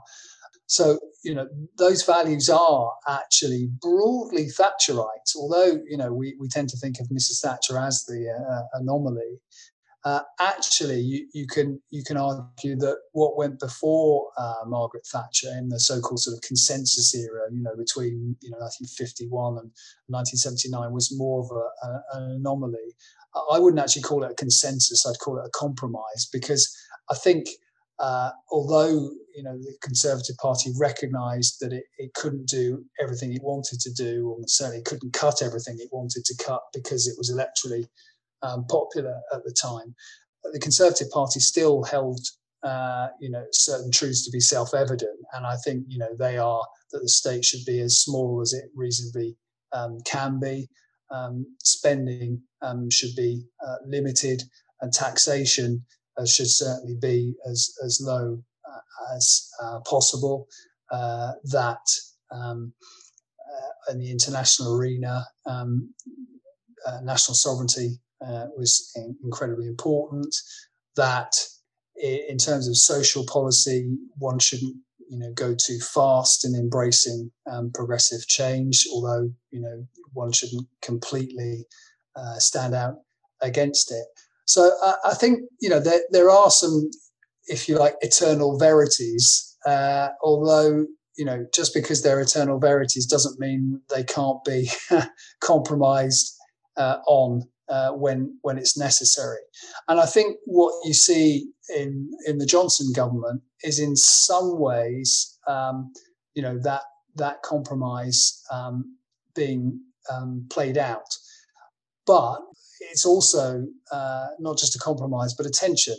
So 0.67 0.99
you 1.23 1.35
know 1.35 1.47
those 1.77 2.03
values 2.03 2.49
are 2.49 2.91
actually 3.07 3.69
broadly 3.81 4.47
Thatcherite, 4.47 5.35
although 5.35 5.79
you 5.87 5.97
know 5.97 6.13
we, 6.13 6.35
we 6.39 6.47
tend 6.47 6.69
to 6.69 6.77
think 6.77 6.99
of 6.99 7.09
Mrs 7.09 7.41
Thatcher 7.41 7.77
as 7.77 8.05
the 8.05 8.29
uh, 8.29 8.79
anomaly 8.79 9.39
uh, 10.05 10.21
actually 10.39 10.99
you, 10.99 11.27
you 11.33 11.47
can 11.47 11.81
you 11.89 12.03
can 12.03 12.15
argue 12.15 12.75
that 12.75 12.97
what 13.13 13.35
went 13.35 13.59
before 13.59 14.29
uh, 14.37 14.63
Margaret 14.67 15.05
Thatcher 15.11 15.49
in 15.57 15.69
the 15.69 15.79
so-called 15.79 16.19
sort 16.19 16.37
of 16.37 16.43
consensus 16.43 17.13
era, 17.15 17.49
you 17.51 17.63
know, 17.63 17.75
between 17.75 18.35
you 18.41 18.51
know 18.51 18.57
1951 18.59 19.57
and 19.57 19.71
1979, 20.07 20.93
was 20.93 21.11
more 21.17 21.43
of 21.43 21.49
a, 21.51 21.87
a, 21.87 22.19
an 22.19 22.31
anomaly. 22.39 22.93
I 23.51 23.57
wouldn't 23.59 23.81
actually 23.81 24.03
call 24.03 24.23
it 24.23 24.31
a 24.31 24.35
consensus; 24.35 25.05
I'd 25.07 25.19
call 25.19 25.39
it 25.39 25.45
a 25.45 25.57
compromise 25.57 26.29
because 26.31 26.73
I 27.11 27.15
think. 27.15 27.47
Uh, 27.97 28.29
although 28.51 29.09
you 29.33 29.41
know 29.41 29.57
the 29.57 29.73
Conservative 29.81 30.35
Party 30.35 30.69
recognised 30.77 31.61
that 31.61 31.71
it, 31.71 31.85
it 31.97 32.13
couldn't 32.13 32.45
do 32.45 32.83
everything 32.99 33.31
it 33.31 33.41
wanted 33.41 33.79
to 33.79 33.93
do, 33.93 34.27
or 34.27 34.43
certainly 34.47 34.83
couldn't 34.83 35.13
cut 35.13 35.41
everything 35.41 35.77
it 35.79 35.87
wanted 35.93 36.25
to 36.25 36.35
cut 36.43 36.59
because 36.73 37.07
it 37.07 37.15
was 37.17 37.31
electorally 37.31 37.87
um, 38.45 38.65
popular 38.65 39.21
at 39.33 39.43
the 39.43 39.55
time. 39.59 39.95
The 40.43 40.59
Conservative 40.59 41.09
Party 41.09 41.39
still 41.39 41.83
held, 41.83 42.19
uh, 42.63 43.07
you 43.19 43.29
know, 43.31 43.45
certain 43.51 43.91
truths 43.91 44.23
to 44.25 44.31
be 44.31 44.39
self-evident, 44.39 45.19
and 45.33 45.45
I 45.45 45.55
think 45.63 45.85
you 45.87 45.97
know 45.97 46.15
they 46.17 46.37
are 46.37 46.63
that 46.91 46.99
the 46.99 47.09
state 47.09 47.43
should 47.43 47.65
be 47.65 47.79
as 47.81 48.01
small 48.01 48.41
as 48.41 48.53
it 48.53 48.65
reasonably 48.75 49.35
um, 49.73 49.99
can 50.05 50.39
be. 50.39 50.69
Um, 51.11 51.45
spending 51.63 52.41
um, 52.63 52.89
should 52.89 53.15
be 53.15 53.43
uh, 53.65 53.75
limited, 53.85 54.41
and 54.81 54.91
taxation 54.91 55.83
uh, 56.17 56.25
should 56.25 56.49
certainly 56.49 56.95
be 56.99 57.35
as 57.49 57.73
as 57.83 58.01
low 58.01 58.41
uh, 58.67 59.15
as 59.15 59.49
uh, 59.61 59.79
possible. 59.87 60.47
Uh, 60.91 61.33
that 61.45 61.81
um, 62.31 62.71
in 63.89 63.99
the 63.99 64.11
international 64.11 64.75
arena, 64.75 65.25
um, 65.47 65.93
national 67.03 67.35
sovereignty 67.35 67.99
uh, 68.25 68.47
was 68.55 68.91
incredibly 69.23 69.67
important. 69.67 70.35
That 70.95 71.35
in 72.01 72.37
terms 72.37 72.67
of 72.67 72.77
social 72.77 73.25
policy, 73.25 73.89
one 74.17 74.39
shouldn't 74.39 74.75
you 75.09 75.19
know 75.19 75.31
go 75.33 75.55
too 75.55 75.79
fast 75.79 76.45
in 76.45 76.55
embracing 76.55 77.31
um, 77.49 77.71
progressive 77.73 78.27
change, 78.27 78.85
although 78.91 79.29
you 79.51 79.61
know 79.61 79.85
one 80.13 80.31
shouldn't 80.31 80.67
completely 80.81 81.65
uh, 82.15 82.37
stand 82.37 82.73
out 82.73 82.95
against 83.41 83.91
it. 83.91 84.05
So 84.45 84.71
I, 84.81 84.95
I, 85.05 85.13
think 85.13 85.41
you 85.59 85.69
know 85.69 85.79
there 85.79 86.01
there 86.11 86.29
are 86.29 86.49
some, 86.49 86.89
if 87.47 87.67
you 87.67 87.77
like, 87.77 87.95
eternal 88.01 88.57
verities. 88.57 89.57
Uh, 89.65 90.09
although 90.23 90.85
you 91.17 91.25
know 91.25 91.45
just 91.53 91.73
because 91.73 92.01
they're 92.01 92.21
eternal 92.21 92.59
verities 92.59 93.05
doesn't 93.05 93.39
mean 93.39 93.81
they 93.89 94.03
can't 94.03 94.43
be 94.45 94.69
compromised 95.41 96.35
uh, 96.77 96.97
on 97.07 97.43
uh, 97.69 97.91
when 97.91 98.37
when 98.41 98.57
it's 98.57 98.77
necessary. 98.77 99.39
And 99.87 99.99
I 99.99 100.05
think 100.05 100.37
what 100.45 100.73
you 100.85 100.93
see 100.93 101.49
in 101.75 102.09
in 102.25 102.37
the 102.37 102.45
Johnson 102.45 102.91
government 102.93 103.41
is 103.63 103.79
in 103.79 103.95
some 103.95 104.59
ways, 104.59 105.37
um, 105.47 105.91
you 106.33 106.41
know, 106.41 106.59
that 106.63 106.81
that 107.15 107.41
compromise 107.43 108.43
um, 108.51 108.97
being 109.35 109.79
um, 110.11 110.47
played 110.49 110.77
out, 110.77 111.15
but 112.05 112.39
it's 112.91 113.05
also 113.05 113.65
uh, 113.91 114.27
not 114.39 114.57
just 114.57 114.75
a 114.75 114.79
compromise 114.79 115.33
but 115.33 115.45
a 115.45 115.49
tension. 115.49 115.95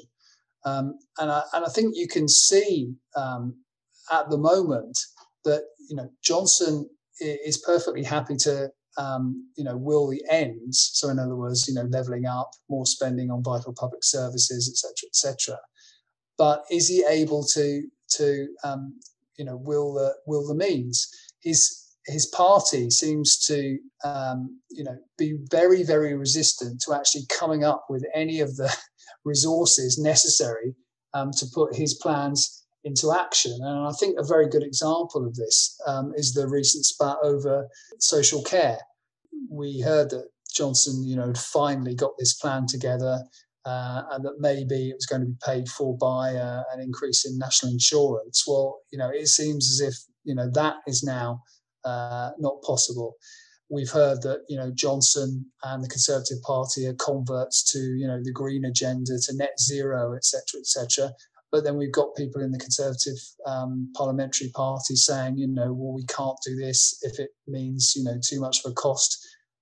Um, 0.64 0.98
and 1.18 1.30
I, 1.30 1.42
and 1.54 1.64
I 1.64 1.68
think 1.68 1.94
you 1.96 2.08
can 2.08 2.28
see 2.28 2.92
um, 3.14 3.54
at 4.10 4.28
the 4.30 4.38
moment 4.38 4.98
that 5.44 5.62
you 5.88 5.96
know 5.96 6.10
Johnson 6.22 6.88
is 7.20 7.56
perfectly 7.58 8.02
happy 8.02 8.36
to 8.36 8.70
um, 8.99 9.49
you 9.57 9.64
know, 9.64 9.76
will 9.76 10.09
the 10.09 10.22
ends. 10.30 10.90
So, 10.94 11.09
in 11.09 11.18
other 11.18 11.36
words, 11.36 11.68
you 11.68 11.74
know, 11.74 11.88
leveling 11.90 12.26
up, 12.26 12.51
more 12.68 12.86
spending 12.86 13.30
on 13.30 13.42
vital 13.42 13.72
public 13.72 14.05
services, 14.05 14.70
etc., 14.70 15.09
etc. 15.09 15.59
But 16.38 16.64
is 16.70 16.88
he 16.88 17.05
able 17.09 17.44
to 17.55 17.82
to 18.12 18.49
um, 18.64 18.94
you 19.38 19.44
know 19.44 19.57
will 19.57 19.94
the 19.94 20.14
will 20.26 20.47
the 20.47 20.55
means? 20.55 21.09
His 21.40 21.82
his 22.07 22.26
party 22.26 22.90
seems 22.90 23.38
to 23.47 23.78
um, 24.05 24.61
you 24.70 24.84
know 24.84 24.97
be 25.18 25.38
very 25.51 25.82
very 25.82 26.14
resistant 26.14 26.80
to 26.82 26.94
actually 26.94 27.26
coming 27.30 27.64
up 27.64 27.86
with 27.88 28.05
any 28.14 28.40
of 28.40 28.57
the 28.57 28.74
resources 29.24 29.99
necessary 29.99 30.74
um, 31.14 31.30
to 31.32 31.47
put 31.53 31.74
his 31.74 31.94
plans 31.94 32.65
into 32.87 33.12
action. 33.12 33.59
And 33.61 33.87
I 33.87 33.91
think 33.99 34.16
a 34.16 34.24
very 34.24 34.49
good 34.49 34.62
example 34.62 35.26
of 35.26 35.34
this 35.34 35.76
um, 35.89 36.12
is 36.14 36.32
the 36.32 36.49
recent 36.49 36.84
spat 36.84 37.16
over 37.22 37.66
social 37.99 38.43
care. 38.43 38.78
We 39.51 39.80
heard 39.80 40.11
that 40.11 40.28
Johnson, 40.55 41.05
you 41.05 41.16
know, 41.16 41.34
finally 41.34 41.97
got 41.97 42.12
this 42.16 42.34
plan 42.34 42.66
together. 42.66 43.24
Uh, 43.64 44.05
and 44.12 44.24
that 44.24 44.34
maybe 44.39 44.91
it 44.91 44.95
was 44.95 45.07
going 45.07 45.20
to 45.20 45.26
be 45.26 45.37
paid 45.45 45.66
for 45.68 45.99
by 45.99 46.32
uh, 46.37 46.62
an 46.72 46.80
increase 46.80 47.26
in 47.26 47.37
national 47.37 47.72
insurance. 47.72 48.45
Well, 48.47 48.78
you 48.93 48.99
know, 48.99 49.11
it 49.11 49.26
seems 49.26 49.68
as 49.68 49.80
if 49.80 49.97
you 50.22 50.37
know 50.37 50.49
that 50.55 50.76
is 50.87 51.03
now 51.03 51.43
uh, 51.84 52.30
not 52.39 52.62
possible. 52.62 53.16
We've 53.68 53.91
heard 53.91 54.22
that 54.22 54.43
you 54.49 54.57
know 54.57 54.70
Johnson 54.72 55.47
and 55.64 55.82
the 55.82 55.89
Conservative 55.89 56.41
Party 56.43 56.87
are 56.87 56.95
converts 56.95 57.68
to 57.72 57.80
you 57.80 58.07
know 58.07 58.20
the 58.22 58.30
green 58.30 58.64
agenda, 58.64 59.18
to 59.24 59.37
net 59.37 59.59
zero, 59.61 60.14
etc., 60.14 60.61
etc. 60.61 61.11
But 61.57 61.64
then 61.64 61.78
we've 61.78 61.90
got 61.90 62.14
people 62.14 62.42
in 62.42 62.50
the 62.50 62.59
Conservative 62.59 63.16
um, 63.46 63.90
Parliamentary 63.96 64.50
Party 64.54 64.94
saying, 64.94 65.38
you 65.38 65.48
know, 65.48 65.72
well, 65.72 65.94
we 65.94 66.04
can't 66.04 66.36
do 66.44 66.54
this 66.54 66.98
if 67.00 67.18
it 67.18 67.30
means, 67.48 67.94
you 67.96 68.04
know, 68.04 68.18
too 68.22 68.40
much 68.42 68.59
of 68.62 68.72
a 68.72 68.74
cost 68.74 69.16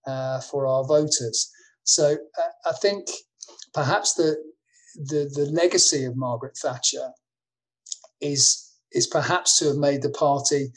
uh, 0.05 0.41
for 0.41 0.67
our 0.67 0.83
voters. 0.83 1.49
So 1.85 2.15
uh, 2.15 2.69
I 2.69 2.73
think 2.83 3.07
perhaps 3.73 4.15
the, 4.15 4.35
the 4.97 5.31
the 5.33 5.49
legacy 5.53 6.05
of 6.05 6.17
Margaret 6.17 6.59
Thatcher 6.61 7.11
is 8.21 8.73
is 8.91 9.07
perhaps 9.07 9.57
to 9.59 9.67
have 9.67 9.77
made 9.77 10.03
the 10.03 10.11
party 10.11 10.73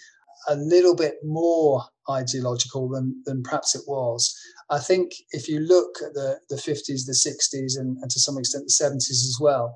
a 0.48 0.56
little 0.56 0.96
bit 0.96 1.16
more 1.24 1.84
ideological 2.12 2.90
than, 2.90 3.24
than 3.26 3.42
perhaps 3.42 3.74
it 3.74 3.82
was. 3.88 4.32
I 4.70 4.78
think 4.78 5.14
if 5.32 5.50
you 5.50 5.62
look 5.62 5.96
at 6.06 6.14
the, 6.14 6.40
the 6.50 6.58
50s, 6.58 7.06
the 7.08 7.18
60s, 7.18 7.80
and, 7.80 7.98
and 7.98 8.12
to 8.12 8.20
some 8.20 8.38
extent 8.38 8.66
the 8.66 8.86
70s 8.86 9.10
as 9.10 9.38
well, 9.42 9.76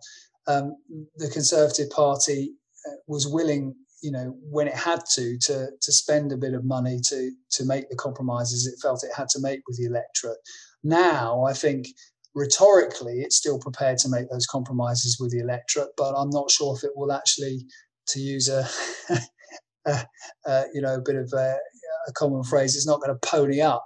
um, 0.51 0.75
the 1.15 1.29
Conservative 1.29 1.89
Party 1.89 2.53
uh, 2.87 2.95
was 3.07 3.27
willing, 3.27 3.75
you 4.01 4.11
know, 4.11 4.35
when 4.49 4.67
it 4.67 4.75
had 4.75 5.01
to, 5.15 5.37
to 5.39 5.69
to 5.81 5.91
spend 5.91 6.31
a 6.31 6.37
bit 6.37 6.53
of 6.53 6.65
money 6.65 6.99
to 7.09 7.31
to 7.51 7.65
make 7.65 7.89
the 7.89 7.95
compromises 7.95 8.67
it 8.67 8.81
felt 8.81 9.03
it 9.03 9.11
had 9.15 9.29
to 9.29 9.39
make 9.41 9.61
with 9.67 9.77
the 9.77 9.85
electorate. 9.85 10.39
Now, 10.83 11.43
I 11.43 11.53
think 11.53 11.87
rhetorically, 12.33 13.21
it's 13.21 13.37
still 13.37 13.59
prepared 13.59 13.97
to 13.99 14.09
make 14.09 14.29
those 14.29 14.47
compromises 14.47 15.17
with 15.19 15.31
the 15.31 15.39
electorate, 15.39 15.89
but 15.97 16.15
I'm 16.15 16.29
not 16.29 16.49
sure 16.49 16.75
if 16.75 16.83
it 16.83 16.91
will 16.95 17.11
actually, 17.11 17.65
to 18.07 18.19
use 18.19 18.47
a, 18.47 18.67
a, 19.85 20.05
a 20.45 20.65
you 20.73 20.81
know, 20.81 20.95
a 20.95 21.01
bit 21.01 21.17
of 21.17 21.31
a, 21.33 21.57
a, 22.07 22.13
common 22.13 22.43
phrase, 22.43 22.75
it's 22.75 22.87
not 22.87 23.01
going 23.01 23.13
to 23.13 23.27
pony 23.27 23.61
up, 23.61 23.85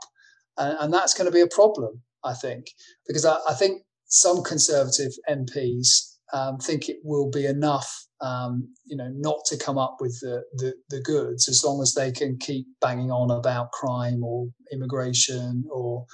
and, 0.57 0.77
and, 0.79 0.93
that's 0.93 1.13
going 1.13 1.25
to 1.25 1.33
be 1.33 1.41
a 1.41 1.47
problem, 1.47 2.01
I 2.23 2.33
think, 2.33 2.67
because 3.07 3.25
I, 3.25 3.37
I 3.49 3.53
think 3.53 3.81
some 4.05 4.43
Conservative 4.43 5.11
MPs 5.27 6.14
um, 6.33 6.57
think 6.57 6.89
it 6.89 6.97
will 7.03 7.29
be 7.29 7.45
enough, 7.45 8.05
um, 8.21 8.67
you 8.85 8.97
know, 8.97 9.09
not 9.15 9.39
to 9.45 9.57
come 9.57 9.77
up 9.77 9.97
with 9.99 10.19
the, 10.21 10.43
the, 10.53 10.73
the 10.89 11.01
goods 11.01 11.47
as 11.47 11.63
long 11.63 11.81
as 11.81 11.93
they 11.93 12.11
can 12.11 12.37
keep 12.37 12.65
banging 12.81 13.11
on 13.11 13.31
about 13.31 13.71
crime 13.71 14.23
or 14.23 14.47
immigration 14.71 15.63
or, 15.69 16.05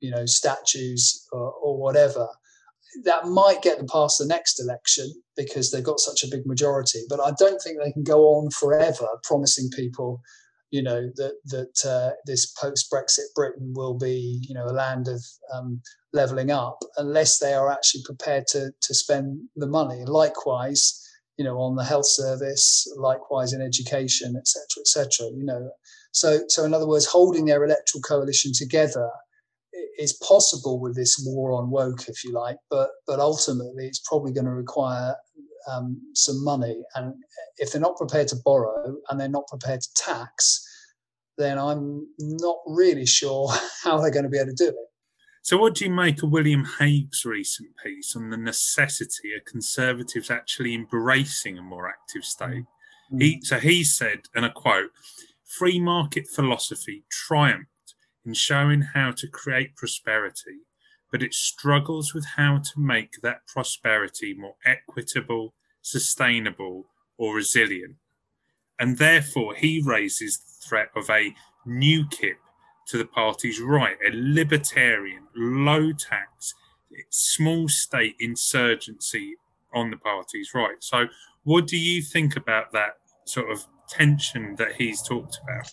you 0.00 0.10
know, 0.10 0.26
statues 0.26 1.26
or, 1.32 1.52
or 1.52 1.78
whatever. 1.78 2.28
That 3.04 3.26
might 3.26 3.60
get 3.60 3.78
them 3.78 3.88
past 3.92 4.18
the 4.18 4.26
next 4.26 4.60
election 4.60 5.12
because 5.36 5.70
they've 5.70 5.84
got 5.84 6.00
such 6.00 6.22
a 6.24 6.28
big 6.30 6.46
majority. 6.46 7.00
But 7.08 7.20
I 7.20 7.32
don't 7.38 7.60
think 7.60 7.78
they 7.78 7.92
can 7.92 8.04
go 8.04 8.22
on 8.28 8.50
forever 8.50 9.06
promising 9.24 9.68
people 9.76 10.22
you 10.70 10.82
know 10.82 11.10
that 11.16 11.34
that 11.46 11.88
uh, 11.88 12.10
this 12.26 12.46
post 12.46 12.90
Brexit 12.92 13.34
Britain 13.34 13.72
will 13.74 13.96
be 13.96 14.40
you 14.48 14.54
know 14.54 14.66
a 14.66 14.72
land 14.72 15.08
of 15.08 15.24
um, 15.54 15.80
leveling 16.12 16.50
up 16.50 16.78
unless 16.96 17.38
they 17.38 17.54
are 17.54 17.70
actually 17.70 18.02
prepared 18.04 18.46
to 18.48 18.70
to 18.80 18.94
spend 18.94 19.48
the 19.56 19.66
money. 19.66 20.04
Likewise, 20.04 21.00
you 21.36 21.44
know 21.44 21.58
on 21.58 21.76
the 21.76 21.84
health 21.84 22.06
service, 22.06 22.86
likewise 22.96 23.52
in 23.52 23.62
education, 23.62 24.34
etc., 24.36 24.64
etc. 24.80 25.26
You 25.36 25.44
know, 25.44 25.70
so 26.12 26.40
so 26.48 26.64
in 26.64 26.74
other 26.74 26.88
words, 26.88 27.06
holding 27.06 27.46
their 27.46 27.64
electoral 27.64 28.02
coalition 28.02 28.52
together 28.54 29.08
is 29.98 30.12
possible 30.14 30.80
with 30.80 30.96
this 30.96 31.22
war 31.24 31.52
on 31.52 31.70
woke, 31.70 32.08
if 32.08 32.24
you 32.24 32.32
like, 32.32 32.56
but 32.70 32.90
but 33.06 33.20
ultimately 33.20 33.86
it's 33.86 34.02
probably 34.06 34.32
going 34.32 34.46
to 34.46 34.50
require 34.50 35.14
um, 35.70 36.00
some 36.14 36.42
money. 36.44 36.82
And 36.94 37.14
if 37.58 37.72
they're 37.72 37.80
not 37.80 37.96
prepared 37.96 38.28
to 38.28 38.36
borrow 38.44 38.96
and 39.08 39.20
they're 39.20 39.28
not 39.28 39.46
prepared 39.48 39.80
to 39.80 39.88
tax, 39.96 40.64
then 41.38 41.58
I'm 41.58 42.06
not 42.18 42.56
really 42.66 43.06
sure 43.06 43.50
how 43.82 44.00
they're 44.00 44.10
going 44.10 44.24
to 44.24 44.30
be 44.30 44.38
able 44.38 44.50
to 44.50 44.54
do 44.54 44.68
it. 44.68 44.74
So, 45.42 45.56
what 45.56 45.76
do 45.76 45.84
you 45.84 45.92
make 45.92 46.24
of 46.24 46.30
William 46.30 46.64
Hague's 46.64 47.24
recent 47.24 47.68
piece 47.80 48.16
on 48.16 48.30
the 48.30 48.36
necessity 48.36 49.32
of 49.36 49.44
Conservatives 49.44 50.28
actually 50.28 50.74
embracing 50.74 51.56
a 51.56 51.62
more 51.62 51.88
active 51.88 52.24
state? 52.24 52.64
Mm. 53.12 53.22
He, 53.22 53.40
so 53.42 53.60
he 53.60 53.84
said, 53.84 54.22
and 54.34 54.44
I 54.44 54.48
quote, 54.48 54.90
free 55.44 55.78
market 55.78 56.26
philosophy 56.26 57.04
triumphed 57.10 57.94
in 58.24 58.34
showing 58.34 58.82
how 58.82 59.12
to 59.12 59.28
create 59.28 59.76
prosperity, 59.76 60.62
but 61.12 61.22
it 61.22 61.32
struggles 61.32 62.12
with 62.12 62.26
how 62.36 62.58
to 62.58 62.80
make 62.80 63.20
that 63.22 63.46
prosperity 63.46 64.34
more 64.34 64.56
equitable, 64.64 65.54
sustainable, 65.86 66.84
or 67.16 67.34
resilient. 67.34 67.94
And 68.78 68.98
therefore, 68.98 69.54
he 69.54 69.80
raises 69.80 70.38
the 70.38 70.66
threat 70.66 70.88
of 70.96 71.08
a 71.08 71.32
new 71.64 72.04
UKIP 72.04 72.36
to 72.88 72.98
the 72.98 73.04
party's 73.04 73.60
right, 73.60 73.96
a 74.04 74.10
libertarian, 74.12 75.22
low 75.34 75.92
tax, 75.92 76.54
small 77.10 77.68
state 77.68 78.16
insurgency 78.18 79.36
on 79.72 79.90
the 79.90 79.96
party's 79.96 80.54
right. 80.54 80.76
So, 80.80 81.06
what 81.44 81.68
do 81.68 81.76
you 81.76 82.02
think 82.02 82.36
about 82.36 82.72
that 82.72 82.98
sort 83.24 83.50
of 83.50 83.66
tension 83.88 84.56
that 84.56 84.74
he's 84.76 85.02
talked 85.02 85.38
about? 85.44 85.72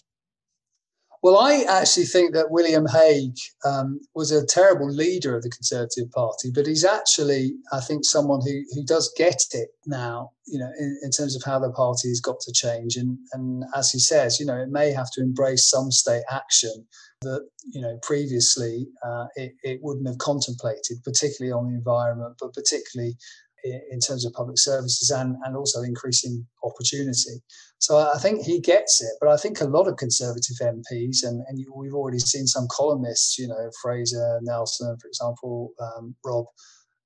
Well, 1.23 1.37
I 1.39 1.63
actually 1.69 2.03
think 2.03 2.33
that 2.33 2.51
William 2.51 2.85
Hague 2.85 3.37
um, 3.63 4.01
was 4.13 4.29
a 4.31 4.45
terrible 4.45 4.89
leader 4.89 5.37
of 5.37 5.43
the 5.43 5.49
Conservative 5.49 6.11
Party, 6.11 6.51
but 6.53 6.67
he's 6.67 6.83
actually, 6.83 7.53
I 7.71 7.79
think, 7.79 8.03
someone 8.03 8.41
who, 8.41 8.61
who 8.73 8.83
does 8.83 9.09
get 9.15 9.41
it 9.53 9.69
now, 9.85 10.31
you 10.45 10.59
know, 10.59 10.69
in, 10.77 10.99
in 11.01 11.11
terms 11.11 11.37
of 11.37 11.43
how 11.43 11.59
the 11.59 11.71
party 11.71 12.09
has 12.09 12.19
got 12.19 12.41
to 12.41 12.51
change. 12.51 12.97
And, 12.97 13.17
and 13.31 13.63
as 13.73 13.89
he 13.89 13.99
says, 13.99 14.37
you 14.37 14.45
know, 14.45 14.57
it 14.57 14.67
may 14.67 14.91
have 14.91 15.09
to 15.11 15.21
embrace 15.21 15.69
some 15.69 15.91
state 15.91 16.23
action 16.29 16.85
that, 17.21 17.47
you 17.71 17.79
know, 17.79 17.97
previously 18.01 18.87
uh, 19.01 19.27
it, 19.37 19.53
it 19.63 19.79
wouldn't 19.81 20.07
have 20.07 20.17
contemplated, 20.17 20.97
particularly 21.05 21.53
on 21.53 21.69
the 21.69 21.77
environment, 21.77 22.35
but 22.41 22.53
particularly 22.53 23.15
in 23.63 23.99
terms 23.99 24.25
of 24.25 24.33
public 24.33 24.57
services 24.57 25.09
and, 25.09 25.35
and 25.43 25.55
also 25.55 25.81
increasing 25.81 26.45
opportunity. 26.63 27.41
So 27.79 27.97
I 27.97 28.17
think 28.17 28.43
he 28.43 28.59
gets 28.59 29.01
it, 29.01 29.11
but 29.19 29.29
I 29.29 29.37
think 29.37 29.59
a 29.59 29.65
lot 29.65 29.87
of 29.87 29.97
Conservative 29.97 30.57
MPs, 30.61 31.23
and, 31.23 31.43
and 31.47 31.65
we've 31.75 31.93
already 31.93 32.19
seen 32.19 32.47
some 32.47 32.67
columnists, 32.71 33.37
you 33.37 33.47
know, 33.47 33.69
Fraser, 33.81 34.39
Nelson, 34.41 34.95
for 35.01 35.07
example, 35.07 35.71
um, 35.79 36.15
Rob 36.23 36.45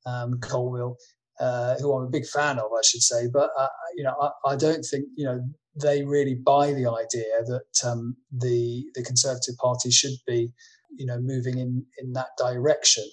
um, 0.05 0.39
Colvile, 0.39 0.95
uh, 1.39 1.75
who 1.79 1.93
I'm 1.93 2.05
a 2.05 2.09
big 2.09 2.25
fan 2.25 2.57
of, 2.59 2.71
I 2.77 2.81
should 2.83 3.01
say, 3.01 3.27
but 3.31 3.49
uh, 3.57 3.67
you 3.95 4.03
know, 4.03 4.15
I, 4.19 4.51
I, 4.51 4.55
don't 4.55 4.83
think 4.83 5.05
you 5.15 5.25
know 5.25 5.39
they 5.79 6.03
really 6.03 6.33
buy 6.33 6.73
the 6.73 6.89
idea 6.89 7.43
that 7.45 7.87
um, 7.87 8.15
the 8.31 8.85
the 8.95 9.03
Conservative 9.03 9.55
Party 9.57 9.91
should 9.91 10.15
be, 10.25 10.51
you 10.95 11.05
know, 11.05 11.19
moving 11.19 11.59
in 11.59 11.85
in 11.99 12.13
that 12.13 12.29
direction. 12.39 13.03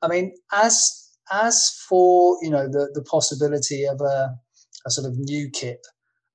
I 0.00 0.08
mean, 0.08 0.34
as 0.52 1.03
as 1.32 1.70
for 1.88 2.38
you 2.42 2.50
know 2.50 2.68
the 2.68 2.90
the 2.94 3.02
possibility 3.02 3.84
of 3.84 4.00
a, 4.00 4.34
a 4.86 4.90
sort 4.90 5.06
of 5.06 5.14
UKIP, 5.14 5.78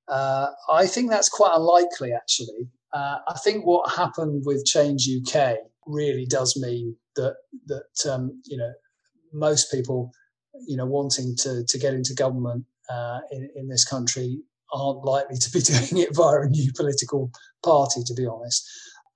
uh, 0.08 0.48
I 0.70 0.86
think 0.86 1.10
that's 1.10 1.28
quite 1.28 1.52
unlikely. 1.54 2.12
Actually, 2.12 2.68
uh, 2.92 3.18
I 3.28 3.38
think 3.44 3.64
what 3.64 3.92
happened 3.92 4.42
with 4.44 4.66
Change 4.66 5.08
UK 5.08 5.56
really 5.86 6.26
does 6.26 6.58
mean 6.60 6.96
that 7.16 7.36
that 7.66 8.10
um, 8.10 8.40
you 8.46 8.56
know 8.56 8.72
most 9.32 9.70
people 9.70 10.12
you 10.66 10.76
know 10.76 10.86
wanting 10.86 11.36
to 11.36 11.64
to 11.66 11.78
get 11.78 11.94
into 11.94 12.14
government 12.14 12.64
uh, 12.88 13.20
in 13.30 13.48
in 13.54 13.68
this 13.68 13.84
country 13.84 14.40
aren't 14.72 15.04
likely 15.04 15.36
to 15.36 15.50
be 15.50 15.60
doing 15.60 16.02
it 16.02 16.14
via 16.14 16.40
a 16.40 16.48
new 16.48 16.72
political 16.72 17.30
party, 17.64 18.02
to 18.06 18.14
be 18.14 18.26
honest. 18.26 18.68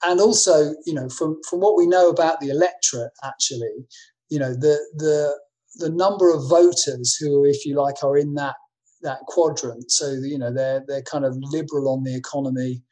And 0.04 0.20
also, 0.20 0.74
you 0.84 0.92
know, 0.92 1.08
from 1.08 1.38
from 1.48 1.60
what 1.60 1.76
we 1.76 1.86
know 1.86 2.10
about 2.10 2.40
the 2.40 2.50
electorate, 2.50 3.12
actually, 3.24 3.86
you 4.28 4.38
know, 4.38 4.52
the 4.52 4.78
the 4.96 5.38
the 5.76 5.90
number 5.90 6.32
of 6.32 6.48
voters 6.48 7.16
who, 7.16 7.44
if 7.44 7.64
you 7.66 7.76
like, 7.76 8.02
are 8.02 8.16
in 8.16 8.34
that 8.34 8.56
that 9.02 9.20
quadrant. 9.26 9.90
So 9.90 10.10
you 10.10 10.38
know 10.38 10.52
they're 10.52 10.82
they're 10.86 11.02
kind 11.02 11.24
of 11.24 11.36
liberal 11.38 11.88
on 11.88 12.02
the 12.02 12.16
economy, 12.16 12.82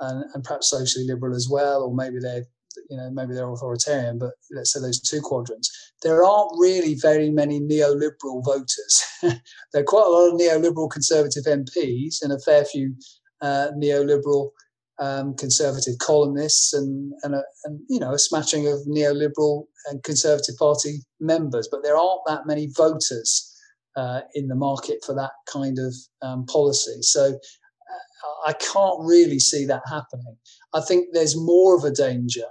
and, 0.00 0.24
and 0.34 0.44
perhaps 0.44 0.70
socially 0.70 1.06
liberal 1.06 1.34
as 1.34 1.48
well, 1.50 1.82
or 1.82 1.94
maybe 1.94 2.18
they're 2.20 2.44
you 2.88 2.96
know 2.96 3.10
maybe 3.10 3.34
they're 3.34 3.50
authoritarian. 3.50 4.18
But 4.18 4.32
let's 4.50 4.72
say 4.72 4.80
those 4.80 5.00
two 5.00 5.20
quadrants. 5.20 5.70
There 6.02 6.24
aren't 6.24 6.58
really 6.58 6.94
very 6.94 7.30
many 7.30 7.60
neoliberal 7.60 8.44
voters. 8.44 9.04
there 9.22 9.82
are 9.82 9.84
quite 9.84 10.06
a 10.06 10.10
lot 10.10 10.28
of 10.28 10.40
neoliberal 10.40 10.90
conservative 10.90 11.44
MPs 11.44 12.22
and 12.22 12.32
a 12.32 12.38
fair 12.38 12.64
few 12.64 12.94
uh, 13.40 13.68
neoliberal 13.76 14.50
um, 15.00 15.34
conservative 15.34 15.94
columnists 15.98 16.72
and 16.72 17.12
and, 17.22 17.34
a, 17.34 17.42
and 17.64 17.80
you 17.88 17.98
know 17.98 18.12
a 18.12 18.18
smattering 18.18 18.66
of 18.66 18.80
neoliberal 18.86 19.64
and 19.88 20.02
conservative 20.02 20.56
party 20.58 21.00
members, 21.18 21.68
but 21.70 21.82
there 21.82 21.96
aren't 21.96 22.20
that 22.26 22.46
many 22.46 22.68
voters 22.76 23.50
uh, 23.96 24.20
in 24.34 24.48
the 24.48 24.54
market 24.54 24.98
for 25.04 25.14
that 25.14 25.32
kind 25.50 25.78
of 25.78 25.94
um, 26.22 26.46
policy. 26.46 27.02
So 27.02 27.32
uh, 27.32 28.48
I 28.48 28.52
can't 28.52 29.00
really 29.00 29.38
see 29.38 29.64
that 29.66 29.82
happening. 29.88 30.36
I 30.74 30.80
think 30.80 31.08
there's 31.12 31.36
more 31.36 31.76
of 31.76 31.84
a 31.84 31.90
danger 31.90 32.46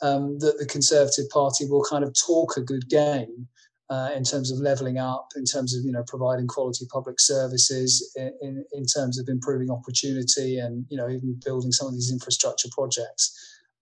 um, 0.00 0.38
that 0.40 0.58
the 0.58 0.66
Conservative 0.66 1.28
Party 1.30 1.66
will 1.66 1.84
kind 1.84 2.04
of 2.04 2.14
talk 2.14 2.56
a 2.56 2.62
good 2.62 2.88
game 2.88 3.48
uh, 3.90 4.10
in 4.14 4.24
terms 4.24 4.50
of 4.50 4.58
levelling 4.58 4.98
up, 4.98 5.28
in 5.36 5.44
terms 5.44 5.76
of 5.76 5.84
you 5.84 5.92
know 5.92 6.04
providing 6.06 6.46
quality 6.46 6.86
public 6.90 7.20
services, 7.20 8.12
in, 8.16 8.32
in, 8.40 8.64
in, 8.72 8.84
terms 8.86 9.18
of 9.18 9.28
improving 9.28 9.70
opportunity, 9.70 10.58
and 10.58 10.86
you 10.88 10.96
know 10.96 11.08
even 11.08 11.38
building 11.44 11.72
some 11.72 11.88
of 11.88 11.94
these 11.94 12.10
infrastructure 12.10 12.68
projects. 12.72 13.36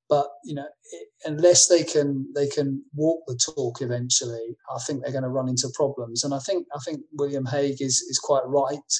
But 0.09 0.27
you 0.45 0.55
know, 0.55 0.67
it, 0.93 1.09
unless 1.25 1.69
they 1.69 1.85
can 1.85 2.27
they 2.35 2.49
can 2.49 2.85
walk 2.95 3.23
the 3.27 3.39
talk 3.55 3.81
eventually, 3.81 4.57
I 4.75 4.81
think 4.81 5.03
they're 5.03 5.13
going 5.13 5.23
to 5.23 5.29
run 5.29 5.49
into 5.49 5.71
problems. 5.75 6.25
And 6.25 6.35
I 6.35 6.41
think 6.41 6.67
I 6.75 6.79
think 6.85 7.03
William 7.13 7.47
Hague 7.47 7.81
is 7.81 8.01
is 8.09 8.19
quite 8.19 8.47
right. 8.47 8.93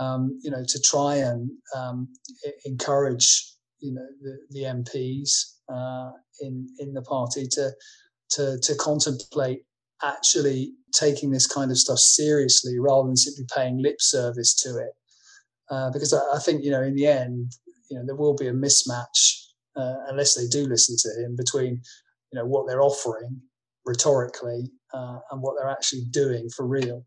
Um, 0.00 0.40
you 0.42 0.50
know, 0.50 0.64
to 0.66 0.80
try 0.80 1.16
and 1.16 1.50
um, 1.76 2.08
encourage 2.64 3.52
you 3.80 3.92
know 3.92 4.06
the, 4.22 4.38
the 4.50 4.62
MPs 4.62 5.30
uh, 5.68 6.12
in 6.40 6.66
in 6.78 6.94
the 6.94 7.02
party 7.02 7.46
to 7.52 7.70
to 8.30 8.58
to 8.62 8.74
contemplate 8.76 9.64
actually 10.04 10.72
taking 10.92 11.30
this 11.30 11.46
kind 11.46 11.70
of 11.70 11.78
stuff 11.78 11.98
seriously 11.98 12.78
rather 12.78 13.08
than 13.08 13.16
simply 13.16 13.44
paying 13.54 13.82
lip 13.82 13.96
service 14.00 14.54
to 14.62 14.78
it. 14.78 14.92
Uh, 15.70 15.90
because 15.90 16.12
I, 16.12 16.20
I, 16.34 16.38
think, 16.38 16.62
you 16.62 16.70
know, 16.70 16.82
in 16.82 16.94
the 16.94 17.06
end, 17.06 17.52
you 17.90 17.98
know, 17.98 18.04
there 18.06 18.16
will 18.16 18.34
be 18.34 18.48
a 18.48 18.52
mismatch 18.52 19.46
uh, 19.76 19.96
unless 20.08 20.34
they 20.34 20.46
do 20.46 20.68
listen 20.68 20.96
to 20.98 21.24
him 21.24 21.36
between, 21.36 21.80
you 22.32 22.38
know, 22.38 22.44
what 22.44 22.66
they're 22.66 22.82
offering 22.82 23.40
rhetorically 23.84 24.70
uh, 24.92 25.18
and 25.30 25.42
what 25.42 25.54
they're 25.58 25.70
actually 25.70 26.04
doing 26.10 26.48
for 26.48 26.66
real. 26.66 27.04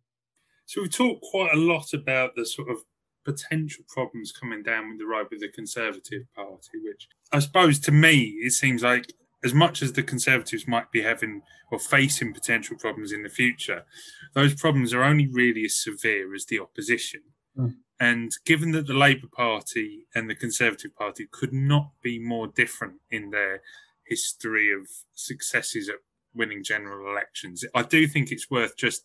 So 0.66 0.82
we've 0.82 0.92
talked 0.92 1.24
quite 1.32 1.54
a 1.54 1.58
lot 1.58 1.94
about 1.94 2.36
the 2.36 2.46
sort 2.46 2.70
of 2.70 2.78
potential 3.24 3.84
problems 3.88 4.32
coming 4.32 4.64
down 4.64 4.90
with 4.90 5.00
the 5.00 5.06
road 5.06 5.28
with 5.30 5.42
the 5.42 5.50
Conservative 5.50 6.24
Party, 6.36 6.80
which 6.84 7.08
I 7.32 7.40
suppose 7.40 7.80
to 7.82 7.92
me 7.92 8.36
it 8.42 8.52
seems 8.52 8.84
like 8.84 9.14
as 9.48 9.54
much 9.54 9.82
as 9.82 9.94
the 9.94 10.04
Conservatives 10.04 10.68
might 10.68 10.92
be 10.92 11.02
having 11.02 11.42
or 11.72 11.80
facing 11.80 12.34
potential 12.34 12.76
problems 12.78 13.14
in 13.14 13.24
the 13.24 13.30
future, 13.30 13.86
those 14.34 14.54
problems 14.54 14.94
are 14.94 15.04
only 15.04 15.28
really 15.28 15.64
as 15.64 15.82
severe 15.82 16.36
as 16.36 16.46
the 16.46 16.60
opposition. 16.60 17.22
Mm. 17.58 17.76
And 18.00 18.32
given 18.46 18.72
that 18.74 18.88
the 18.88 18.94
Labour 18.94 19.30
Party 19.32 20.06
and 20.14 20.30
the 20.30 20.36
Conservative 20.36 20.94
Party 20.96 21.28
could 21.32 21.54
not 21.54 21.92
be 22.04 22.20
more 22.20 22.48
different 22.48 22.96
in 23.10 23.32
their 23.32 23.62
history 24.06 24.72
of 24.74 24.88
successes 25.14 25.88
at 25.88 25.96
winning 26.36 26.64
general 26.64 27.10
elections, 27.10 27.64
I 27.74 27.84
do 27.84 28.06
think 28.06 28.30
it's 28.30 28.52
worth 28.52 28.76
just 28.76 29.04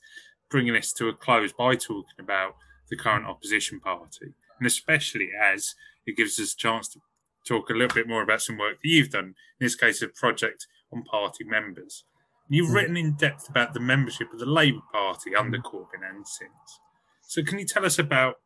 bringing 0.51 0.74
this 0.74 0.93
to 0.95 1.09
a 1.09 1.14
close 1.14 1.53
by 1.53 1.76
talking 1.76 2.18
about 2.18 2.57
the 2.90 2.97
current 2.97 3.26
opposition 3.26 3.80
party, 3.80 4.34
and 4.59 4.66
especially 4.66 5.30
as 5.40 5.74
it 6.05 6.16
gives 6.16 6.38
us 6.38 6.53
a 6.53 6.57
chance 6.57 6.88
to 6.88 7.01
talk 7.47 7.70
a 7.70 7.74
little 7.74 7.95
bit 7.95 8.09
more 8.09 8.22
about 8.22 8.43
some 8.43 8.59
work 8.59 8.78
that 8.82 8.88
you've 8.88 9.11
done, 9.11 9.24
in 9.24 9.34
this 9.61 9.74
case, 9.74 10.03
a 10.03 10.09
project 10.09 10.66
on 10.93 11.03
party 11.03 11.45
members. 11.45 12.05
You've 12.49 12.70
mm. 12.70 12.74
written 12.74 12.97
in 12.97 13.14
depth 13.14 13.49
about 13.49 13.74
the 13.74 13.80
membership 13.80 14.32
of 14.32 14.38
the 14.38 14.47
Labour 14.47 14.82
Party 14.93 15.34
under 15.34 15.59
mm. 15.59 15.64
Corbyn 15.64 16.09
and 16.09 16.26
since. 16.26 16.80
So, 17.22 17.43
can 17.43 17.59
you 17.59 17.66
tell 17.66 17.84
us 17.84 17.99
about 17.99 18.36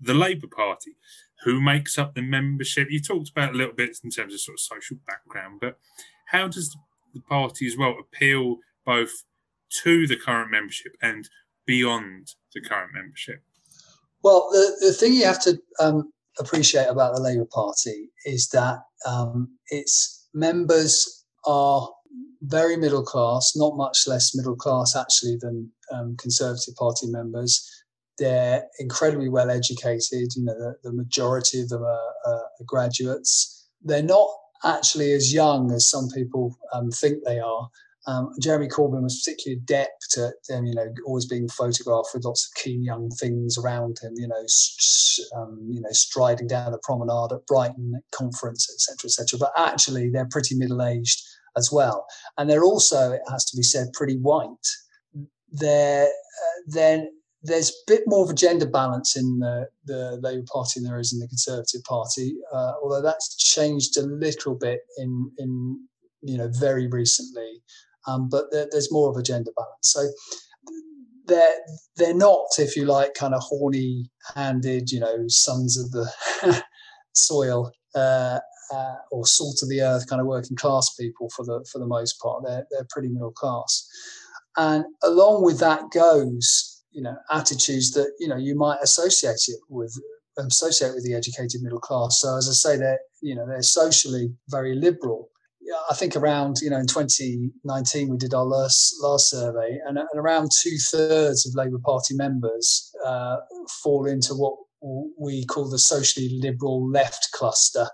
the 0.00 0.14
Labour 0.14 0.46
Party? 0.46 0.96
Who 1.44 1.60
makes 1.60 1.98
up 1.98 2.14
the 2.14 2.22
membership? 2.22 2.88
You 2.90 3.00
talked 3.00 3.30
about 3.30 3.54
a 3.54 3.56
little 3.56 3.74
bit 3.74 3.98
in 4.04 4.10
terms 4.10 4.32
of 4.32 4.40
sort 4.40 4.56
of 4.56 4.60
social 4.60 4.98
background, 5.06 5.58
but 5.60 5.78
how 6.26 6.46
does 6.48 6.76
the 7.12 7.20
party 7.20 7.66
as 7.66 7.76
well 7.76 7.96
appeal 7.98 8.58
both 8.86 9.24
to 9.82 10.06
the 10.06 10.16
current 10.16 10.50
membership 10.50 10.96
and 11.02 11.28
beyond 11.66 12.34
the 12.54 12.60
current 12.60 12.92
membership? 12.94 13.42
Well, 14.22 14.48
the, 14.52 14.86
the 14.86 14.92
thing 14.92 15.14
you 15.14 15.24
have 15.24 15.42
to 15.42 15.60
um, 15.80 16.12
appreciate 16.38 16.86
about 16.86 17.14
the 17.14 17.20
Labour 17.20 17.46
Party 17.50 18.10
is 18.24 18.48
that 18.48 18.78
um, 19.06 19.48
its 19.68 20.28
members 20.34 21.24
are 21.44 21.88
very 22.42 22.76
middle 22.76 23.02
class, 23.02 23.52
not 23.56 23.76
much 23.76 24.06
less 24.06 24.34
middle 24.34 24.56
class 24.56 24.96
actually 24.96 25.36
than 25.40 25.70
um, 25.92 26.16
Conservative 26.16 26.74
Party 26.76 27.06
members. 27.06 27.68
They're 28.18 28.64
incredibly 28.78 29.28
well 29.28 29.50
educated. 29.50 30.34
You 30.36 30.44
know, 30.44 30.54
the, 30.54 30.74
the 30.82 30.92
majority 30.92 31.60
of 31.60 31.68
them 31.68 31.82
are, 31.82 32.12
are, 32.26 32.42
graduates. 32.66 33.68
They're 33.82 34.02
not 34.02 34.28
actually 34.64 35.12
as 35.12 35.32
young 35.32 35.72
as 35.72 35.88
some 35.88 36.08
people 36.08 36.56
um, 36.72 36.90
think 36.90 37.24
they 37.24 37.40
are. 37.40 37.68
Um, 38.06 38.30
Jeremy 38.40 38.68
Corbyn 38.68 39.02
was 39.02 39.22
particularly 39.22 39.60
adept 39.62 40.18
at, 40.18 40.56
um, 40.56 40.66
you 40.66 40.74
know, 40.74 40.92
always 41.06 41.26
being 41.26 41.48
photographed 41.48 42.10
with 42.14 42.24
lots 42.24 42.46
of 42.46 42.62
keen 42.62 42.82
young 42.82 43.10
things 43.10 43.56
around 43.56 43.98
him. 44.02 44.12
You 44.16 44.28
know, 44.28 44.42
st- 44.46 45.28
um, 45.36 45.68
you 45.70 45.80
know, 45.80 45.92
striding 45.92 46.48
down 46.48 46.72
the 46.72 46.78
promenade 46.78 47.32
at 47.32 47.46
Brighton 47.46 48.00
conference, 48.12 48.68
etc., 48.72 49.08
etc. 49.08 49.38
But 49.38 49.52
actually, 49.56 50.10
they're 50.10 50.28
pretty 50.30 50.56
middle-aged 50.56 51.22
as 51.56 51.70
well, 51.70 52.06
and 52.38 52.50
they're 52.50 52.64
also, 52.64 53.12
it 53.12 53.22
has 53.30 53.44
to 53.46 53.56
be 53.56 53.62
said, 53.62 53.92
pretty 53.92 54.16
white. 54.16 54.48
They're 55.52 56.06
uh, 56.06 56.98
there's 57.44 57.70
a 57.70 57.72
bit 57.86 58.02
more 58.06 58.24
of 58.24 58.30
a 58.30 58.34
gender 58.34 58.66
balance 58.66 59.16
in 59.16 59.40
the, 59.40 59.68
the 59.84 60.18
Labour 60.22 60.44
Party 60.52 60.80
than 60.80 60.88
there 60.88 61.00
is 61.00 61.12
in 61.12 61.18
the 61.18 61.26
Conservative 61.26 61.82
Party, 61.84 62.36
uh, 62.52 62.72
although 62.82 63.02
that's 63.02 63.36
changed 63.36 63.96
a 63.96 64.02
little 64.02 64.54
bit 64.54 64.80
in 64.98 65.30
in 65.38 65.88
you 66.22 66.38
know 66.38 66.48
very 66.58 66.86
recently 66.86 67.62
um, 68.06 68.28
but 68.28 68.46
there, 68.50 68.66
there's 68.70 68.92
more 68.92 69.10
of 69.10 69.16
a 69.16 69.22
gender 69.22 69.50
balance. 69.56 69.76
So 69.82 70.08
they're 71.26 71.58
they're 71.96 72.14
not, 72.14 72.46
if 72.58 72.76
you 72.76 72.84
like, 72.84 73.14
kind 73.14 73.34
of 73.34 73.42
horny-handed, 73.42 74.90
you 74.90 75.00
know, 75.00 75.24
sons 75.28 75.78
of 75.78 75.90
the 75.90 76.62
soil 77.12 77.72
uh, 77.94 78.40
uh, 78.72 78.94
or 79.10 79.26
salt 79.26 79.62
of 79.62 79.68
the 79.68 79.82
earth, 79.82 80.08
kind 80.08 80.20
of 80.20 80.26
working 80.26 80.56
class 80.56 80.94
people 80.98 81.28
for 81.34 81.44
the 81.44 81.64
for 81.70 81.78
the 81.78 81.86
most 81.86 82.20
part. 82.20 82.42
They're 82.44 82.64
they're 82.70 82.86
pretty 82.90 83.08
middle 83.08 83.32
class, 83.32 83.86
and 84.56 84.84
along 85.02 85.44
with 85.44 85.58
that 85.60 85.90
goes, 85.92 86.82
you 86.90 87.02
know, 87.02 87.16
attitudes 87.30 87.92
that 87.92 88.12
you 88.18 88.28
know 88.28 88.36
you 88.36 88.56
might 88.56 88.78
associate 88.82 89.42
it 89.48 89.60
with 89.68 89.94
associate 90.38 90.94
with 90.94 91.04
the 91.04 91.14
educated 91.14 91.62
middle 91.62 91.80
class. 91.80 92.20
So 92.20 92.36
as 92.36 92.48
I 92.48 92.52
say, 92.52 92.76
they're 92.78 93.00
you 93.20 93.34
know 93.34 93.46
they're 93.46 93.62
socially 93.62 94.34
very 94.48 94.74
liberal, 94.74 95.28
I 95.90 95.94
think 95.94 96.16
around 96.16 96.56
you 96.60 96.70
know 96.70 96.78
in 96.78 96.86
2019 96.86 98.08
we 98.08 98.16
did 98.16 98.34
our 98.34 98.44
last 98.44 98.94
last 99.00 99.30
survey, 99.30 99.78
and, 99.86 99.98
and 99.98 100.08
around 100.16 100.50
two 100.60 100.76
thirds 100.90 101.46
of 101.46 101.54
Labour 101.54 101.78
Party 101.84 102.14
members 102.14 102.94
uh, 103.04 103.36
fall 103.82 104.06
into 104.06 104.34
what 104.34 104.56
we 105.18 105.44
call 105.46 105.68
the 105.68 105.78
socially 105.78 106.40
liberal 106.40 106.88
left 106.90 107.28
cluster. 107.32 107.88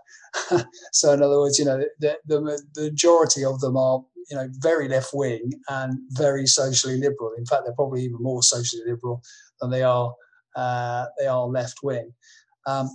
so 0.92 1.12
in 1.12 1.22
other 1.22 1.38
words, 1.38 1.58
you 1.58 1.64
know 1.64 1.82
the, 1.98 2.16
the, 2.26 2.62
the 2.74 2.82
majority 2.82 3.44
of 3.44 3.60
them 3.60 3.76
are 3.76 4.02
you 4.30 4.36
know 4.36 4.48
very 4.58 4.88
left 4.88 5.10
wing 5.12 5.52
and 5.68 5.98
very 6.10 6.46
socially 6.46 6.98
liberal. 6.98 7.32
In 7.36 7.46
fact, 7.46 7.62
they're 7.64 7.74
probably 7.74 8.02
even 8.02 8.18
more 8.20 8.42
socially 8.42 8.82
liberal 8.86 9.22
than 9.60 9.70
they 9.70 9.82
are 9.82 10.14
uh, 10.56 11.06
they 11.18 11.26
are 11.26 11.46
left 11.46 11.78
wing. 11.82 12.12
Um, 12.66 12.88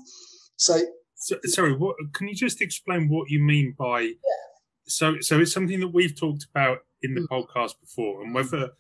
so, 0.55 0.79
so, 1.15 1.37
sorry, 1.45 1.75
what 1.75 1.95
can 2.13 2.27
you 2.27 2.35
just 2.35 2.61
explain 2.61 3.09
what 3.09 3.29
you 3.29 3.39
mean 3.39 3.75
by? 3.77 4.01
Yeah 4.01 4.52
so 4.87 5.19
so 5.19 5.39
it's 5.39 5.53
something 5.53 5.79
that 5.79 5.93
we've 5.93 6.15
talked 6.15 6.45
about 6.45 6.79
in 7.01 7.13
the 7.13 7.21
mm. 7.21 7.27
podcast 7.27 7.79
before, 7.79 8.23
and 8.23 8.33
whether 8.33 8.71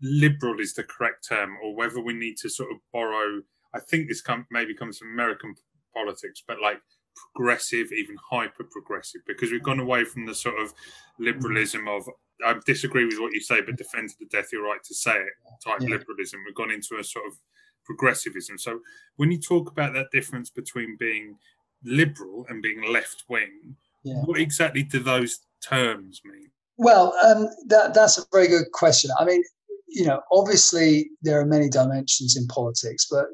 liberal 0.00 0.60
is 0.60 0.74
the 0.74 0.84
correct 0.84 1.26
term 1.28 1.56
or 1.62 1.74
whether 1.74 2.00
we 2.00 2.12
need 2.12 2.36
to 2.38 2.48
sort 2.48 2.70
of 2.70 2.78
borrow. 2.92 3.40
I 3.74 3.80
think 3.80 4.08
this 4.08 4.22
come, 4.22 4.46
maybe 4.50 4.74
comes 4.74 4.98
from 4.98 5.12
American 5.12 5.54
politics, 5.94 6.42
but 6.46 6.60
like 6.62 6.80
progressive, 7.34 7.92
even 7.92 8.16
hyper 8.30 8.64
progressive, 8.64 9.20
because 9.26 9.50
we've 9.50 9.62
gone 9.62 9.80
away 9.80 10.04
from 10.04 10.24
the 10.24 10.34
sort 10.34 10.58
of 10.60 10.72
liberalism 11.18 11.88
of 11.88 12.08
I 12.44 12.54
disagree 12.64 13.04
with 13.04 13.18
what 13.18 13.32
you 13.32 13.40
say, 13.40 13.60
but 13.60 13.76
defend 13.76 14.10
to 14.10 14.14
the 14.20 14.26
death 14.26 14.52
your 14.52 14.64
right 14.64 14.82
to 14.84 14.94
say 14.94 15.16
it 15.16 15.32
type 15.64 15.80
yeah. 15.80 15.96
liberalism. 15.96 16.40
We've 16.46 16.54
gone 16.54 16.70
into 16.70 16.96
a 16.98 17.04
sort 17.04 17.26
of 17.26 17.38
progressivism. 17.84 18.58
So 18.58 18.80
when 19.16 19.32
you 19.32 19.38
talk 19.40 19.70
about 19.70 19.94
that 19.94 20.10
difference 20.12 20.50
between 20.50 20.96
being 20.98 21.36
liberal 21.82 22.46
and 22.48 22.62
being 22.62 22.92
left 22.92 23.24
wing, 23.28 23.76
yeah. 24.02 24.22
What 24.24 24.38
exactly 24.38 24.82
do 24.82 25.00
those 25.00 25.40
terms 25.62 26.20
mean? 26.24 26.50
Well, 26.76 27.14
um, 27.24 27.48
that, 27.66 27.94
that's 27.94 28.18
a 28.18 28.22
very 28.32 28.48
good 28.48 28.70
question. 28.72 29.10
I 29.18 29.24
mean, 29.24 29.42
you 29.88 30.04
know, 30.04 30.20
obviously 30.30 31.10
there 31.22 31.40
are 31.40 31.46
many 31.46 31.68
dimensions 31.68 32.36
in 32.36 32.46
politics, 32.46 33.06
but 33.10 33.26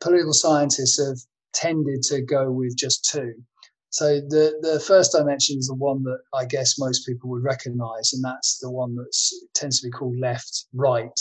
political 0.00 0.32
scientists 0.32 0.98
have 0.98 1.18
tended 1.52 2.02
to 2.02 2.22
go 2.22 2.50
with 2.50 2.76
just 2.76 3.08
two. 3.10 3.34
So 3.90 4.16
the 4.16 4.58
the 4.60 4.80
first 4.80 5.12
dimension 5.12 5.56
is 5.56 5.68
the 5.68 5.76
one 5.76 6.02
that 6.02 6.18
I 6.34 6.46
guess 6.46 6.80
most 6.80 7.06
people 7.06 7.30
would 7.30 7.44
recognise, 7.44 8.12
and 8.12 8.24
that's 8.24 8.58
the 8.58 8.70
one 8.70 8.96
that 8.96 9.14
tends 9.54 9.80
to 9.80 9.86
be 9.86 9.92
called 9.92 10.18
left 10.18 10.66
right. 10.72 11.20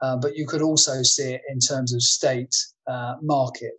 Uh, 0.00 0.16
but 0.16 0.36
you 0.36 0.46
could 0.46 0.62
also 0.62 1.02
see 1.02 1.34
it 1.34 1.42
in 1.48 1.58
terms 1.58 1.92
of 1.92 2.00
state 2.00 2.54
uh, 2.86 3.14
market 3.22 3.74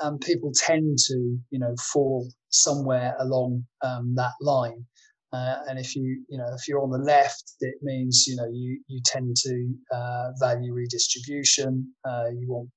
um, 0.00 0.18
people 0.18 0.52
tend 0.54 0.98
to, 1.06 1.38
you 1.50 1.58
know, 1.58 1.74
fall 1.92 2.28
somewhere 2.50 3.14
along 3.18 3.64
um, 3.82 4.14
that 4.14 4.32
line. 4.40 4.84
Uh, 5.32 5.56
and 5.68 5.78
if 5.78 5.94
you, 5.94 6.24
you 6.28 6.38
know, 6.38 6.50
if 6.54 6.66
you're 6.66 6.82
on 6.82 6.90
the 6.90 6.98
left, 6.98 7.52
it 7.60 7.74
means, 7.82 8.26
you 8.26 8.36
know, 8.36 8.48
you 8.50 8.80
you 8.86 9.00
tend 9.04 9.36
to 9.36 9.74
uh, 9.94 10.28
value 10.40 10.72
redistribution. 10.72 11.92
Uh, 12.08 12.28
you 12.30 12.48
want 12.48 12.68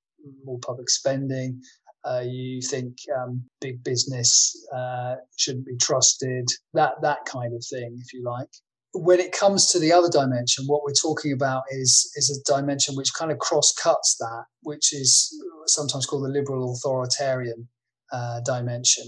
more 0.43 0.59
public 0.59 0.89
spending. 0.89 1.61
Uh, 2.03 2.23
you 2.25 2.61
think 2.61 2.95
um, 3.17 3.41
big 3.61 3.83
business 3.83 4.53
uh, 4.75 5.15
shouldn't 5.37 5.65
be 5.65 5.77
trusted. 5.77 6.47
That 6.73 6.93
that 7.01 7.19
kind 7.25 7.53
of 7.55 7.63
thing, 7.71 7.97
if 8.01 8.11
you 8.11 8.23
like 8.23 8.49
when 8.93 9.19
it 9.19 9.31
comes 9.31 9.71
to 9.71 9.79
the 9.79 9.91
other 9.91 10.09
dimension, 10.09 10.65
what 10.67 10.83
we're 10.83 10.93
talking 10.93 11.31
about 11.31 11.63
is 11.71 12.11
is 12.15 12.29
a 12.29 12.53
dimension 12.53 12.95
which 12.95 13.13
kind 13.13 13.31
of 13.31 13.39
cross 13.39 13.73
cuts 13.73 14.17
that, 14.19 14.45
which 14.61 14.93
is 14.93 15.33
sometimes 15.67 16.05
called 16.05 16.25
the 16.25 16.29
liberal 16.29 16.73
authoritarian 16.73 17.69
uh, 18.11 18.41
dimension, 18.41 19.05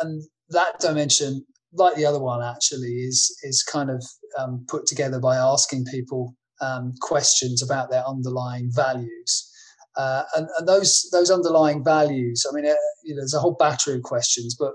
and 0.00 0.22
that 0.50 0.78
dimension, 0.78 1.44
like 1.72 1.94
the 1.96 2.04
other 2.04 2.20
one, 2.20 2.42
actually 2.42 2.88
is 2.88 3.34
is 3.42 3.62
kind 3.62 3.90
of 3.90 4.04
um, 4.38 4.64
put 4.68 4.86
together 4.86 5.18
by 5.18 5.36
asking 5.36 5.84
people 5.86 6.34
um, 6.60 6.92
questions 7.00 7.62
about 7.62 7.90
their 7.90 8.06
underlying 8.06 8.70
values. 8.74 9.50
Uh, 9.96 10.24
and, 10.36 10.48
and 10.58 10.68
those 10.68 11.08
those 11.12 11.30
underlying 11.30 11.82
values, 11.82 12.44
I 12.50 12.54
mean, 12.54 12.66
uh, 12.66 12.74
you 13.04 13.14
know, 13.14 13.20
there's 13.20 13.34
a 13.34 13.40
whole 13.40 13.56
battery 13.58 13.94
of 13.94 14.02
questions, 14.02 14.56
but 14.58 14.72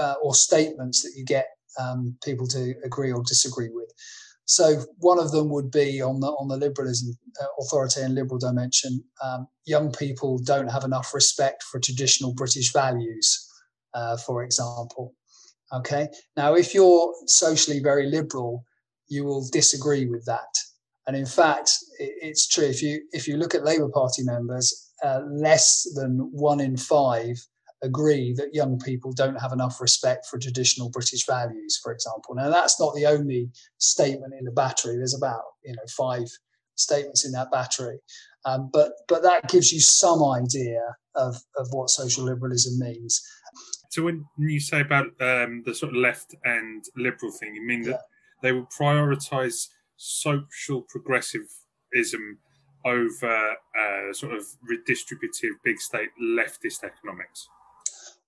uh, 0.00 0.14
or 0.22 0.34
statements 0.34 1.02
that 1.02 1.12
you 1.16 1.24
get 1.24 1.46
um, 1.78 2.16
people 2.24 2.46
to 2.48 2.74
agree 2.84 3.12
or 3.12 3.22
disagree 3.22 3.70
with. 3.70 3.92
So 4.44 4.82
one 4.98 5.20
of 5.20 5.30
them 5.30 5.48
would 5.50 5.70
be 5.70 6.02
on 6.02 6.18
the 6.18 6.26
on 6.26 6.48
the 6.48 6.56
liberalism, 6.56 7.16
uh, 7.40 7.46
authoritarian 7.60 8.16
liberal 8.16 8.40
dimension. 8.40 9.04
Um, 9.22 9.46
young 9.64 9.92
people 9.92 10.38
don't 10.38 10.66
have 10.66 10.82
enough 10.82 11.14
respect 11.14 11.62
for 11.62 11.78
traditional 11.78 12.34
British 12.34 12.72
values, 12.72 13.48
uh, 13.94 14.16
for 14.16 14.42
example. 14.42 15.14
Okay. 15.72 16.08
Now, 16.36 16.54
if 16.54 16.74
you're 16.74 17.14
socially 17.26 17.78
very 17.78 18.06
liberal, 18.06 18.64
you 19.06 19.24
will 19.24 19.46
disagree 19.52 20.06
with 20.06 20.24
that. 20.24 20.52
And 21.06 21.16
in 21.16 21.26
fact, 21.26 21.70
it, 22.00 22.12
it's 22.20 22.48
true. 22.48 22.64
If 22.64 22.82
you 22.82 23.02
if 23.12 23.28
you 23.28 23.36
look 23.36 23.54
at 23.54 23.64
Labour 23.64 23.88
Party 23.88 24.24
members, 24.24 24.90
uh, 25.04 25.20
less 25.30 25.86
than 25.94 26.28
one 26.32 26.60
in 26.60 26.76
five 26.76 27.36
agree 27.82 28.34
that 28.34 28.54
young 28.54 28.78
people 28.78 29.12
don't 29.12 29.40
have 29.40 29.52
enough 29.52 29.80
respect 29.80 30.26
for 30.26 30.38
traditional 30.38 30.90
British 30.90 31.26
values, 31.26 31.78
for 31.82 31.92
example. 31.92 32.34
Now, 32.34 32.50
that's 32.50 32.78
not 32.78 32.94
the 32.94 33.06
only 33.06 33.50
statement 33.78 34.34
in 34.38 34.44
the 34.44 34.50
battery. 34.50 34.96
There's 34.96 35.16
about 35.16 35.42
you 35.64 35.72
know 35.72 35.82
five 35.96 36.26
statements 36.74 37.24
in 37.24 37.32
that 37.32 37.50
battery, 37.50 37.98
um, 38.44 38.70
but 38.72 38.92
but 39.08 39.22
that 39.22 39.48
gives 39.48 39.72
you 39.72 39.80
some 39.80 40.22
idea 40.24 40.80
of 41.14 41.36
of 41.56 41.68
what 41.72 41.90
social 41.90 42.24
liberalism 42.24 42.78
means. 42.78 43.22
So 43.90 44.04
when 44.04 44.24
you 44.38 44.60
say 44.60 44.80
about 44.80 45.06
um, 45.20 45.62
the 45.66 45.74
sort 45.74 45.92
of 45.92 45.96
left 45.96 46.34
and 46.44 46.84
liberal 46.96 47.32
thing, 47.32 47.54
you 47.54 47.66
mean 47.66 47.82
that 47.82 47.90
yeah. 47.90 47.96
they 48.42 48.52
will 48.52 48.68
prioritise 48.78 49.66
social 49.96 50.82
progressivism 50.82 52.38
over 52.84 53.56
uh, 53.78 54.12
sort 54.12 54.32
of 54.32 54.44
redistributive 54.70 55.52
big 55.64 55.80
state 55.80 56.10
leftist 56.22 56.84
economics? 56.84 57.48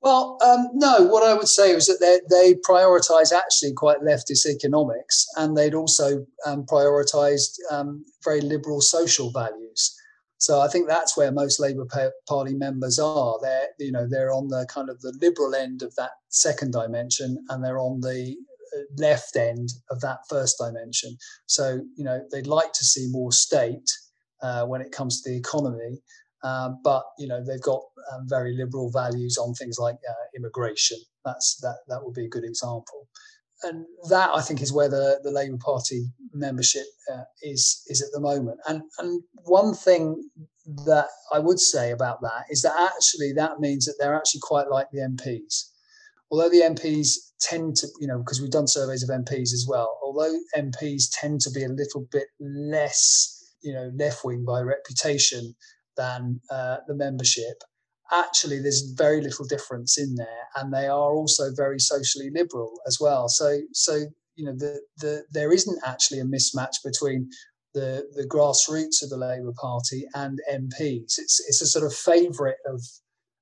Well, 0.02 0.36
um, 0.44 0.68
no. 0.74 1.04
What 1.04 1.22
I 1.22 1.32
would 1.32 1.48
say 1.48 1.70
is 1.70 1.86
that 1.86 2.00
they 2.00 2.20
they 2.28 2.54
prioritise 2.54 3.32
actually 3.32 3.72
quite 3.72 4.00
leftist 4.00 4.46
economics, 4.46 5.26
and 5.36 5.56
they'd 5.56 5.74
also 5.74 6.26
um, 6.44 6.64
prioritised 6.66 7.58
um, 7.70 8.04
very 8.24 8.40
liberal 8.40 8.80
social 8.80 9.30
values. 9.30 9.96
So 10.38 10.60
I 10.60 10.66
think 10.66 10.88
that's 10.88 11.16
where 11.16 11.30
most 11.30 11.60
Labour 11.60 11.86
Party 12.28 12.52
members 12.52 12.98
are. 12.98 13.38
They're 13.40 13.68
you 13.78 13.92
know 13.92 14.08
they're 14.08 14.32
on 14.32 14.48
the 14.48 14.66
kind 14.68 14.90
of 14.90 15.00
the 15.02 15.16
liberal 15.20 15.54
end 15.54 15.82
of 15.82 15.94
that 15.94 16.10
second 16.30 16.72
dimension, 16.72 17.38
and 17.48 17.62
they're 17.62 17.78
on 17.78 18.00
the 18.00 18.36
uh, 18.76 18.80
left 18.98 19.36
end 19.36 19.68
of 19.90 20.00
that 20.00 20.18
first 20.28 20.58
dimension. 20.58 21.16
So 21.46 21.80
you 21.96 22.02
know 22.02 22.26
they'd 22.32 22.48
like 22.48 22.72
to 22.72 22.84
see 22.84 23.06
more 23.08 23.30
state 23.30 23.88
uh, 24.42 24.66
when 24.66 24.80
it 24.80 24.90
comes 24.90 25.22
to 25.22 25.30
the 25.30 25.36
economy, 25.36 26.02
uh, 26.42 26.70
but 26.82 27.04
you 27.18 27.28
know 27.28 27.42
they've 27.44 27.62
got 27.62 27.82
um, 28.12 28.26
very 28.28 28.56
liberal 28.56 28.90
values 28.90 29.38
on 29.38 29.54
things 29.54 29.78
like 29.78 29.96
uh, 30.08 30.24
immigration. 30.36 30.98
That's 31.24 31.58
that 31.62 31.78
that 31.88 32.02
would 32.02 32.14
be 32.14 32.26
a 32.26 32.30
good 32.30 32.44
example, 32.44 33.08
and 33.62 33.84
that 34.08 34.30
I 34.34 34.40
think 34.40 34.60
is 34.60 34.72
where 34.72 34.88
the, 34.88 35.20
the 35.22 35.30
Labour 35.30 35.58
Party 35.58 36.06
membership 36.32 36.86
uh, 37.12 37.24
is 37.42 37.82
is 37.86 38.02
at 38.02 38.08
the 38.12 38.20
moment. 38.20 38.58
And 38.66 38.82
and 38.98 39.22
one 39.44 39.74
thing 39.74 40.30
that 40.84 41.08
I 41.32 41.38
would 41.38 41.60
say 41.60 41.90
about 41.90 42.20
that 42.22 42.44
is 42.50 42.62
that 42.62 42.90
actually 42.94 43.32
that 43.34 43.60
means 43.60 43.84
that 43.86 43.94
they're 43.98 44.16
actually 44.16 44.40
quite 44.42 44.68
like 44.68 44.88
the 44.92 45.00
MPs. 45.00 45.68
Although 46.30 46.48
the 46.48 46.62
MPs 46.62 47.16
tend 47.40 47.76
to, 47.76 47.88
you 48.00 48.06
know, 48.06 48.18
because 48.18 48.40
we've 48.40 48.50
done 48.50 48.66
surveys 48.66 49.02
of 49.02 49.10
MPs 49.10 49.52
as 49.52 49.66
well, 49.68 49.98
although 50.02 50.34
MPs 50.56 51.08
tend 51.12 51.40
to 51.42 51.50
be 51.50 51.62
a 51.62 51.68
little 51.68 52.06
bit 52.10 52.28
less, 52.40 53.54
you 53.62 53.74
know, 53.74 53.90
left 53.94 54.24
wing 54.24 54.44
by 54.46 54.60
reputation 54.60 55.54
than 55.96 56.40
uh, 56.50 56.78
the 56.86 56.94
membership. 56.94 57.62
Actually, 58.12 58.60
there's 58.60 58.92
very 58.96 59.22
little 59.22 59.46
difference 59.46 59.98
in 59.98 60.14
there, 60.16 60.46
and 60.56 60.72
they 60.72 60.86
are 60.86 61.14
also 61.14 61.50
very 61.54 61.78
socially 61.78 62.30
liberal 62.34 62.72
as 62.86 62.98
well. 63.00 63.28
So, 63.28 63.60
so 63.72 64.04
you 64.36 64.44
know, 64.44 64.54
the, 64.56 64.80
the 64.98 65.24
there 65.30 65.52
isn't 65.52 65.80
actually 65.84 66.20
a 66.20 66.24
mismatch 66.24 66.76
between 66.84 67.30
the 67.74 68.06
the 68.14 68.26
grassroots 68.26 69.02
of 69.02 69.10
the 69.10 69.16
Labour 69.16 69.52
Party 69.60 70.06
and 70.14 70.40
MPs. 70.50 71.18
It's 71.18 71.40
it's 71.46 71.62
a 71.62 71.66
sort 71.66 71.84
of 71.84 71.94
favourite 71.94 72.56
of 72.66 72.82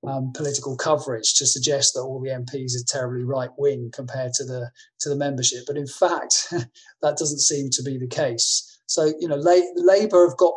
um, 0.06 0.32
political 0.32 0.76
coverage 0.76 1.34
to 1.34 1.46
suggest 1.46 1.94
that 1.94 2.00
all 2.00 2.20
the 2.20 2.30
MPs 2.30 2.74
are 2.74 2.84
terribly 2.86 3.24
right 3.24 3.50
wing 3.58 3.90
compared 3.92 4.32
to 4.34 4.44
the 4.44 4.70
to 5.00 5.08
the 5.08 5.16
membership, 5.16 5.64
but 5.66 5.76
in 5.76 5.86
fact, 5.86 6.48
that 7.02 7.16
doesn't 7.16 7.40
seem 7.40 7.68
to 7.72 7.82
be 7.82 7.98
the 7.98 8.08
case. 8.08 8.66
So 8.86 9.12
you 9.18 9.28
know, 9.28 9.36
La- 9.36 9.72
Labour 9.76 10.28
have 10.28 10.38
got 10.38 10.54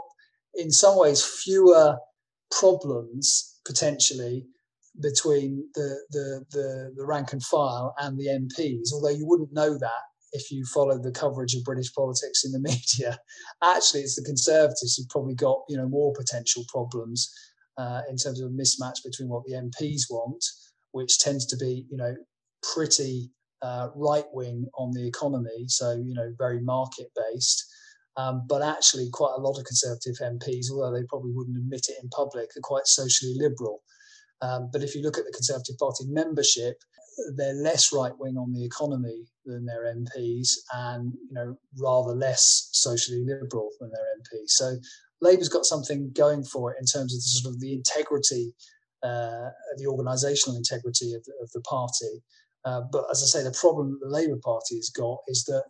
in 0.55 0.71
some 0.71 0.97
ways 0.97 1.23
fewer 1.23 1.97
problems 2.51 3.59
potentially 3.65 4.45
between 5.01 5.67
the, 5.73 5.97
the, 6.11 6.45
the, 6.51 6.93
the, 6.95 7.05
rank 7.05 7.33
and 7.33 7.43
file 7.43 7.95
and 7.97 8.17
the 8.17 8.27
MPs, 8.27 8.93
although 8.93 9.09
you 9.09 9.25
wouldn't 9.25 9.51
know 9.51 9.75
that 9.77 10.01
if 10.33 10.51
you 10.51 10.65
follow 10.65 10.99
the 10.99 11.11
coverage 11.11 11.55
of 11.55 11.63
British 11.63 11.93
politics 11.93 12.43
in 12.43 12.51
the 12.51 12.59
media. 12.69 13.17
Actually, 13.63 14.01
it's 14.01 14.15
the 14.15 14.23
Conservatives 14.23 14.95
who've 14.95 15.09
probably 15.09 15.35
got 15.35 15.59
you 15.69 15.77
know 15.77 15.87
more 15.87 16.13
potential 16.13 16.63
problems 16.67 17.31
uh, 17.77 18.01
in 18.09 18.17
terms 18.17 18.41
of 18.41 18.49
a 18.49 18.53
mismatch 18.53 19.03
between 19.03 19.29
what 19.29 19.43
the 19.45 19.53
MPs 19.53 20.03
want, 20.09 20.43
which 20.91 21.19
tends 21.19 21.45
to 21.47 21.57
be 21.57 21.85
you 21.89 21.97
know 21.97 22.15
pretty 22.73 23.31
uh, 23.61 23.89
right 23.95 24.25
wing 24.33 24.67
on 24.77 24.91
the 24.91 25.07
economy, 25.07 25.65
so 25.67 25.93
you 25.93 26.13
know 26.13 26.33
very 26.37 26.61
market 26.61 27.09
based, 27.15 27.65
um, 28.16 28.45
but 28.47 28.61
actually, 28.61 29.09
quite 29.11 29.34
a 29.36 29.41
lot 29.41 29.57
of 29.57 29.66
Conservative 29.66 30.16
MPs, 30.22 30.70
although 30.72 30.95
they 30.95 31.05
probably 31.07 31.32
wouldn't 31.34 31.57
admit 31.57 31.88
it 31.89 31.97
in 32.01 32.09
public, 32.09 32.49
are 32.55 32.61
quite 32.61 32.86
socially 32.86 33.34
liberal. 33.38 33.82
Um, 34.41 34.70
but 34.72 34.84
if 34.84 34.93
you 34.93 35.01
look 35.01 35.18
at 35.18 35.26
the 35.26 35.32
Conservative 35.32 35.78
Party 35.80 36.05
membership, 36.07 36.78
they're 37.36 37.53
less 37.53 37.93
right 37.93 38.11
wing 38.20 38.38
on 38.38 38.53
the 38.53 38.66
economy 38.66 39.26
than 39.45 39.66
their 39.66 39.86
MPs, 39.86 40.49
and 40.74 41.14
you 41.14 41.34
know 41.34 41.57
rather 41.80 42.14
less 42.14 42.70
socially 42.72 43.24
liberal 43.26 43.70
than 43.80 43.89
their 43.89 44.05
MPs. 44.20 44.49
So 44.49 44.76
Labour's 45.22 45.49
got 45.49 45.66
something 45.66 46.11
going 46.16 46.43
for 46.43 46.72
it 46.72 46.78
in 46.80 46.86
terms 46.86 47.14
of 47.14 47.18
the 47.18 47.41
sort 47.41 47.53
of 47.53 47.61
the 47.61 47.74
integrity, 47.74 48.53
uh, 49.01 49.49
the 49.78 49.86
organisational 49.86 50.55
integrity 50.55 51.14
of 51.14 51.26
of 51.41 51.49
the 51.51 51.61
party. 51.61 52.22
Uh, 52.66 52.82
but 52.91 53.05
as 53.11 53.24
I 53.24 53.26
say, 53.26 53.43
the 53.43 53.57
problem 53.59 53.91
that 53.91 54.05
the 54.05 54.14
Labour 54.14 54.39
Party 54.43 54.76
has 54.76 54.89
got 54.89 55.18
is 55.28 55.43
that 55.45 55.64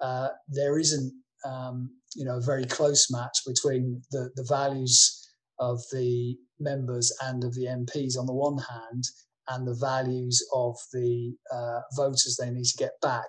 uh, 0.00 0.28
there 0.48 0.78
isn't 0.78 1.12
um, 1.44 1.90
you 2.14 2.24
know, 2.24 2.38
a 2.38 2.42
very 2.42 2.64
close 2.64 3.10
match 3.10 3.38
between 3.46 4.02
the, 4.10 4.30
the 4.36 4.46
values 4.48 5.28
of 5.58 5.80
the 5.92 6.36
members 6.60 7.12
and 7.22 7.44
of 7.44 7.54
the 7.54 7.66
MPs 7.66 8.18
on 8.18 8.26
the 8.26 8.34
one 8.34 8.58
hand, 8.58 9.04
and 9.48 9.66
the 9.66 9.78
values 9.80 10.44
of 10.54 10.76
the 10.92 11.34
uh, 11.52 11.80
voters 11.96 12.36
they 12.38 12.50
need 12.50 12.64
to 12.64 12.76
get 12.76 12.92
back 13.00 13.26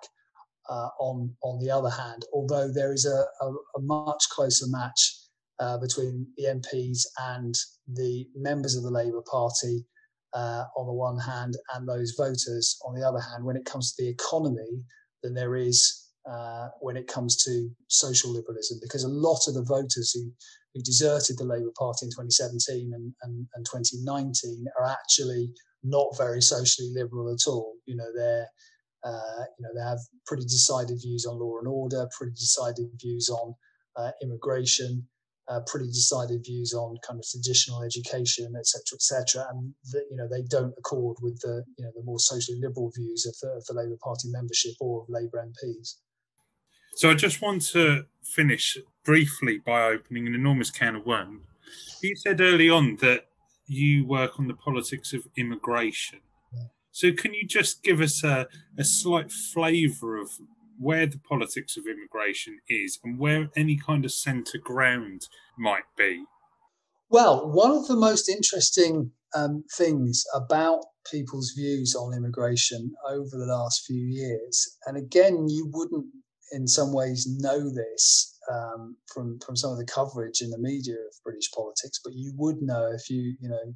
uh, 0.69 0.89
on 0.99 1.35
on 1.43 1.59
the 1.59 1.71
other 1.71 1.89
hand. 1.89 2.23
Although 2.33 2.71
there 2.71 2.93
is 2.93 3.05
a, 3.05 3.25
a, 3.43 3.51
a 3.77 3.81
much 3.81 4.23
closer 4.31 4.65
match 4.67 5.15
uh, 5.59 5.77
between 5.77 6.27
the 6.37 6.45
MPs 6.45 6.99
and 7.17 7.55
the 7.87 8.27
members 8.35 8.75
of 8.75 8.83
the 8.83 8.91
Labour 8.91 9.23
Party 9.29 9.85
uh, 10.33 10.65
on 10.77 10.87
the 10.87 10.93
one 10.93 11.17
hand, 11.17 11.55
and 11.73 11.87
those 11.87 12.13
voters 12.17 12.77
on 12.85 12.95
the 12.95 13.07
other 13.07 13.19
hand, 13.19 13.43
when 13.43 13.55
it 13.55 13.65
comes 13.65 13.93
to 13.93 14.03
the 14.03 14.09
economy, 14.09 14.83
than 15.23 15.33
there 15.33 15.55
is 15.55 16.08
uh, 16.29 16.69
when 16.81 16.97
it 16.97 17.07
comes 17.07 17.35
to 17.43 17.69
social 17.87 18.31
liberalism, 18.31 18.79
because 18.81 19.03
a 19.03 19.09
lot 19.09 19.47
of 19.47 19.53
the 19.53 19.63
voters 19.63 20.11
who, 20.11 20.31
who 20.73 20.81
deserted 20.81 21.37
the 21.37 21.45
Labour 21.45 21.71
Party 21.77 22.05
in 22.05 22.11
2017 22.11 22.91
and, 22.93 23.13
and, 23.23 23.47
and 23.55 23.65
2019 23.65 24.65
are 24.79 24.87
actually 24.87 25.51
not 25.83 26.17
very 26.17 26.41
socially 26.41 26.91
liberal 26.93 27.31
at 27.31 27.47
all. 27.47 27.73
You 27.85 27.95
know, 27.95 28.07
they're 28.15 28.47
uh, 29.03 29.43
you 29.57 29.63
know 29.63 29.69
they 29.73 29.87
have 29.87 29.99
pretty 30.25 30.43
decided 30.43 30.99
views 31.01 31.25
on 31.25 31.39
law 31.39 31.57
and 31.59 31.67
order, 31.67 32.07
pretty 32.17 32.33
decided 32.33 32.87
views 32.99 33.29
on 33.29 33.53
uh, 33.95 34.11
immigration, 34.21 35.07
uh, 35.47 35.61
pretty 35.65 35.87
decided 35.87 36.43
views 36.45 36.73
on 36.73 36.97
kind 37.07 37.19
of 37.19 37.25
traditional 37.25 37.81
education, 37.81 38.53
etc., 38.57 38.81
etc. 38.95 39.47
And 39.51 39.73
the, 39.91 40.03
you 40.11 40.17
know 40.17 40.27
they 40.29 40.43
don't 40.49 40.73
accord 40.77 41.17
with 41.21 41.39
the 41.41 41.63
you 41.77 41.85
know 41.85 41.91
the 41.95 42.03
more 42.03 42.19
socially 42.19 42.59
liberal 42.61 42.91
views 42.95 43.25
of 43.25 43.35
the, 43.41 43.55
of 43.55 43.65
the 43.65 43.73
Labour 43.73 43.97
Party 44.03 44.29
membership 44.31 44.73
or 44.79 45.03
of 45.03 45.09
Labour 45.09 45.45
MPs. 45.47 45.95
So 46.99 47.09
I 47.09 47.13
just 47.13 47.41
want 47.41 47.61
to 47.67 48.07
finish 48.25 48.77
briefly 49.05 49.57
by 49.57 49.83
opening 49.83 50.27
an 50.27 50.35
enormous 50.35 50.69
can 50.69 50.97
of 50.97 51.05
worms. 51.05 51.45
You 52.03 52.13
said 52.17 52.41
early 52.41 52.69
on 52.69 52.97
that 52.97 53.27
you 53.67 54.05
work 54.05 54.37
on 54.37 54.49
the 54.49 54.53
politics 54.53 55.13
of 55.13 55.25
immigration. 55.37 56.19
So 56.91 57.13
can 57.13 57.33
you 57.33 57.47
just 57.47 57.83
give 57.83 58.01
us 58.01 58.21
a, 58.21 58.49
a 58.77 58.83
slight 58.83 59.31
flavour 59.31 60.17
of 60.17 60.29
where 60.77 61.05
the 61.05 61.19
politics 61.19 61.77
of 61.77 61.85
immigration 61.87 62.59
is 62.67 62.99
and 63.01 63.17
where 63.17 63.47
any 63.55 63.77
kind 63.77 64.03
of 64.03 64.11
centre 64.11 64.57
ground 64.57 65.29
might 65.57 65.87
be? 65.97 66.25
Well, 67.09 67.49
one 67.49 67.71
of 67.71 67.87
the 67.87 67.95
most 67.95 68.27
interesting 68.27 69.11
um, 69.33 69.63
things 69.77 70.25
about 70.35 70.83
people's 71.09 71.53
views 71.55 71.95
on 71.95 72.13
immigration 72.13 72.93
over 73.07 73.37
the 73.37 73.45
last 73.45 73.85
few 73.85 74.03
years, 74.03 74.77
and 74.85 74.97
again, 74.97 75.47
you 75.47 75.69
wouldn't 75.71 76.07
in 76.51 76.67
some 76.67 76.93
ways 76.93 77.27
know 77.39 77.69
this 77.69 78.37
um, 78.51 78.95
from 79.13 79.39
from 79.45 79.55
some 79.55 79.71
of 79.71 79.77
the 79.77 79.85
coverage 79.85 80.41
in 80.41 80.49
the 80.49 80.57
media 80.57 80.95
of 80.95 81.23
British 81.23 81.51
politics, 81.51 81.99
but 82.03 82.13
you 82.13 82.33
would 82.37 82.61
know 82.61 82.91
if 82.91 83.09
you 83.09 83.35
you 83.39 83.49
know 83.49 83.73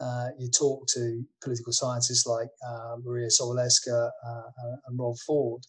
uh, 0.00 0.28
you 0.38 0.48
talk 0.48 0.86
to 0.88 1.22
political 1.42 1.72
scientists 1.72 2.26
like 2.26 2.48
uh, 2.66 2.96
Maria 3.04 3.28
Sobolewska 3.28 4.10
uh, 4.26 4.42
and 4.86 4.98
Rob 4.98 5.16
Ford, 5.26 5.62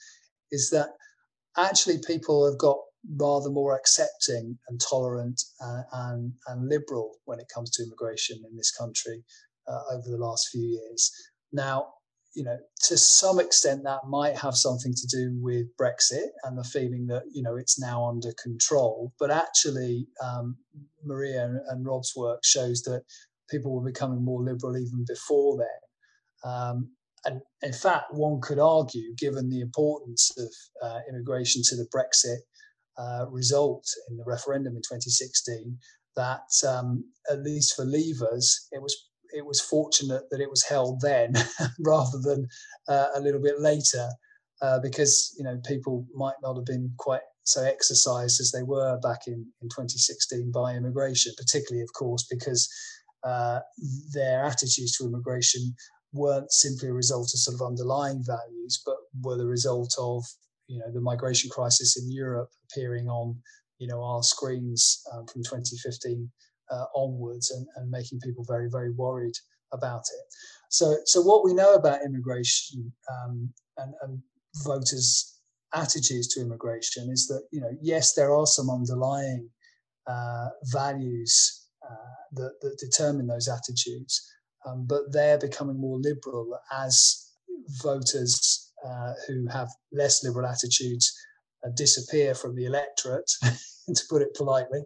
is 0.51 0.69
that 0.71 0.89
actually 1.57 1.99
people 2.05 2.45
have 2.49 2.57
got 2.57 2.77
rather 3.17 3.49
more 3.49 3.75
accepting 3.75 4.57
and 4.69 4.79
tolerant 4.79 5.41
uh, 5.61 5.81
and 5.93 6.33
and 6.47 6.69
liberal 6.69 7.17
when 7.25 7.39
it 7.39 7.51
comes 7.53 7.69
to 7.71 7.83
immigration 7.83 8.41
in 8.49 8.55
this 8.55 8.71
country 8.71 9.23
uh, 9.67 9.81
over 9.91 10.09
the 10.09 10.17
last 10.17 10.49
few 10.49 10.63
years. 10.63 11.11
Now, 11.51 11.93
you 12.35 12.43
know, 12.43 12.57
to 12.83 12.97
some 12.97 13.39
extent, 13.39 13.83
that 13.83 14.07
might 14.07 14.37
have 14.37 14.55
something 14.55 14.93
to 14.93 15.07
do 15.07 15.37
with 15.39 15.67
Brexit 15.79 16.29
and 16.43 16.57
the 16.57 16.63
feeling 16.63 17.07
that 17.07 17.23
you 17.31 17.43
know 17.43 17.55
it's 17.55 17.79
now 17.79 18.07
under 18.07 18.33
control. 18.41 19.13
But 19.19 19.31
actually, 19.31 20.07
um, 20.23 20.57
Maria 21.03 21.45
and, 21.45 21.59
and, 21.69 21.85
Rob's 21.85 22.13
work 22.15 22.39
shows 22.43 22.81
that 22.83 23.03
people 23.49 23.73
were 23.75 23.85
becoming 23.85 24.23
more 24.23 24.43
liberal 24.43 24.77
even 24.77 25.05
before 25.07 25.57
then. 25.57 26.51
Um, 26.51 26.89
and 27.25 27.41
in 27.61 27.73
fact, 27.73 28.13
one 28.13 28.41
could 28.41 28.59
argue, 28.59 29.15
given 29.15 29.49
the 29.49 29.61
importance 29.61 30.31
of 30.37 30.49
uh, 30.81 30.99
immigration 31.09 31.61
to 31.65 31.75
the 31.75 31.87
Brexit 31.95 32.39
uh, 32.97 33.25
result 33.29 33.85
in 34.09 34.17
the 34.17 34.25
referendum 34.25 34.75
in 34.75 34.81
2016, 34.81 35.77
that 36.15 36.49
um, 36.67 37.05
at 37.29 37.41
least 37.41 37.75
for 37.75 37.85
Leavers, 37.85 38.67
it 38.71 38.81
was 38.81 39.09
it 39.33 39.45
was 39.45 39.59
fortunate 39.61 40.23
that 40.29 40.41
it 40.41 40.49
was 40.49 40.63
held 40.63 41.01
then 41.01 41.33
rather 41.79 42.19
than 42.21 42.47
uh, 42.87 43.07
a 43.15 43.19
little 43.19 43.41
bit 43.41 43.59
later, 43.59 44.07
uh, 44.61 44.79
because 44.79 45.33
you 45.37 45.43
know 45.43 45.59
people 45.65 46.05
might 46.13 46.35
not 46.41 46.55
have 46.55 46.65
been 46.65 46.91
quite 46.97 47.21
so 47.43 47.63
exercised 47.63 48.39
as 48.39 48.51
they 48.51 48.63
were 48.63 48.97
back 49.01 49.27
in, 49.27 49.45
in 49.61 49.67
2016 49.69 50.51
by 50.51 50.73
immigration, 50.73 51.33
particularly, 51.37 51.83
of 51.83 51.91
course, 51.93 52.25
because 52.29 52.69
uh, 53.23 53.59
their 54.13 54.45
attitudes 54.45 54.97
to 54.97 55.05
immigration 55.05 55.73
weren't 56.13 56.51
simply 56.51 56.89
a 56.89 56.93
result 56.93 57.31
of 57.33 57.39
sort 57.39 57.55
of 57.55 57.65
underlying 57.65 58.23
values, 58.25 58.81
but 58.85 58.95
were 59.21 59.37
the 59.37 59.45
result 59.45 59.93
of 59.99 60.23
you 60.67 60.79
know 60.79 60.91
the 60.93 61.01
migration 61.01 61.49
crisis 61.49 61.97
in 61.97 62.11
Europe 62.11 62.49
appearing 62.71 63.07
on 63.07 63.35
you 63.79 63.87
know 63.87 64.01
our 64.01 64.23
screens 64.23 65.01
um, 65.11 65.25
from 65.27 65.43
2015 65.43 66.29
uh, 66.73 66.85
onwards 66.95 67.51
and, 67.51 67.65
and 67.75 67.89
making 67.89 68.19
people 68.19 68.45
very 68.47 68.69
very 68.69 68.91
worried 68.91 69.35
about 69.71 70.01
it. 70.01 70.25
So 70.69 70.97
so 71.05 71.21
what 71.21 71.43
we 71.45 71.53
know 71.53 71.73
about 71.75 72.05
immigration 72.05 72.91
um, 73.11 73.53
and, 73.77 73.93
and 74.01 74.19
voters' 74.63 75.39
attitudes 75.73 76.27
to 76.29 76.41
immigration 76.41 77.09
is 77.11 77.27
that 77.27 77.43
you 77.51 77.61
know 77.61 77.71
yes 77.81 78.13
there 78.13 78.33
are 78.33 78.47
some 78.47 78.69
underlying 78.69 79.49
uh, 80.07 80.49
values 80.71 81.67
uh, 81.89 82.13
that, 82.33 82.53
that 82.61 82.77
determine 82.77 83.27
those 83.27 83.47
attitudes, 83.47 84.21
um, 84.65 84.85
but 84.87 85.11
they're 85.11 85.37
becoming 85.37 85.79
more 85.79 85.99
liberal 85.99 86.57
as 86.71 87.31
voters 87.81 88.71
uh, 88.85 89.13
who 89.27 89.47
have 89.47 89.69
less 89.91 90.23
liberal 90.23 90.47
attitudes 90.47 91.13
uh, 91.65 91.69
disappear 91.75 92.35
from 92.35 92.55
the 92.55 92.65
electorate, 92.65 93.29
to 93.43 94.03
put 94.09 94.21
it 94.21 94.33
politely, 94.35 94.81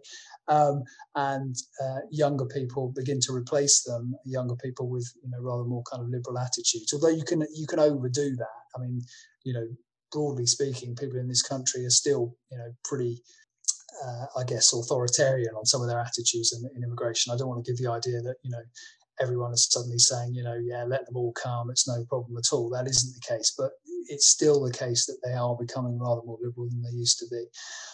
um, 0.48 0.82
and 1.14 1.56
uh, 1.82 2.00
younger 2.10 2.46
people 2.46 2.92
begin 2.94 3.20
to 3.20 3.34
replace 3.34 3.82
them. 3.82 4.14
Younger 4.24 4.56
people 4.56 4.88
with 4.88 5.10
you 5.22 5.30
know 5.30 5.38
rather 5.40 5.64
more 5.64 5.82
kind 5.90 6.02
of 6.02 6.08
liberal 6.08 6.38
attitudes. 6.38 6.92
Although 6.92 7.16
you 7.16 7.24
can 7.24 7.44
you 7.54 7.66
can 7.66 7.78
overdo 7.78 8.36
that. 8.36 8.58
I 8.76 8.80
mean, 8.80 9.00
you 9.44 9.52
know, 9.52 9.66
broadly 10.12 10.46
speaking, 10.46 10.96
people 10.96 11.18
in 11.18 11.28
this 11.28 11.42
country 11.42 11.84
are 11.84 11.90
still 11.90 12.34
you 12.50 12.58
know 12.58 12.72
pretty. 12.84 13.22
Uh, 14.06 14.26
I 14.38 14.44
guess 14.44 14.72
authoritarian 14.72 15.56
on 15.56 15.66
some 15.66 15.82
of 15.82 15.88
their 15.88 15.98
attitudes 15.98 16.52
in, 16.52 16.70
in 16.76 16.84
immigration. 16.84 17.32
I 17.32 17.36
don't 17.36 17.48
want 17.48 17.64
to 17.64 17.68
give 17.68 17.82
the 17.82 17.90
idea 17.90 18.20
that 18.20 18.36
you 18.44 18.50
know 18.50 18.62
everyone 19.20 19.52
is 19.52 19.68
suddenly 19.70 19.98
saying, 19.98 20.34
you 20.34 20.42
know, 20.42 20.58
yeah, 20.62 20.84
let 20.84 21.06
them 21.06 21.16
all 21.16 21.32
come, 21.32 21.70
it's 21.70 21.88
no 21.88 22.04
problem 22.08 22.36
at 22.36 22.52
all. 22.52 22.70
That 22.70 22.86
isn't 22.86 23.14
the 23.14 23.36
case, 23.36 23.54
but 23.56 23.70
it's 24.08 24.28
still 24.28 24.62
the 24.62 24.72
case 24.72 25.06
that 25.06 25.18
they 25.24 25.34
are 25.34 25.56
becoming 25.56 25.98
rather 25.98 26.22
more 26.24 26.38
liberal 26.42 26.68
than 26.68 26.82
they 26.82 26.96
used 26.96 27.18
to 27.18 27.26
be. 27.30 27.44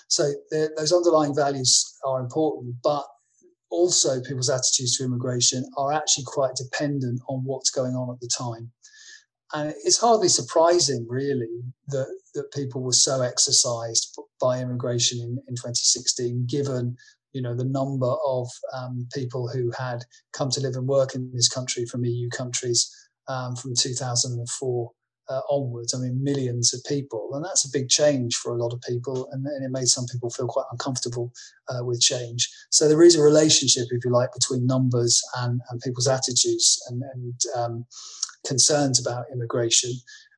So 0.08 0.32
those 0.50 0.92
underlying 0.92 1.34
values 1.34 1.98
are 2.06 2.20
important, 2.20 2.76
but 2.82 3.04
also 3.70 4.20
people's 4.22 4.50
attitudes 4.50 4.96
to 4.96 5.04
immigration 5.04 5.64
are 5.76 5.92
actually 5.92 6.24
quite 6.26 6.54
dependent 6.54 7.20
on 7.28 7.42
what's 7.44 7.70
going 7.70 7.94
on 7.94 8.14
at 8.14 8.20
the 8.20 8.30
time. 8.36 8.70
And 9.52 9.74
it's 9.84 9.98
hardly 9.98 10.28
surprising, 10.28 11.06
really, 11.08 11.62
that, 11.88 12.06
that 12.34 12.52
people 12.52 12.82
were 12.82 12.92
so 12.92 13.20
exercised 13.22 14.18
by 14.40 14.60
immigration 14.60 15.18
in, 15.18 15.38
in 15.48 15.54
2016, 15.54 16.46
given 16.48 16.96
you 17.34 17.42
know 17.42 17.54
the 17.54 17.64
number 17.64 18.14
of 18.26 18.48
um, 18.72 19.06
people 19.12 19.48
who 19.48 19.70
had 19.76 20.04
come 20.32 20.50
to 20.50 20.60
live 20.60 20.76
and 20.76 20.86
work 20.86 21.14
in 21.14 21.30
this 21.34 21.48
country 21.48 21.84
from 21.84 22.04
EU 22.04 22.30
countries 22.30 22.90
um, 23.28 23.56
from 23.56 23.74
2004 23.76 24.90
uh, 25.28 25.40
onwards. 25.50 25.94
I 25.94 25.98
mean, 25.98 26.22
millions 26.22 26.72
of 26.74 26.84
people, 26.84 27.30
and 27.32 27.44
that's 27.44 27.64
a 27.64 27.76
big 27.76 27.88
change 27.88 28.36
for 28.36 28.54
a 28.54 28.62
lot 28.62 28.72
of 28.72 28.80
people, 28.82 29.28
and, 29.32 29.46
and 29.46 29.64
it 29.64 29.70
made 29.70 29.88
some 29.88 30.06
people 30.10 30.30
feel 30.30 30.46
quite 30.46 30.66
uncomfortable 30.70 31.32
uh, 31.68 31.84
with 31.84 32.00
change. 32.00 32.48
So 32.70 32.88
there 32.88 33.02
is 33.02 33.16
a 33.16 33.22
relationship, 33.22 33.86
if 33.90 34.04
you 34.04 34.10
like, 34.10 34.32
between 34.32 34.66
numbers 34.66 35.22
and, 35.38 35.60
and 35.70 35.80
people's 35.80 36.08
attitudes 36.08 36.82
and, 36.88 37.02
and 37.14 37.40
um, 37.56 37.86
concerns 38.46 39.00
about 39.00 39.24
immigration 39.32 39.92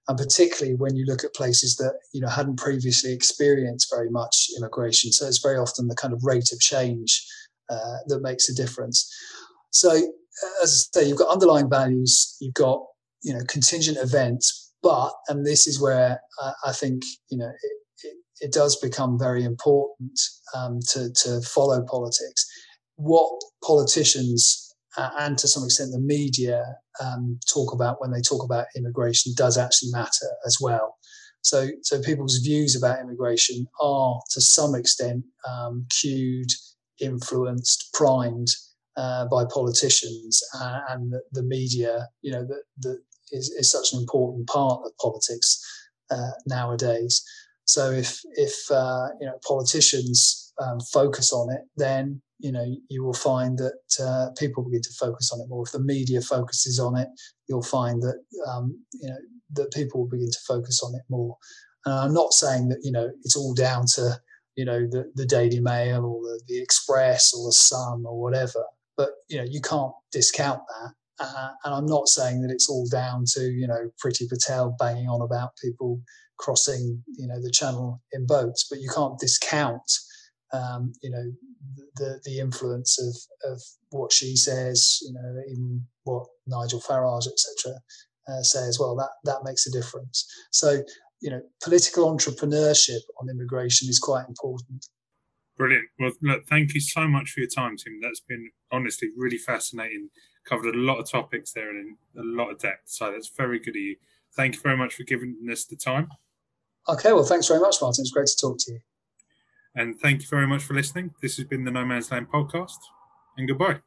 and 0.09 0.17
particularly 0.17 0.77
when 0.77 0.95
you 0.95 1.05
look 1.07 1.25
at 1.25 1.35
places 1.35 1.77
that 1.77 1.95
you 2.13 2.21
know 2.21 2.29
hadn't 2.29 2.59
previously 2.59 3.13
experienced 3.13 3.93
very 3.93 4.11
much 4.11 4.49
immigration. 4.57 5.13
So 5.13 5.27
it's 5.27 5.43
very 5.43 5.59
often 5.59 5.89
the 5.89 5.97
kind 5.97 6.15
of 6.15 6.25
rate 6.25 6.53
of 6.53 6.61
change 6.61 7.27
uh, 7.69 7.99
that 8.07 8.23
makes 8.23 8.49
a 8.49 8.55
difference. 8.55 9.13
So 9.71 9.91
as 10.63 10.89
I 10.95 11.01
say, 11.01 11.09
you've 11.09 11.19
got 11.19 11.33
underlying 11.33 11.71
values, 11.71 12.37
you've 12.41 12.55
got 12.55 12.81
you 13.23 13.35
know 13.35 13.41
contingent 13.49 13.99
events, 13.99 14.73
but 14.83 15.13
and 15.29 15.45
this 15.45 15.67
is 15.67 15.81
where 15.81 16.21
uh, 16.43 16.53
I 16.65 16.73
think 16.73 17.03
you 17.29 17.39
know 17.39 17.49
it, 17.49 18.07
it, 18.07 18.17
it, 18.41 18.53
does 18.53 18.77
become 18.77 19.19
very 19.19 19.45
important 19.45 20.19
um, 20.55 20.79
to 20.91 21.13
to 21.13 21.41
follow 21.41 21.85
politics. 21.89 22.47
What 22.97 23.31
politicians 23.65 24.66
uh, 24.97 25.11
and 25.19 25.39
to 25.39 25.49
some 25.49 25.65
extent 25.65 25.93
the 25.93 26.01
media 26.01 26.65
um, 27.03 27.39
talk 27.53 27.73
about 27.73 28.01
when 28.01 28.11
they 28.11 28.21
talk 28.21 28.43
about 28.43 28.67
immigration 28.77 29.33
does 29.37 29.59
actually 29.59 29.91
matter 29.93 30.29
as 30.47 30.59
well. 30.61 30.97
So, 31.43 31.69
so 31.83 32.03
people's 32.03 32.39
views 32.39 32.75
about 32.75 33.01
immigration 33.01 33.67
are 33.81 34.21
to 34.31 34.41
some 34.41 34.75
extent 34.75 35.25
um, 35.49 35.87
cued, 36.01 36.49
influenced, 37.01 37.93
primed 37.93 38.49
uh, 38.97 39.27
by 39.27 39.45
politicians 39.45 40.43
uh, 40.59 40.81
and 40.89 41.13
the, 41.13 41.21
the, 41.33 41.43
media. 41.45 42.09
You 42.23 42.33
know 42.33 42.45
that 42.45 42.63
that 42.81 42.99
is, 43.31 43.51
is 43.51 43.71
such 43.71 43.93
an 43.93 44.01
important 44.01 44.49
part 44.49 44.81
of 44.85 44.91
politics 45.01 45.63
uh, 46.11 46.33
nowadays. 46.47 47.23
So 47.65 47.91
if 47.91 48.21
if 48.33 48.55
uh, 48.71 49.09
you 49.21 49.27
know 49.27 49.39
politicians 49.47 50.53
um, 50.61 50.81
focus 50.93 51.33
on 51.33 51.53
it, 51.53 51.61
then 51.77 52.23
you 52.39 52.53
know 52.53 52.65
you 52.89 53.03
will 53.05 53.15
find 53.15 53.59
that 53.59 53.79
uh, 54.01 54.31
people 54.39 54.65
begin 54.65 54.83
to 54.83 54.93
focus 54.99 55.31
on 55.33 55.41
it 55.41 55.49
more. 55.49 55.65
If 55.65 55.73
the 55.73 55.81
media 55.81 56.21
focuses 56.21 56.79
on 56.79 56.97
it, 56.97 57.09
you'll 57.49 57.63
find 57.63 58.03
that 58.03 58.21
um, 58.47 58.79
you 58.93 59.09
know 59.09 59.17
that 59.55 59.73
people 59.73 60.01
will 60.01 60.09
begin 60.09 60.31
to 60.31 60.39
focus 60.47 60.83
on 60.83 60.95
it 60.95 61.03
more. 61.09 61.37
And 61.85 61.95
I'm 61.95 62.15
not 62.15 62.33
saying 62.33 62.69
that 62.69 62.81
you 62.83 62.93
know 62.93 63.11
it's 63.23 63.37
all 63.37 63.55
down 63.55 63.87
to 63.95 64.21
you 64.57 64.65
know 64.65 64.81
the, 64.81 65.11
the 65.15 65.27
Daily 65.27 65.61
Mail 65.61 66.05
or 66.05 66.21
the, 66.23 66.41
the 66.47 66.61
Express 66.61 67.33
or 67.35 67.49
the 67.49 67.53
Sun 67.53 68.05
or 68.07 68.21
whatever, 68.21 68.65
but 68.97 69.11
you 69.29 69.39
know 69.39 69.47
you 69.49 69.61
can't 69.61 69.93
discount 70.13 70.61
that. 70.69 70.93
Uh, 71.19 71.49
and 71.65 71.75
I'm 71.75 71.87
not 71.87 72.09
saying 72.09 72.43
that 72.43 72.51
it's 72.51 72.69
all 72.69 72.87
down 72.91 73.25
to 73.35 73.41
you 73.45 73.67
know 73.67 73.91
Priti 74.05 74.29
Patel 74.29 74.77
banging 74.79 75.09
on 75.09 75.23
about 75.23 75.57
people 75.63 76.03
crossing 76.39 77.03
you 77.17 77.27
know 77.27 77.41
the 77.41 77.51
channel 77.51 78.03
in 78.13 78.27
boats, 78.27 78.67
but 78.69 78.81
you 78.81 78.91
can't 78.95 79.19
discount 79.19 79.91
um, 80.53 80.93
you 81.03 81.11
know 81.11 81.33
the 81.97 82.21
the 82.25 82.39
influence 82.39 82.99
of 83.01 83.53
of 83.53 83.61
what 83.91 84.13
she 84.13 84.37
says, 84.37 84.99
you 85.03 85.13
know, 85.13 85.43
even 85.51 85.87
what 86.05 86.27
Nigel 86.47 86.81
Farage, 86.81 87.27
etc., 87.27 87.79
uh, 88.29 88.43
say 88.43 88.67
as 88.67 88.79
well. 88.79 88.97
That 88.97 89.11
that 89.25 89.45
makes 89.45 89.67
a 89.67 89.73
difference. 89.73 90.27
So 90.51 90.83
you 91.21 91.31
know, 91.31 91.41
political 91.63 92.15
entrepreneurship 92.15 93.01
on 93.21 93.31
immigration 93.31 93.89
is 93.89 93.99
quite 93.99 94.29
important. 94.29 94.87
Brilliant. 95.57 95.87
Well, 95.99 96.13
look, 96.23 96.47
thank 96.47 96.75
you 96.75 96.81
so 96.81 97.09
much 97.09 97.31
for 97.31 97.41
your 97.41 97.49
time, 97.49 97.77
Tim. 97.77 98.01
That's 98.03 98.21
been 98.21 98.51
honestly 98.71 99.09
really 99.17 99.39
fascinating. 99.39 100.11
Covered 100.47 100.75
a 100.75 100.79
lot 100.79 100.99
of 100.99 101.11
topics 101.11 101.53
there 101.53 101.71
and 101.71 101.97
in 102.15 102.21
a 102.21 102.25
lot 102.25 102.51
of 102.51 102.59
depth. 102.59 102.83
So 102.87 103.11
that's 103.11 103.31
very 103.35 103.59
good 103.59 103.71
of 103.71 103.77
you. 103.77 103.97
Thank 104.37 104.57
you 104.57 104.61
very 104.61 104.77
much 104.77 104.95
for 104.95 105.05
giving 105.05 105.35
us 105.51 105.65
the 105.65 105.77
time. 105.77 106.09
Okay. 106.89 107.13
Well, 107.13 107.25
thanks 107.25 107.49
very 107.49 107.61
much, 107.61 107.77
Martin. 107.81 108.03
It's 108.03 108.13
great 108.13 108.27
to 108.27 108.37
talk 108.41 108.59
to 108.61 108.73
you. 108.73 108.81
And 109.77 110.01
thank 110.01 110.23
you 110.23 110.29
very 110.29 110.47
much 110.47 110.63
for 110.65 110.75
listening. 110.75 111.15
This 111.21 111.37
has 111.37 111.47
been 111.47 111.65
the 111.65 111.71
No 111.71 111.85
Man's 111.85 112.11
Land 112.11 112.31
podcast, 112.31 112.79
and 113.37 113.47
goodbye. 113.47 113.87